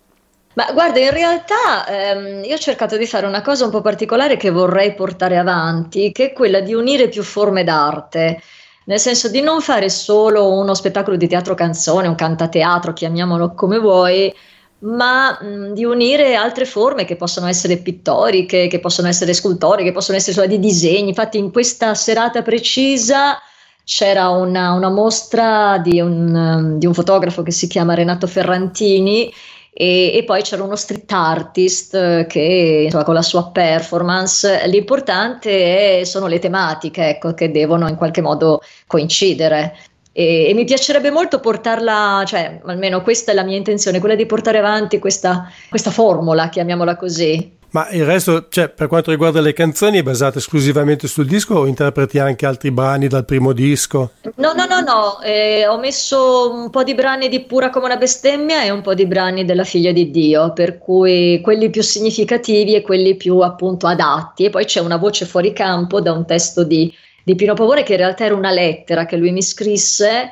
Ma 0.59 0.73
guarda, 0.73 0.99
in 0.99 1.13
realtà 1.13 1.87
ehm, 1.87 2.43
io 2.43 2.55
ho 2.57 2.59
cercato 2.59 2.97
di 2.97 3.07
fare 3.07 3.27
una 3.27 3.43
cosa 3.43 3.65
un 3.65 3.71
po' 3.71 3.81
particolare 3.81 4.37
che 4.37 4.51
vorrei 4.51 4.93
portare 4.93 5.39
avanti, 5.39 6.11
che 6.11 6.31
è 6.31 6.33
quella 6.33 6.59
di 6.59 6.75
unire 6.75 7.09
più 7.09 7.23
forme 7.23 7.63
d'arte, 7.63 8.43
nel 8.87 8.99
senso 8.99 9.29
di 9.29 9.41
non 9.41 9.61
fare 9.61 9.89
solo 9.89 10.53
uno 10.53 10.75
spettacolo 10.75 11.17
di 11.17 11.29
teatro 11.29 11.55
canzone, 11.55 12.09
un 12.09 12.17
cantateatro, 12.17 12.93
chiamiamolo 12.93 13.55
come 13.55 13.79
vuoi, 13.79 14.35
ma 14.81 15.39
mh, 15.41 15.75
di 15.75 15.85
unire 15.85 16.35
altre 16.35 16.65
forme 16.65 17.05
che 17.05 17.15
possono 17.15 17.47
essere 17.47 17.77
pittoriche, 17.77 18.67
che 18.67 18.81
possono 18.81 19.07
essere 19.07 19.35
scultori, 19.35 19.85
che 19.85 19.93
possono 19.93 20.17
essere 20.17 20.33
solo 20.33 20.49
di 20.49 20.59
disegni. 20.59 21.11
Infatti 21.11 21.39
in 21.39 21.53
questa 21.53 21.95
serata 21.95 22.43
precisa 22.43 23.39
c'era 23.85 24.31
una, 24.31 24.73
una 24.73 24.91
mostra 24.91 25.79
di 25.79 26.01
un, 26.01 26.79
di 26.79 26.87
un 26.87 26.95
fotografo 26.95 27.45
che 27.45 27.53
si 27.53 27.69
chiama 27.69 27.95
Renato 27.95 28.27
Ferrantini 28.27 29.33
e, 29.81 30.11
e, 30.13 30.25
poi 30.25 30.43
c'era 30.43 30.65
uno 30.65 30.75
street 30.75 31.13
artist 31.13 31.95
eh, 31.95 32.27
che 32.29 32.83
insomma, 32.87 33.05
con 33.05 33.15
la 33.15 33.23
sua 33.23 33.51
performance 33.53 34.67
l'importante 34.67 36.01
è, 36.01 36.05
sono 36.05 36.27
le 36.27 36.41
tematiche 36.41 37.11
ecco, 37.11 37.33
che 37.33 37.53
devono 37.53 37.87
in 37.87 37.95
qualche 37.95 38.21
modo 38.21 38.61
coincidere 38.89 39.77
e, 40.11 40.49
e, 40.49 40.55
mi 40.55 40.65
piacerebbe 40.65 41.13
molto 41.13 41.39
portarla, 41.39 42.25
cioè 42.27 42.59
almeno 42.65 43.03
questa 43.03 43.31
è 43.31 43.35
la 43.37 43.45
mia 43.45 43.57
intenzione, 43.57 44.01
quella 44.01 44.17
di 44.17 44.27
portare 44.27 44.59
avanti 44.59 44.99
questa, 44.99 45.49
questa 45.69 45.93
formula, 45.93 46.49
chiamiamola 46.49 46.97
così. 46.97 47.58
Ma 47.70 47.90
il 47.90 48.05
resto, 48.07 48.47
cioè, 48.49 48.70
per 48.70 48.86
quanto 48.86 49.11
riguarda 49.11 49.40
le 49.40 49.53
canzoni, 49.53 49.99
è 49.99 50.03
basata 50.03 50.39
esclusivamente 50.39 51.07
sul 51.07 51.27
disco 51.27 51.55
o 51.55 51.66
interpreti 51.66 52.19
anche 52.19 52.47
altri 52.47 52.70
brani 52.70 53.09
dal 53.09 53.27
primo 53.27 53.53
disco? 53.53 54.12
No, 54.36 54.55
no, 54.55 54.65
no, 54.65 54.81
no. 54.81 55.20
Eh, 55.20 55.66
ho 55.66 55.78
messo 55.78 56.51
un 56.51 56.70
po' 56.70 56.82
di 56.82 56.95
brani 56.95 57.28
di 57.28 57.40
Pura 57.40 57.69
come 57.69 57.85
una 57.85 57.97
bestemmia 57.97 58.62
e 58.62 58.70
un 58.70 58.81
po' 58.81 58.95
di 58.95 59.05
brani 59.05 59.45
della 59.45 59.65
figlia 59.65 59.93
di 59.93 60.11
Dio, 60.11 60.53
per 60.55 60.78
cui 60.78 61.40
quelli 61.43 61.69
più 61.69 61.82
significativi 61.82 62.74
e 62.74 62.81
quelli 62.81 63.16
più 63.16 63.39
appunto 63.40 63.86
adatti. 63.86 64.45
E 64.45 64.51
poi 64.51 64.65
c'è 64.65 64.81
una 64.81 64.97
voce 64.97 65.27
fuori 65.27 65.53
campo 65.53 66.01
da 66.01 66.12
un 66.12 66.24
testo 66.24 66.65
di, 66.65 66.90
di 67.23 67.35
Pino 67.35 67.53
Pavone 67.53 67.82
che 67.82 67.93
in 67.93 67.99
realtà 67.99 68.24
era 68.24 68.35
una 68.35 68.51
lettera 68.51 69.05
che 69.05 69.16
lui 69.19 69.31
mi 69.31 69.43
scrisse 69.43 70.31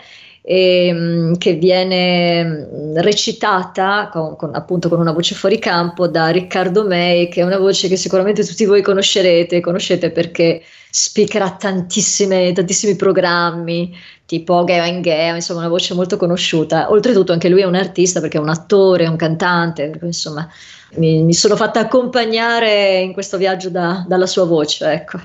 ehm, 0.48 1.36
che 1.38 1.54
viene 1.54 2.68
recitata 2.94 4.08
con, 4.12 4.36
con, 4.36 4.54
appunto 4.54 4.88
con 4.88 5.00
una 5.00 5.10
voce 5.10 5.34
fuori 5.34 5.58
campo 5.58 6.06
da 6.06 6.28
Riccardo 6.28 6.86
May, 6.86 7.28
che 7.28 7.40
è 7.40 7.44
una 7.44 7.58
voce 7.58 7.88
che 7.88 7.96
sicuramente 7.96 8.44
tutti 8.44 8.64
voi 8.64 8.80
conoscerete, 8.80 9.60
conoscete 9.60 10.10
perché 10.12 10.62
speakerà 10.88 11.56
tantissimi 11.58 12.96
programmi 12.96 13.94
tipo 14.24 14.64
and 14.66 15.02
Geo, 15.02 15.34
insomma 15.34 15.60
una 15.60 15.68
voce 15.68 15.94
molto 15.94 16.16
conosciuta. 16.16 16.90
Oltretutto 16.90 17.32
anche 17.32 17.48
lui 17.48 17.62
è 17.62 17.66
un 17.66 17.74
artista 17.74 18.20
perché 18.20 18.38
è 18.38 18.40
un 18.40 18.48
attore, 18.48 19.08
un 19.08 19.16
cantante, 19.16 19.98
insomma 20.02 20.48
mi, 20.94 21.22
mi 21.22 21.34
sono 21.34 21.56
fatta 21.56 21.80
accompagnare 21.80 23.00
in 23.00 23.12
questo 23.12 23.36
viaggio 23.36 23.68
da, 23.68 24.04
dalla 24.06 24.26
sua 24.26 24.44
voce, 24.44 24.92
ecco. 24.92 25.18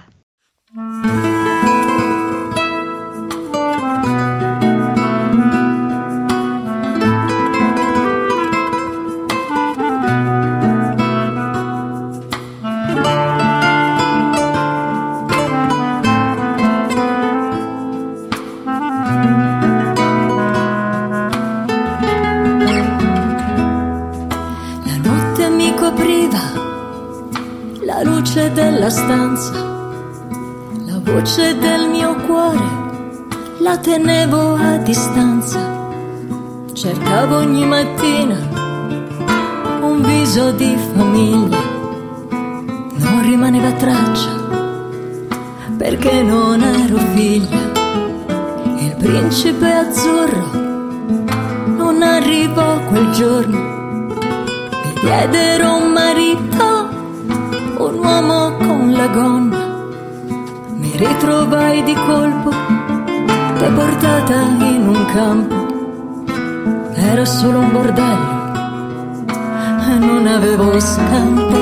Stanza, 28.92 29.54
la 30.86 31.00
voce 31.00 31.58
del 31.58 31.88
mio 31.90 32.14
cuore 32.26 32.60
la 33.60 33.78
tenevo 33.78 34.56
a 34.56 34.78
distanza. 34.80 35.60
Cercavo 36.74 37.38
ogni 37.38 37.66
mattina 37.66 38.36
un 39.82 40.02
viso 40.02 40.52
di 40.52 40.76
famiglia, 40.94 41.64
non 42.98 43.22
rimaneva 43.22 43.72
traccia 43.72 44.40
perché 45.78 46.22
non 46.22 46.62
ero 46.62 46.98
figlia. 47.14 47.72
Il 48.78 48.96
principe 48.98 49.72
azzurro 49.72 50.50
non 51.66 52.02
arrivò 52.02 52.78
quel 52.90 53.10
giorno, 53.12 53.60
mi 54.84 54.94
diedero 55.02 55.78
un 55.78 55.92
marito 55.94 57.00
un 57.84 57.98
uomo 57.98 58.58
con 58.58 58.71
la 59.02 59.08
gonna. 59.08 59.62
Mi 60.76 60.92
ritrovai 60.96 61.82
di 61.84 61.94
colpo, 61.94 62.52
deportata 63.58 64.36
in 64.74 64.84
un 64.96 65.06
campo. 65.16 65.60
Era 66.94 67.26
solo 67.26 67.60
un 67.60 67.72
bordello 67.72 68.40
e 69.90 69.94
non 69.98 70.28
avevo 70.28 70.80
scampo. 70.80 71.60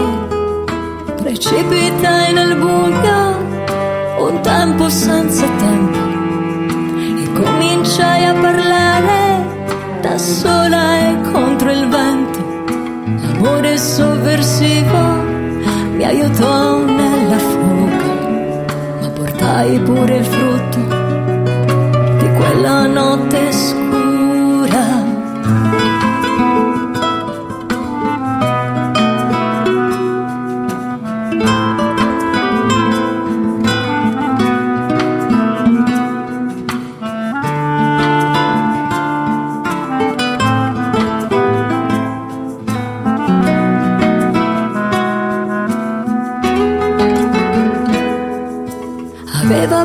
Precipitai 1.23 2.33
nel 2.33 2.55
buio, 2.57 3.19
un 4.27 4.41
tempo 4.41 4.89
senza 4.89 5.47
tempo, 5.65 5.99
e 7.21 7.25
cominciai 7.41 8.25
a 8.25 8.33
parlare 8.33 9.19
da 10.01 10.17
sola 10.17 10.83
e 11.07 11.21
contro 11.31 11.71
il 11.71 11.87
vento. 11.87 12.39
L'amore 13.21 13.77
sovversivo 13.77 15.28
mi 15.99 16.05
aiutò 16.05 16.77
nella 16.85 17.37
fuga, 17.37 18.71
ma 19.01 19.09
portai 19.09 19.79
pure 19.79 20.15
il 20.15 20.25
frutto 20.25 20.79
di 22.19 22.29
quella 22.37 22.87
notte 22.87 23.51
scura. 23.51 23.78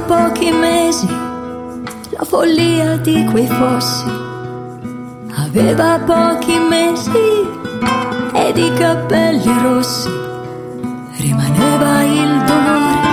Pochi 0.06 0.50
mesi 0.52 1.08
la 2.10 2.24
follia 2.24 2.96
di 2.98 3.24
quei 3.30 3.46
fossi. 3.46 4.04
Aveva 5.36 5.98
pochi 6.04 6.58
mesi 6.58 7.10
ed 8.34 8.58
i 8.58 8.72
capelli 8.74 9.52
rossi. 9.62 10.10
Rimaneva 11.16 12.02
il 12.02 12.42
dolore, 12.44 13.08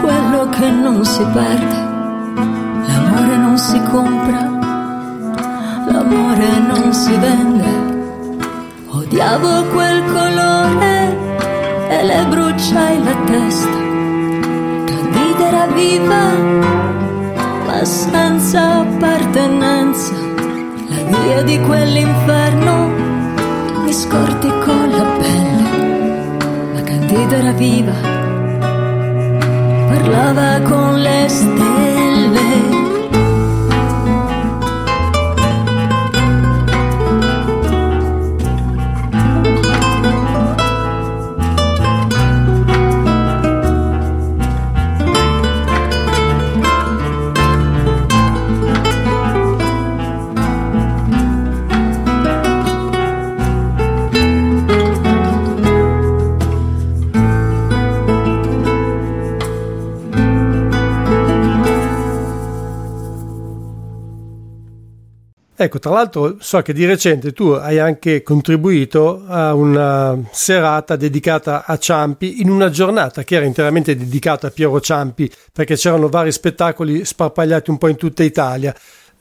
quello 0.00 0.48
che 0.48 0.70
non 0.70 1.04
si 1.04 1.24
perde. 1.32 1.88
L'amore 2.86 3.36
non 3.36 3.58
si 3.58 3.82
compra, 3.90 4.40
l'amore 5.86 6.58
non 6.66 6.94
si 6.94 7.14
vende. 7.16 7.88
Odiavo 8.88 9.64
quel 9.66 10.04
colore 10.12 10.70
c'hai 12.70 13.02
la 13.02 13.16
testa, 13.26 13.89
era 15.50 15.66
viva, 15.66 16.32
ma 17.66 17.84
senza 17.84 18.82
appartenenza, 18.82 20.14
la 20.86 21.18
via 21.18 21.42
di 21.42 21.58
quell'inferno 21.60 22.88
mi 23.82 23.92
scorti 23.92 24.48
con 24.64 24.90
la 24.90 25.04
pelle, 25.18 26.38
ma 26.72 26.82
Candida 26.82 27.36
era 27.36 27.52
viva, 27.52 27.94
parlava 29.88 30.60
con 30.68 31.00
le 31.00 31.26
stelle. 31.28 32.89
Ecco, 65.62 65.78
tra 65.78 65.90
l'altro 65.90 66.36
so 66.40 66.62
che 66.62 66.72
di 66.72 66.86
recente 66.86 67.34
tu 67.34 67.50
hai 67.50 67.78
anche 67.78 68.22
contribuito 68.22 69.24
a 69.26 69.52
una 69.52 70.18
serata 70.32 70.96
dedicata 70.96 71.66
a 71.66 71.76
Ciampi 71.76 72.40
in 72.40 72.48
una 72.48 72.70
giornata 72.70 73.24
che 73.24 73.34
era 73.34 73.44
interamente 73.44 73.94
dedicata 73.94 74.46
a 74.46 74.50
Piero 74.50 74.80
Ciampi 74.80 75.30
perché 75.52 75.76
c'erano 75.76 76.08
vari 76.08 76.32
spettacoli 76.32 77.04
sparpagliati 77.04 77.68
un 77.68 77.76
po' 77.76 77.88
in 77.88 77.96
tutta 77.96 78.22
Italia. 78.22 78.74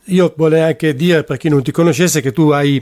Io 0.05 0.33
volevo 0.37 0.65
anche 0.65 0.95
dire 0.95 1.25
per 1.25 1.35
chi 1.35 1.49
non 1.49 1.61
ti 1.61 1.71
conoscesse 1.71 2.21
che 2.21 2.31
tu 2.31 2.51
hai 2.51 2.81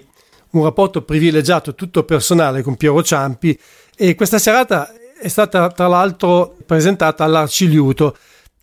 un 0.52 0.64
rapporto 0.64 1.02
privilegiato 1.02 1.74
tutto 1.74 2.04
personale 2.04 2.62
con 2.62 2.76
Piero 2.76 3.02
Ciampi 3.02 3.60
e 3.96 4.14
questa 4.14 4.38
serata 4.38 4.94
è 5.20 5.28
stata 5.30 5.72
tra 5.72 5.88
l'altro 5.88 6.56
presentata 6.64 7.24
all'Arciliuto 7.24 8.16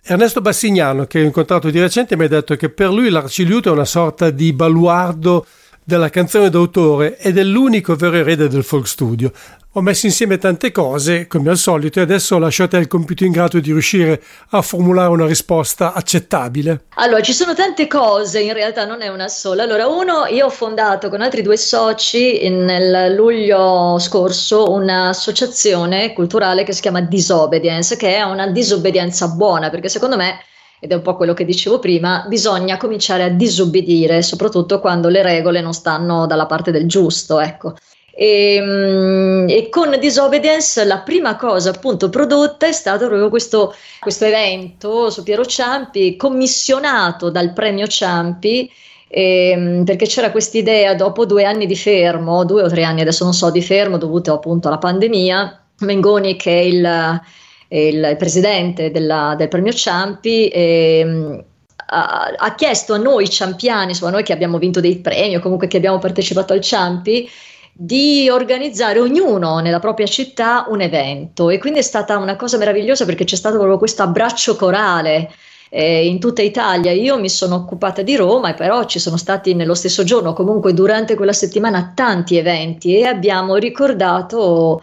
Ernesto 0.06 0.42
Bassignano, 0.42 1.06
che 1.06 1.18
ho 1.18 1.24
incontrato 1.24 1.70
di 1.70 1.80
recente, 1.80 2.14
mi 2.14 2.24
ha 2.24 2.28
detto 2.28 2.56
che 2.56 2.68
per 2.68 2.90
lui 2.90 3.08
l'Arciliuto 3.08 3.70
è 3.70 3.72
una 3.72 3.86
sorta 3.86 4.28
di 4.28 4.52
baluardo 4.52 5.46
della 5.82 6.10
canzone 6.10 6.50
d'autore 6.50 7.16
ed 7.16 7.38
è 7.38 7.42
l'unico 7.42 7.96
vero 7.96 8.16
erede 8.16 8.48
del 8.48 8.64
folk 8.64 8.86
studio. 8.86 9.32
Ho 9.76 9.80
messo 9.80 10.06
insieme 10.06 10.38
tante 10.38 10.70
cose, 10.70 11.26
come 11.26 11.50
al 11.50 11.56
solito, 11.56 11.98
e 11.98 12.02
adesso 12.02 12.38
lascio 12.38 12.62
a 12.62 12.68
te 12.68 12.76
il 12.76 12.86
compito 12.86 13.24
ingrato 13.24 13.58
di 13.58 13.72
riuscire 13.72 14.22
a 14.50 14.62
formulare 14.62 15.08
una 15.08 15.26
risposta 15.26 15.94
accettabile. 15.94 16.84
Allora, 16.94 17.20
ci 17.22 17.32
sono 17.32 17.54
tante 17.54 17.88
cose, 17.88 18.38
in 18.38 18.52
realtà 18.52 18.84
non 18.84 19.02
è 19.02 19.08
una 19.08 19.26
sola. 19.26 19.64
Allora, 19.64 19.88
uno, 19.88 20.26
io 20.26 20.46
ho 20.46 20.50
fondato 20.50 21.08
con 21.08 21.22
altri 21.22 21.42
due 21.42 21.56
soci 21.56 22.48
nel 22.50 23.16
luglio 23.16 23.98
scorso 23.98 24.70
un'associazione 24.70 26.12
culturale 26.12 26.62
che 26.62 26.72
si 26.72 26.80
chiama 26.80 27.00
Disobedience, 27.00 27.96
che 27.96 28.14
è 28.14 28.22
una 28.22 28.46
disobbedienza 28.46 29.26
buona, 29.26 29.70
perché 29.70 29.88
secondo 29.88 30.14
me 30.14 30.38
ed 30.78 30.92
è 30.92 30.94
un 30.94 31.02
po' 31.02 31.16
quello 31.16 31.34
che 31.34 31.44
dicevo 31.44 31.80
prima, 31.80 32.26
bisogna 32.28 32.76
cominciare 32.76 33.24
a 33.24 33.28
disobbedire, 33.30 34.22
soprattutto 34.22 34.78
quando 34.78 35.08
le 35.08 35.22
regole 35.22 35.60
non 35.60 35.72
stanno 35.72 36.26
dalla 36.26 36.46
parte 36.46 36.70
del 36.70 36.86
giusto, 36.86 37.40
ecco. 37.40 37.74
E, 38.16 38.54
ehm, 38.54 39.46
e, 39.48 39.68
con 39.68 39.96
Disobedience 39.98 40.84
la 40.84 41.00
prima 41.00 41.36
cosa 41.36 41.70
appunto 41.70 42.08
prodotta 42.08 42.66
è 42.66 42.72
stato 42.72 43.06
proprio 43.06 43.28
questo, 43.28 43.74
questo 43.98 44.24
evento 44.24 45.10
su 45.10 45.24
Piero 45.24 45.44
Ciampi 45.44 46.16
commissionato 46.16 47.30
dal 47.30 47.52
premio 47.52 47.88
Ciampi 47.88 48.70
ehm, 49.08 49.84
perché 49.84 50.06
c'era 50.06 50.30
questa 50.30 50.58
idea 50.58 50.94
dopo 50.94 51.26
due 51.26 51.44
anni 51.44 51.66
di 51.66 51.76
fermo, 51.76 52.44
due 52.44 52.62
o 52.62 52.68
tre 52.68 52.84
anni 52.84 53.00
adesso 53.00 53.24
non 53.24 53.34
so 53.34 53.50
di 53.50 53.62
fermo 53.62 53.98
dovuto 53.98 54.32
appunto 54.32 54.68
alla 54.68 54.78
pandemia, 54.78 55.60
Mengoni 55.80 56.36
che 56.36 56.60
è 56.60 56.62
il, 56.62 57.20
il 57.68 58.14
presidente 58.16 58.92
della, 58.92 59.34
del 59.36 59.48
premio 59.48 59.72
Ciampi 59.72 60.48
ehm, 60.52 61.44
ha, 61.86 62.32
ha, 62.36 62.54
chiesto 62.54 62.94
a 62.94 62.98
noi 62.98 63.28
ciampiani, 63.28 63.90
insomma 63.90 64.12
noi 64.12 64.22
che 64.22 64.32
abbiamo 64.32 64.58
vinto 64.58 64.80
dei 64.80 64.98
premi 64.98 65.36
o 65.36 65.40
comunque 65.40 65.66
che 65.66 65.76
abbiamo 65.76 65.98
partecipato 65.98 66.52
al 66.52 66.60
Ciampi 66.60 67.28
di 67.76 68.28
organizzare 68.30 69.00
ognuno 69.00 69.58
nella 69.58 69.80
propria 69.80 70.06
città 70.06 70.66
un 70.68 70.80
evento 70.80 71.50
e 71.50 71.58
quindi 71.58 71.80
è 71.80 71.82
stata 71.82 72.16
una 72.18 72.36
cosa 72.36 72.56
meravigliosa 72.56 73.04
perché 73.04 73.24
c'è 73.24 73.34
stato 73.34 73.56
proprio 73.56 73.78
questo 73.78 74.04
abbraccio 74.04 74.54
corale 74.54 75.32
eh, 75.70 76.06
in 76.06 76.20
tutta 76.20 76.40
Italia. 76.40 76.92
Io 76.92 77.18
mi 77.18 77.28
sono 77.28 77.56
occupata 77.56 78.02
di 78.02 78.14
Roma, 78.14 78.54
però 78.54 78.84
ci 78.84 79.00
sono 79.00 79.16
stati 79.16 79.54
nello 79.54 79.74
stesso 79.74 80.04
giorno, 80.04 80.32
comunque 80.34 80.72
durante 80.72 81.16
quella 81.16 81.32
settimana, 81.32 81.92
tanti 81.96 82.36
eventi 82.36 82.96
e 82.96 83.06
abbiamo 83.06 83.56
ricordato 83.56 84.82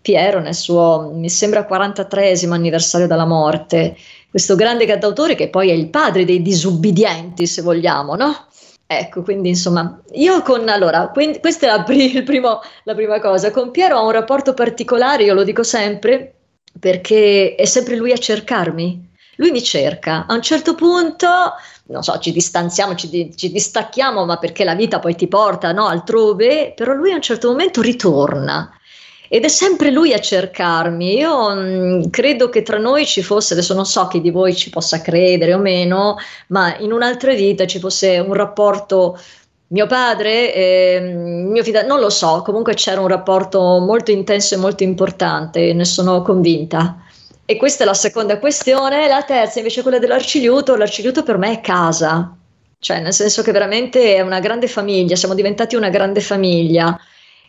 Piero 0.00 0.40
nel 0.40 0.54
suo, 0.54 1.12
mi 1.14 1.28
sembra, 1.28 1.66
43 1.66 2.32
anniversario 2.48 3.06
della 3.06 3.26
morte, 3.26 3.94
questo 4.30 4.56
grande 4.56 4.86
cantautore 4.86 5.34
che 5.34 5.48
poi 5.48 5.68
è 5.68 5.74
il 5.74 5.90
padre 5.90 6.24
dei 6.24 6.40
disubbidienti, 6.40 7.46
se 7.46 7.60
vogliamo, 7.60 8.16
no? 8.16 8.46
Ecco, 8.98 9.22
quindi 9.22 9.50
insomma, 9.50 10.00
io 10.12 10.42
con 10.42 10.68
allora, 10.68 11.08
quindi, 11.08 11.40
questa 11.40 11.66
è 11.66 11.76
la, 11.76 11.82
pri- 11.82 12.22
primo, 12.24 12.60
la 12.84 12.94
prima 12.94 13.20
cosa. 13.20 13.50
Con 13.50 13.70
Piero 13.70 13.98
ho 13.98 14.04
un 14.04 14.12
rapporto 14.12 14.54
particolare, 14.54 15.24
io 15.24 15.34
lo 15.34 15.44
dico 15.44 15.62
sempre, 15.62 16.34
perché 16.78 17.54
è 17.54 17.64
sempre 17.64 17.96
lui 17.96 18.12
a 18.12 18.16
cercarmi. 18.16 19.10
Lui 19.36 19.50
mi 19.50 19.62
cerca. 19.62 20.26
A 20.26 20.34
un 20.34 20.42
certo 20.42 20.74
punto, 20.74 21.26
non 21.86 22.02
so, 22.02 22.18
ci 22.18 22.32
distanziamo, 22.32 22.94
ci, 22.94 23.34
ci 23.34 23.50
distacchiamo, 23.50 24.24
ma 24.24 24.36
perché 24.38 24.64
la 24.64 24.74
vita 24.74 24.98
poi 24.98 25.14
ti 25.14 25.26
porta 25.26 25.72
no, 25.72 25.86
altrove, 25.86 26.72
però 26.76 26.92
lui 26.92 27.12
a 27.12 27.16
un 27.16 27.22
certo 27.22 27.48
momento 27.48 27.80
ritorna 27.80 28.70
ed 29.34 29.44
è 29.44 29.48
sempre 29.48 29.90
lui 29.90 30.12
a 30.12 30.18
cercarmi. 30.18 31.16
Io 31.16 31.54
mh, 31.54 32.10
credo 32.10 32.50
che 32.50 32.60
tra 32.60 32.76
noi 32.76 33.06
ci 33.06 33.22
fosse, 33.22 33.54
adesso 33.54 33.72
non 33.72 33.86
so 33.86 34.06
chi 34.06 34.20
di 34.20 34.30
voi 34.30 34.54
ci 34.54 34.68
possa 34.68 35.00
credere 35.00 35.54
o 35.54 35.58
meno, 35.58 36.16
ma 36.48 36.76
in 36.76 36.92
un'altra 36.92 37.32
vita 37.32 37.64
ci 37.64 37.78
fosse 37.78 38.18
un 38.18 38.34
rapporto 38.34 39.18
mio 39.68 39.86
padre, 39.86 40.52
eh, 40.52 41.00
mio 41.00 41.62
fidanzato, 41.62 41.90
non 41.94 42.02
lo 42.02 42.10
so, 42.10 42.42
comunque 42.44 42.74
c'era 42.74 43.00
un 43.00 43.08
rapporto 43.08 43.78
molto 43.78 44.10
intenso 44.10 44.54
e 44.54 44.58
molto 44.58 44.82
importante, 44.82 45.72
ne 45.72 45.84
sono 45.86 46.20
convinta. 46.20 46.98
E 47.46 47.56
questa 47.56 47.84
è 47.84 47.86
la 47.86 47.94
seconda 47.94 48.38
questione. 48.38 49.08
La 49.08 49.22
terza 49.22 49.60
invece 49.60 49.80
è 49.80 49.82
quella 49.82 49.98
dell'Arciliuto. 49.98 50.76
L'Arciliuto 50.76 51.22
per 51.22 51.38
me 51.38 51.52
è 51.52 51.60
casa, 51.62 52.36
cioè 52.78 53.00
nel 53.00 53.14
senso 53.14 53.40
che 53.40 53.50
veramente 53.50 54.14
è 54.14 54.20
una 54.20 54.40
grande 54.40 54.68
famiglia, 54.68 55.16
siamo 55.16 55.34
diventati 55.34 55.74
una 55.74 55.88
grande 55.88 56.20
famiglia 56.20 56.98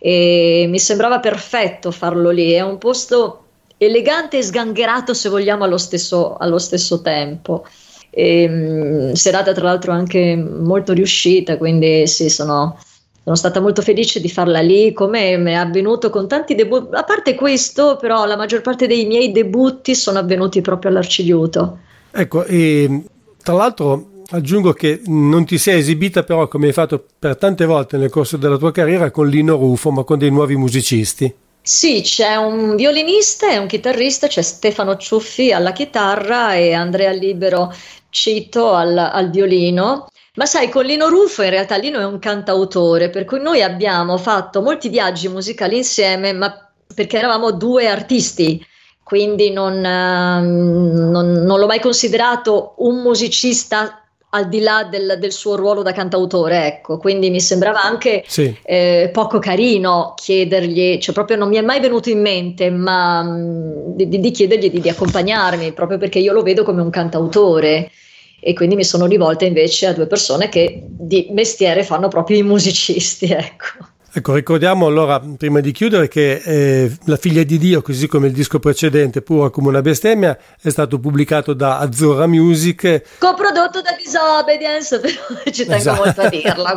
e 0.06 0.66
mi 0.68 0.80
sembrava 0.80 1.22
perfetto 1.22 1.90
farlo 1.90 2.30
lì. 2.30 2.52
È 2.52 2.60
un 2.60 2.78
posto 2.78 3.44
elegante 3.78 4.38
e 4.38 4.44
sgangherato, 4.44 5.14
se 5.14 5.30
vogliamo, 5.30 5.64
allo 5.64 5.78
stesso, 5.78 6.36
allo 6.36 6.60
stesso 6.60 7.02
tempo. 7.02 7.66
E, 8.10 8.46
mh, 8.46 9.14
serata 9.14 9.54
tra 9.54 9.64
l'altro 9.64 9.94
anche 9.94 10.36
molto 10.36 10.92
riuscita, 10.92 11.58
quindi 11.58 12.06
sì, 12.06 12.30
sono, 12.30 12.78
sono 13.24 13.36
stata 13.38 13.62
molto 13.62 13.82
felice 13.82 14.20
di 14.20 14.28
farla 14.28 14.60
lì, 14.60 14.92
come 14.92 15.36
è 15.36 15.54
avvenuto 15.54 16.10
con 16.10 16.28
tanti 16.28 16.54
debutti. 16.54 16.94
A 16.96 17.06
parte 17.06 17.36
questo, 17.36 17.96
però, 17.96 18.26
la 18.26 18.36
maggior 18.36 18.60
parte 18.60 18.88
dei 18.88 19.06
miei 19.06 19.32
debutti 19.32 19.96
sono 19.96 20.20
avvenuti 20.20 20.60
proprio 20.60 20.92
all'Arcigliuto. 20.92 21.78
Ecco, 22.12 22.44
e 22.44 23.04
tra 23.42 23.54
l'altro 23.54 24.12
Aggiungo 24.34 24.74
che 24.74 25.02
non 25.06 25.46
ti 25.46 25.60
sei 25.60 25.78
esibita 25.78 26.24
però 26.24 26.48
come 26.48 26.66
hai 26.66 26.74
fatto 26.74 27.06
per 27.20 27.38
tante 27.38 27.66
volte 27.66 27.98
nel 27.98 28.10
corso 28.10 28.36
della 28.36 28.58
tua 28.58 28.72
carriera 28.72 29.12
con 29.12 29.28
Lino 29.28 29.56
Rufo, 29.58 29.92
ma 29.92 30.04
con 30.04 30.18
dei 30.18 30.32
nuovi 30.32 30.56
musicisti. 30.56 31.32
Sì, 31.62 32.02
c'è 32.02 32.36
un 32.36 32.76
violinista 32.76 33.52
e 33.52 33.60
un 33.60 33.68
chitarrista, 33.68 34.26
c'è 34.26 34.42
Stefano 34.42 34.98
Ciuffi 34.98 35.52
alla 35.52 35.72
chitarra 35.72 36.56
e 36.56 36.74
Andrea 36.74 37.12
Libero 37.12 37.72
Cito 38.10 38.74
al, 38.74 38.98
al 38.98 39.30
violino. 39.30 40.08
Ma 40.34 40.48
sai, 40.48 40.68
con 40.70 40.86
Lino 40.86 41.10
Ruffo 41.10 41.44
in 41.44 41.52
realtà 41.52 41.78
Lino 41.78 42.00
è 42.00 42.06
un 42.06 42.18
cantautore, 42.18 43.12
per 43.12 43.26
cui 43.26 43.40
noi 43.40 43.62
abbiamo 43.62 44.18
fatto 44.18 44.64
molti 44.64 44.90
viaggi 44.90 45.28
musicali 45.28 45.78
insieme, 45.78 46.34
ma 46.34 46.72
perché 46.92 47.20
eravamo 47.20 47.52
due 47.52 47.88
artisti, 47.88 48.66
quindi 49.04 49.52
non, 49.52 49.80
non, 49.80 51.32
non 51.32 51.60
l'ho 51.60 51.68
mai 51.68 51.80
considerato 51.80 52.74
un 52.78 53.04
musicista 53.04 54.00
al 54.36 54.50
di 54.50 54.62
là 54.62 54.88
del, 54.90 55.18
del, 55.20 55.32
suo 55.32 55.56
ruolo 55.56 55.84
da 55.84 55.92
cantautore, 55.92 56.66
ecco, 56.66 56.98
quindi 56.98 57.30
mi 57.30 57.40
sembrava 57.40 57.84
anche 57.84 58.24
sì. 58.28 58.56
eh, 58.64 59.10
poco 59.14 59.38
carino 59.38 60.14
chiedergli, 60.16 60.98
cioè 60.98 61.14
proprio 61.14 61.38
non 61.38 61.50
mi 61.50 61.58
è 61.58 61.62
mai 61.62 61.80
venuto 61.80 62.10
in 62.10 62.20
mente, 62.20 62.72
ma 62.72 63.22
mh, 63.22 63.30
mm, 63.30 63.96
di, 63.96 64.20
di, 64.20 64.32
chiedergli 64.32 64.72
di, 64.72 64.80
di, 64.80 64.90
accompagnarmi, 64.90 65.72
proprio 65.74 66.00
perché 66.00 66.18
io 66.18 66.34
lo 66.34 66.42
vedo 66.42 66.64
come 66.64 66.82
un 66.82 66.90
cantautore 66.90 67.92
e 68.40 68.54
quindi 68.54 68.76
mi 68.76 68.84
sono 68.84 69.06
rivolta 69.06 69.46
invece 69.46 69.86
a 69.86 69.94
due 69.94 70.08
persone 70.08 70.50
che 70.50 70.84
di 70.84 71.28
mestiere 71.32 71.84
fanno 71.84 72.08
proprio 72.08 72.38
i 72.38 72.44
musicisti, 72.44 73.26
ecco. 73.32 73.92
Ecco, 74.16 74.36
ricordiamo 74.36 74.86
allora, 74.86 75.20
prima 75.20 75.60
di 75.60 75.72
chiudere, 75.72 76.08
che 76.08 76.34
eh, 76.46 76.98
La 77.06 77.18
figlia 77.18 77.42
di 77.42 77.58
Dio, 77.58 77.82
così 77.82 78.06
come 78.06 78.28
il 78.28 78.34
disco 78.34 78.60
precedente, 78.60 79.24
Pura 79.24 79.50
come 79.50 79.70
una 79.70 79.82
bestemmia, 79.82 80.38
è 80.62 80.70
stato 80.70 81.00
pubblicato 81.00 81.54
da 81.54 81.80
Azzurra 81.80 82.28
Music. 82.28 83.18
Coprodotto 83.18 83.82
da 83.82 83.96
Disobedience, 83.98 85.00
però 85.02 85.16
ci 85.46 85.66
tengo 85.66 85.74
esatto. 85.74 86.04
molto 86.04 86.22
a 86.22 86.30
dirla. 86.30 86.76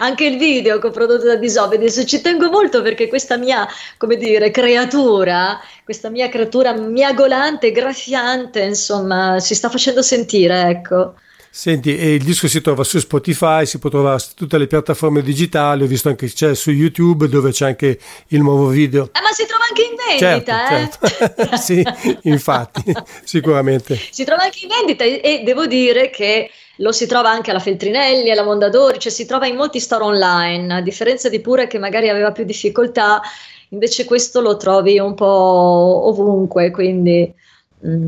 Anche 0.00 0.26
il 0.26 0.36
video 0.36 0.78
coprodotto 0.78 1.24
da 1.24 1.36
Disobedience, 1.36 2.04
ci 2.04 2.20
tengo 2.20 2.50
molto 2.50 2.82
perché 2.82 3.08
questa 3.08 3.38
mia, 3.38 3.66
come 3.96 4.18
dire, 4.18 4.50
creatura, 4.50 5.58
questa 5.84 6.10
mia 6.10 6.28
creatura 6.28 6.74
miagolante, 6.74 7.72
graffiante, 7.72 8.60
insomma, 8.60 9.40
si 9.40 9.54
sta 9.54 9.70
facendo 9.70 10.02
sentire, 10.02 10.68
ecco. 10.68 11.14
Senti, 11.56 11.90
il 11.90 12.24
disco 12.24 12.48
si 12.48 12.60
trova 12.60 12.82
su 12.82 12.98
Spotify, 12.98 13.64
si 13.64 13.78
può 13.78 13.88
trovare 13.88 14.18
su 14.18 14.30
tutte 14.34 14.58
le 14.58 14.66
piattaforme 14.66 15.22
digitali, 15.22 15.84
ho 15.84 15.86
visto 15.86 16.08
anche 16.08 16.26
che 16.26 16.32
c'è 16.32 16.52
su 16.52 16.72
YouTube 16.72 17.28
dove 17.28 17.52
c'è 17.52 17.66
anche 17.66 17.96
il 18.30 18.40
nuovo 18.40 18.66
video. 18.66 19.04
Eh, 19.12 19.20
ma 19.20 19.30
si 19.30 19.46
trova 19.46 19.62
anche 19.68 19.82
in 19.82 19.94
vendita, 20.18 20.66
certo, 20.66 21.06
eh? 21.06 21.46
Certo. 21.46 21.56
sì, 21.62 22.28
infatti, 22.28 22.82
sicuramente. 23.22 23.96
Si 24.10 24.24
trova 24.24 24.42
anche 24.42 24.58
in 24.62 24.68
vendita 24.68 25.04
e, 25.04 25.20
e 25.22 25.42
devo 25.44 25.68
dire 25.68 26.10
che 26.10 26.50
lo 26.78 26.90
si 26.90 27.06
trova 27.06 27.30
anche 27.30 27.50
alla 27.50 27.60
Feltrinelli, 27.60 28.32
alla 28.32 28.42
Mondadori, 28.42 28.98
cioè 28.98 29.12
si 29.12 29.24
trova 29.24 29.46
in 29.46 29.54
molti 29.54 29.78
store 29.78 30.02
online, 30.02 30.74
a 30.74 30.80
differenza 30.80 31.28
di 31.28 31.40
Pure 31.40 31.68
che 31.68 31.78
magari 31.78 32.08
aveva 32.08 32.32
più 32.32 32.42
difficoltà, 32.42 33.22
invece 33.68 34.04
questo 34.06 34.40
lo 34.40 34.56
trovi 34.56 34.98
un 34.98 35.14
po' 35.14 36.08
ovunque, 36.08 36.72
quindi 36.72 37.32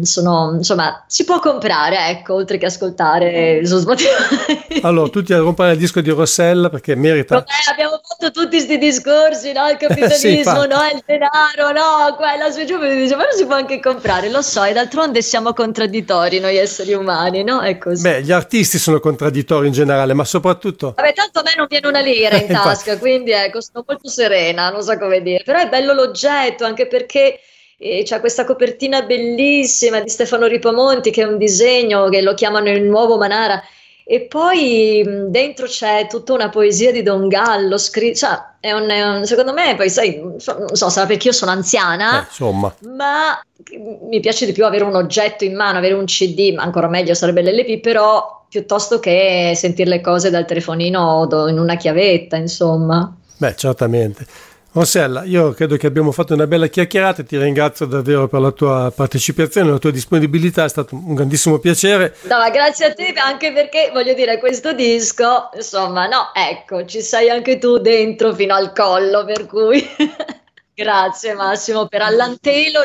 sono, 0.02 0.54
insomma, 0.56 1.04
si 1.06 1.24
può 1.24 1.38
comprare, 1.38 2.08
ecco, 2.08 2.34
oltre 2.34 2.56
che 2.56 2.66
ascoltare 2.66 3.60
su 3.66 3.78
Spotify. 3.78 4.80
Allora, 4.80 5.08
tutti 5.08 5.34
a 5.34 5.42
comprare 5.42 5.72
il 5.72 5.78
disco 5.78 6.00
di 6.00 6.10
Rossella 6.10 6.70
perché 6.70 6.94
merita. 6.94 7.34
Vabbè, 7.34 7.46
abbiamo 7.70 8.00
fatto 8.02 8.30
tutti 8.30 8.56
questi 8.56 8.78
discorsi, 8.78 9.52
no? 9.52 9.68
Il 9.68 9.76
capitalismo, 9.80 10.62
sì, 10.62 10.68
no? 10.68 10.78
Il 10.92 11.02
denaro, 11.04 11.72
no? 11.72 12.14
Quella 12.16 12.50
su 12.50 12.64
giù 12.64 12.78
mi 12.78 12.94
dice, 12.96 13.16
ma 13.16 13.24
non 13.24 13.36
si 13.36 13.44
può 13.44 13.54
anche 13.54 13.78
comprare, 13.78 14.30
lo 14.30 14.40
so, 14.40 14.64
e 14.64 14.72
d'altronde 14.72 15.20
siamo 15.20 15.52
contraddittori 15.52 16.40
noi 16.40 16.56
esseri 16.56 16.94
umani, 16.94 17.44
no? 17.44 17.60
È 17.60 17.76
così. 17.76 18.02
Beh, 18.02 18.22
gli 18.22 18.32
artisti 18.32 18.78
sono 18.78 18.98
contraddittori 18.98 19.66
in 19.66 19.74
generale, 19.74 20.14
ma 20.14 20.24
soprattutto... 20.24 20.94
Vabbè, 20.96 21.12
tanto 21.12 21.40
a 21.40 21.42
me 21.42 21.52
non 21.54 21.66
viene 21.68 21.86
una 21.86 22.00
lira 22.00 22.36
in 22.40 22.46
tasca, 22.46 22.96
quindi 22.96 23.32
ecco, 23.32 23.60
sono 23.60 23.84
molto 23.86 24.08
serena, 24.08 24.70
non 24.70 24.82
so 24.82 24.96
come 24.96 25.20
dire, 25.20 25.42
però 25.44 25.58
è 25.58 25.68
bello 25.68 25.92
l'oggetto, 25.92 26.64
anche 26.64 26.86
perché 26.86 27.40
e 27.78 28.02
c'è 28.04 28.20
questa 28.20 28.44
copertina 28.44 29.02
bellissima 29.02 30.00
di 30.00 30.08
Stefano 30.08 30.46
Ripamonti 30.46 31.10
che 31.10 31.22
è 31.22 31.26
un 31.26 31.36
disegno 31.36 32.08
che 32.08 32.22
lo 32.22 32.34
chiamano 32.34 32.70
il 32.70 32.82
nuovo 32.82 33.18
Manara 33.18 33.62
e 34.08 34.20
poi 34.20 35.04
dentro 35.30 35.66
c'è 35.66 36.06
tutta 36.08 36.32
una 36.32 36.48
poesia 36.48 36.92
di 36.92 37.02
Don 37.02 37.26
Gallo 37.26 37.76
scritto, 37.76 38.18
cioè, 38.18 38.40
è 38.60 38.70
un, 38.70 38.88
è 38.88 39.02
un, 39.02 39.26
secondo 39.26 39.52
me 39.52 39.74
poi 39.74 39.90
sai, 39.90 40.20
non 40.20 40.38
so, 40.38 40.88
sarà 40.88 41.06
perché 41.06 41.26
io 41.26 41.32
sono 41.32 41.50
anziana, 41.50 42.20
eh, 42.20 42.24
insomma. 42.28 42.72
ma 42.82 43.40
mi 44.08 44.20
piace 44.20 44.46
di 44.46 44.52
più 44.52 44.64
avere 44.64 44.84
un 44.84 44.94
oggetto 44.94 45.42
in 45.42 45.56
mano, 45.56 45.78
avere 45.78 45.94
un 45.94 46.04
CD, 46.04 46.54
ma 46.54 46.62
ancora 46.62 46.86
meglio 46.86 47.14
sarebbe 47.14 47.42
l'LP, 47.42 47.80
però 47.80 48.46
piuttosto 48.48 49.00
che 49.00 49.54
sentire 49.56 49.90
le 49.90 50.00
cose 50.00 50.30
dal 50.30 50.46
telefonino 50.46 51.00
o 51.00 51.48
in 51.48 51.58
una 51.58 51.74
chiavetta, 51.74 52.36
insomma. 52.36 53.12
Beh, 53.38 53.56
certamente. 53.56 54.24
Rossella, 54.76 55.24
io 55.24 55.52
credo 55.52 55.78
che 55.78 55.86
abbiamo 55.86 56.12
fatto 56.12 56.34
una 56.34 56.46
bella 56.46 56.66
chiacchierata, 56.66 57.22
ti 57.22 57.38
ringrazio 57.38 57.86
davvero 57.86 58.28
per 58.28 58.40
la 58.40 58.50
tua 58.50 58.92
partecipazione, 58.94 59.70
la 59.70 59.78
tua 59.78 59.90
disponibilità, 59.90 60.64
è 60.64 60.68
stato 60.68 60.94
un 60.94 61.14
grandissimo 61.14 61.58
piacere. 61.58 62.14
No, 62.24 62.36
grazie 62.52 62.84
a 62.84 62.92
te 62.92 63.14
anche 63.14 63.54
perché 63.54 63.88
voglio 63.90 64.12
dire, 64.12 64.38
questo 64.38 64.74
disco, 64.74 65.48
insomma, 65.54 66.06
no, 66.08 66.28
ecco, 66.34 66.84
ci 66.84 67.00
sei 67.00 67.30
anche 67.30 67.56
tu 67.56 67.78
dentro 67.78 68.34
fino 68.34 68.54
al 68.54 68.74
collo, 68.74 69.24
per 69.24 69.46
cui 69.46 69.82
grazie 70.74 71.32
Massimo 71.32 71.86
per 71.86 72.02
Allantelo. 72.02 72.80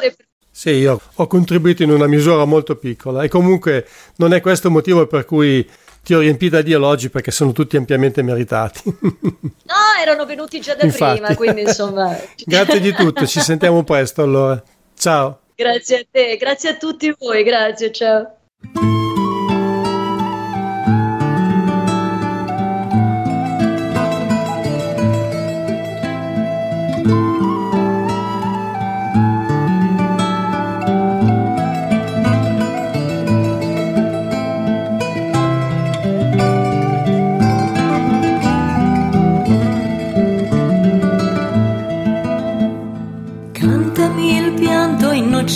Sì, 0.49 0.69
io 0.69 0.97
ho 1.15 1.27
contribuito 1.27 1.84
in 1.84 1.91
una 1.91 2.07
misura 2.07 2.45
molto 2.45 2.77
piccola 2.77 3.23
e 3.23 3.27
comunque 3.27 3.85
non 4.15 4.34
è 4.34 4.39
questo 4.39 4.68
il 4.68 4.73
motivo 4.73 5.07
per 5.07 5.26
cui 5.26 5.69
ti 6.03 6.14
ho 6.14 6.19
riempita 6.19 6.61
di 6.61 6.72
elogi 6.72 7.10
perché 7.10 7.32
sono 7.32 7.52
tutti 7.52 7.78
ampiamente 7.78 8.22
meritati. 8.22 8.82
no, 9.02 9.76
erano 10.02 10.26
venuti 10.26 10.60
già 10.60 10.76
da 10.76 10.86
Infatti. 10.86 11.19
prima, 11.19 11.36
quindi 11.36 11.61
insomma. 11.61 12.18
grazie 12.45 12.80
di 12.80 12.94
tutto, 12.94 13.26
ci 13.28 13.40
sentiamo 13.40 13.84
presto 13.84 14.23
allora. 14.23 14.61
Ciao. 14.98 15.40
Grazie 15.56 15.98
a 15.99 16.06
te, 16.10 16.38
grazie 16.38 16.69
a 16.69 16.76
tutti 16.76 17.14
voi, 17.18 17.44
grazie, 17.44 17.91
ciao. 17.91 19.10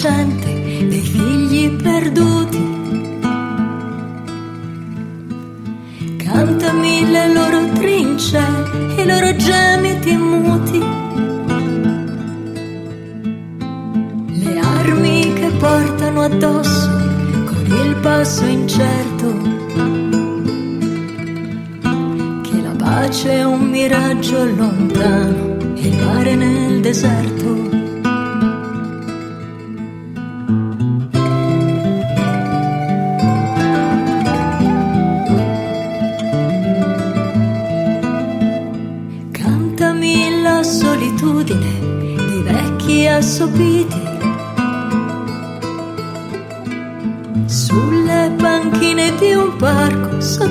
Innocente 0.05 0.87
dei 0.87 1.01
figli 1.01 1.71
perduti. 1.81 2.73
Cantami 6.17 7.09
le 7.09 7.33
loro 7.33 7.71
trincee, 7.73 8.39
i 8.97 9.05
loro 9.05 9.35
gemiti 9.35 10.15
muti. 10.15 10.79
Le 14.43 14.59
armi 14.59 15.33
che 15.33 15.49
portano 15.57 16.21
addosso 16.21 16.89
con 17.45 17.65
il 17.65 17.95
passo 18.01 18.45
incerto. 18.45 19.53
Che 22.41 22.61
la 22.61 22.75
pace 22.77 23.31
è 23.31 23.43
un 23.43 23.69
miraggio 23.69 24.45
lontano, 24.45 25.57
il 25.75 25.97
mare 26.03 26.35
nel 26.35 26.81
deserto. 26.81 27.64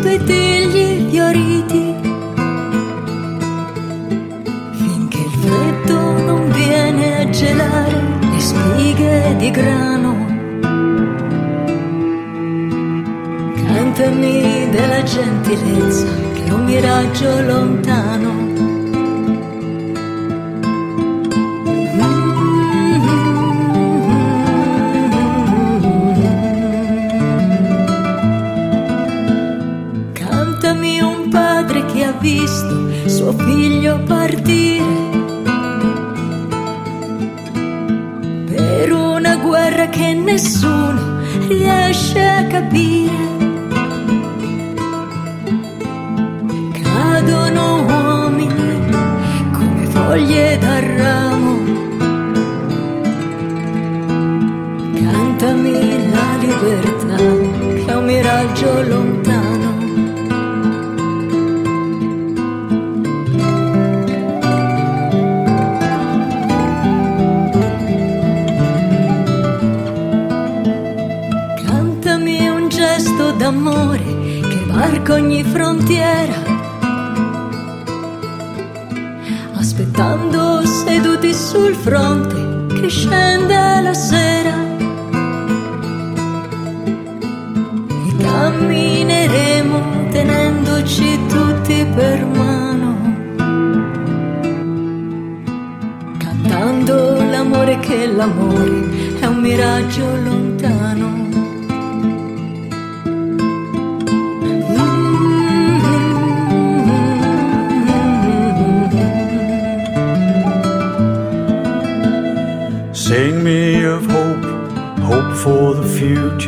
compléter 0.04 0.43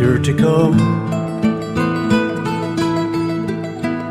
to 0.06 0.34
come. 0.34 0.78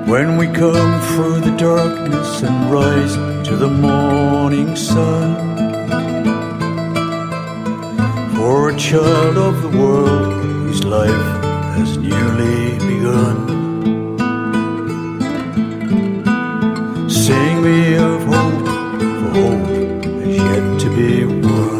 When 0.08 0.38
we 0.38 0.48
come 0.48 1.02
through 1.10 1.40
the 1.40 1.56
darkness 1.58 2.44
and 2.44 2.72
rise 2.72 3.16
to 3.48 3.56
the 3.56 3.70
morning 3.70 4.76
sun. 4.76 5.28
For 8.36 8.70
a 8.72 8.78
child 8.78 9.38
of 9.38 9.62
the 9.62 9.72
world 9.80 10.34
whose 10.44 10.84
life 10.84 11.28
has 11.78 11.98
newly 11.98 12.78
begun. 12.90 13.38
Sing 17.10 17.64
me 17.64 17.96
of 17.96 18.22
hope, 18.34 18.68
for 19.20 19.30
hope 19.40 19.68
has 20.22 20.36
yet 20.50 20.80
to 20.82 20.90
be 20.96 21.26
won. 21.26 21.75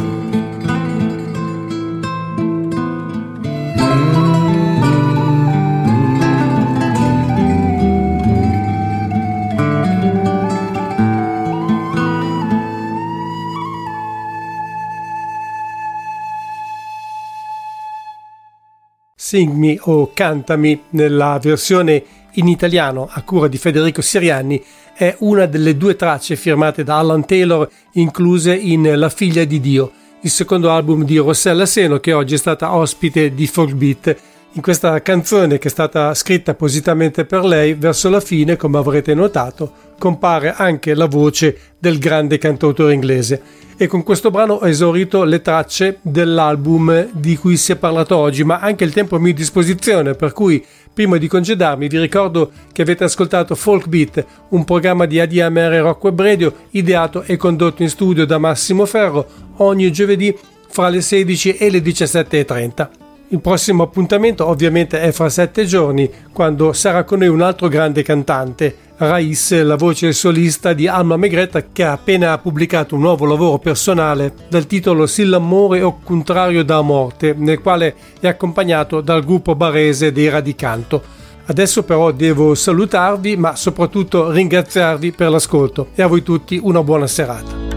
Sing 19.26 19.54
Me 19.54 19.76
o 19.82 20.12
Cantami 20.14 20.80
nella 20.92 21.40
versione 21.42 22.04
in 22.34 22.48
italiano 22.48 23.10
a 23.10 23.24
cura 23.24 23.48
di 23.48 23.58
Federico 23.58 24.04
Sirianni 24.04 24.64
è 24.94 25.16
una 25.22 25.48
delle 25.48 25.76
due 25.78 25.96
tracce 25.96 26.36
firmate 26.36 26.84
da 26.84 27.00
Alan 27.00 27.26
Taylor 27.26 27.68
incluse 27.94 28.54
in 28.54 28.88
La 28.96 29.10
figlia 29.10 29.44
di 29.44 29.60
Dio, 29.60 29.92
il 30.22 30.30
secondo 30.30 30.70
album 30.70 31.04
di 31.06 31.18
Rossella 31.18 31.66
Seno 31.66 32.00
che 32.00 32.14
oggi 32.14 32.36
è 32.36 32.38
stata 32.38 32.76
ospite 32.76 33.34
di 33.34 33.48
Folkbeat. 33.48 34.16
In 34.52 34.62
questa 34.62 35.02
canzone 35.02 35.58
che 35.58 35.70
è 35.70 35.72
stata 35.72 36.14
scritta 36.14 36.52
appositamente 36.52 37.26
per 37.26 37.44
lei, 37.44 37.74
verso 37.74 38.12
la 38.12 38.22
fine, 38.22 38.58
come 38.58 38.78
avrete 38.78 39.16
notato, 39.16 39.72
compare 39.98 40.54
anche 40.54 40.94
la 40.94 41.08
voce 41.08 41.74
del 41.80 41.98
grande 41.98 42.38
cantautore 42.38 42.94
inglese. 42.94 43.42
E 43.78 43.88
con 43.88 44.04
questo 44.04 44.32
brano 44.32 44.54
ho 44.54 44.68
esaurito 44.68 45.26
le 45.26 45.42
tracce 45.42 46.00
dell'album 46.02 47.10
di 47.12 47.36
cui 47.36 47.58
si 47.58 47.74
è 47.74 47.76
parlato 47.76 48.16
oggi, 48.16 48.46
ma 48.46 48.60
anche 48.60 48.86
il 48.86 48.94
tempo 48.94 49.18
a 49.18 49.20
mia 49.20 49.34
disposizione, 49.34 50.14
per 50.14 50.32
cui 50.32 50.66
prima 50.94 51.18
di 51.18 51.28
congedarmi 51.28 51.90
vi 51.90 52.00
ricordo 52.00 52.52
che 52.72 52.84
avete 52.84 53.04
ascoltato 53.04 53.54
Folk 53.54 53.88
Beat, 53.88 54.26
un 54.50 54.64
programma 54.64 55.06
di 55.06 55.20
ADMR 55.20 55.82
Rock 55.82 56.06
Web 56.06 56.22
Radio 56.22 56.54
ideato 56.70 57.24
e 57.24 57.36
condotto 57.36 57.84
in 57.84 57.90
studio 57.90 58.26
da 58.26 58.38
Massimo 58.38 58.86
Ferro 58.86 59.28
ogni 59.58 59.92
giovedì 59.92 60.34
fra 60.70 60.88
le 60.88 61.02
16 61.02 61.58
e 61.58 61.70
le 61.70 61.80
17.30. 61.80 62.88
Il 63.30 63.42
prossimo 63.42 63.84
appuntamento 63.84 64.48
ovviamente 64.48 65.02
è 65.02 65.12
fra 65.12 65.28
sette 65.28 65.66
giorni, 65.66 66.10
quando 66.32 66.72
sarà 66.72 67.04
con 67.04 67.20
noi 67.20 67.28
un 67.28 67.42
altro 67.42 67.68
grande 67.68 68.04
cantante, 68.04 68.74
Rais, 68.98 69.62
la 69.62 69.76
voce 69.76 70.14
solista 70.14 70.72
di 70.72 70.88
Alma 70.88 71.18
Megretta, 71.18 71.66
che 71.74 71.84
ha 71.84 71.92
appena 71.92 72.38
pubblicato 72.38 72.96
un 72.96 73.02
nuovo 73.02 73.26
lavoro 73.26 73.58
personale 73.60 74.34
dal 74.48 74.66
titolo 74.68 75.06
Si 75.06 75.26
l'amore 75.26 75.82
o 75.82 76.00
contrario 76.02 76.64
da 76.64 76.80
morte, 76.80 77.36
nel 77.38 77.60
quale 77.60 77.94
è 78.22 78.28
accompagnato 78.28 79.02
dal 79.02 79.26
gruppo 79.26 79.54
barese 79.54 80.14
dei 80.14 80.30
Radicanto. 80.30 81.04
Adesso 81.48 81.84
però 81.84 82.12
devo 82.12 82.56
salutarvi, 82.56 83.36
ma 83.36 83.58
soprattutto 83.58 84.32
ringraziarvi 84.32 85.12
per 85.12 85.30
l'ascolto 85.30 85.90
e 85.94 86.02
a 86.02 86.08
voi 86.08 86.24
tutti 86.24 86.58
una 86.64 86.82
buona 86.82 87.06
serata. 87.06 87.75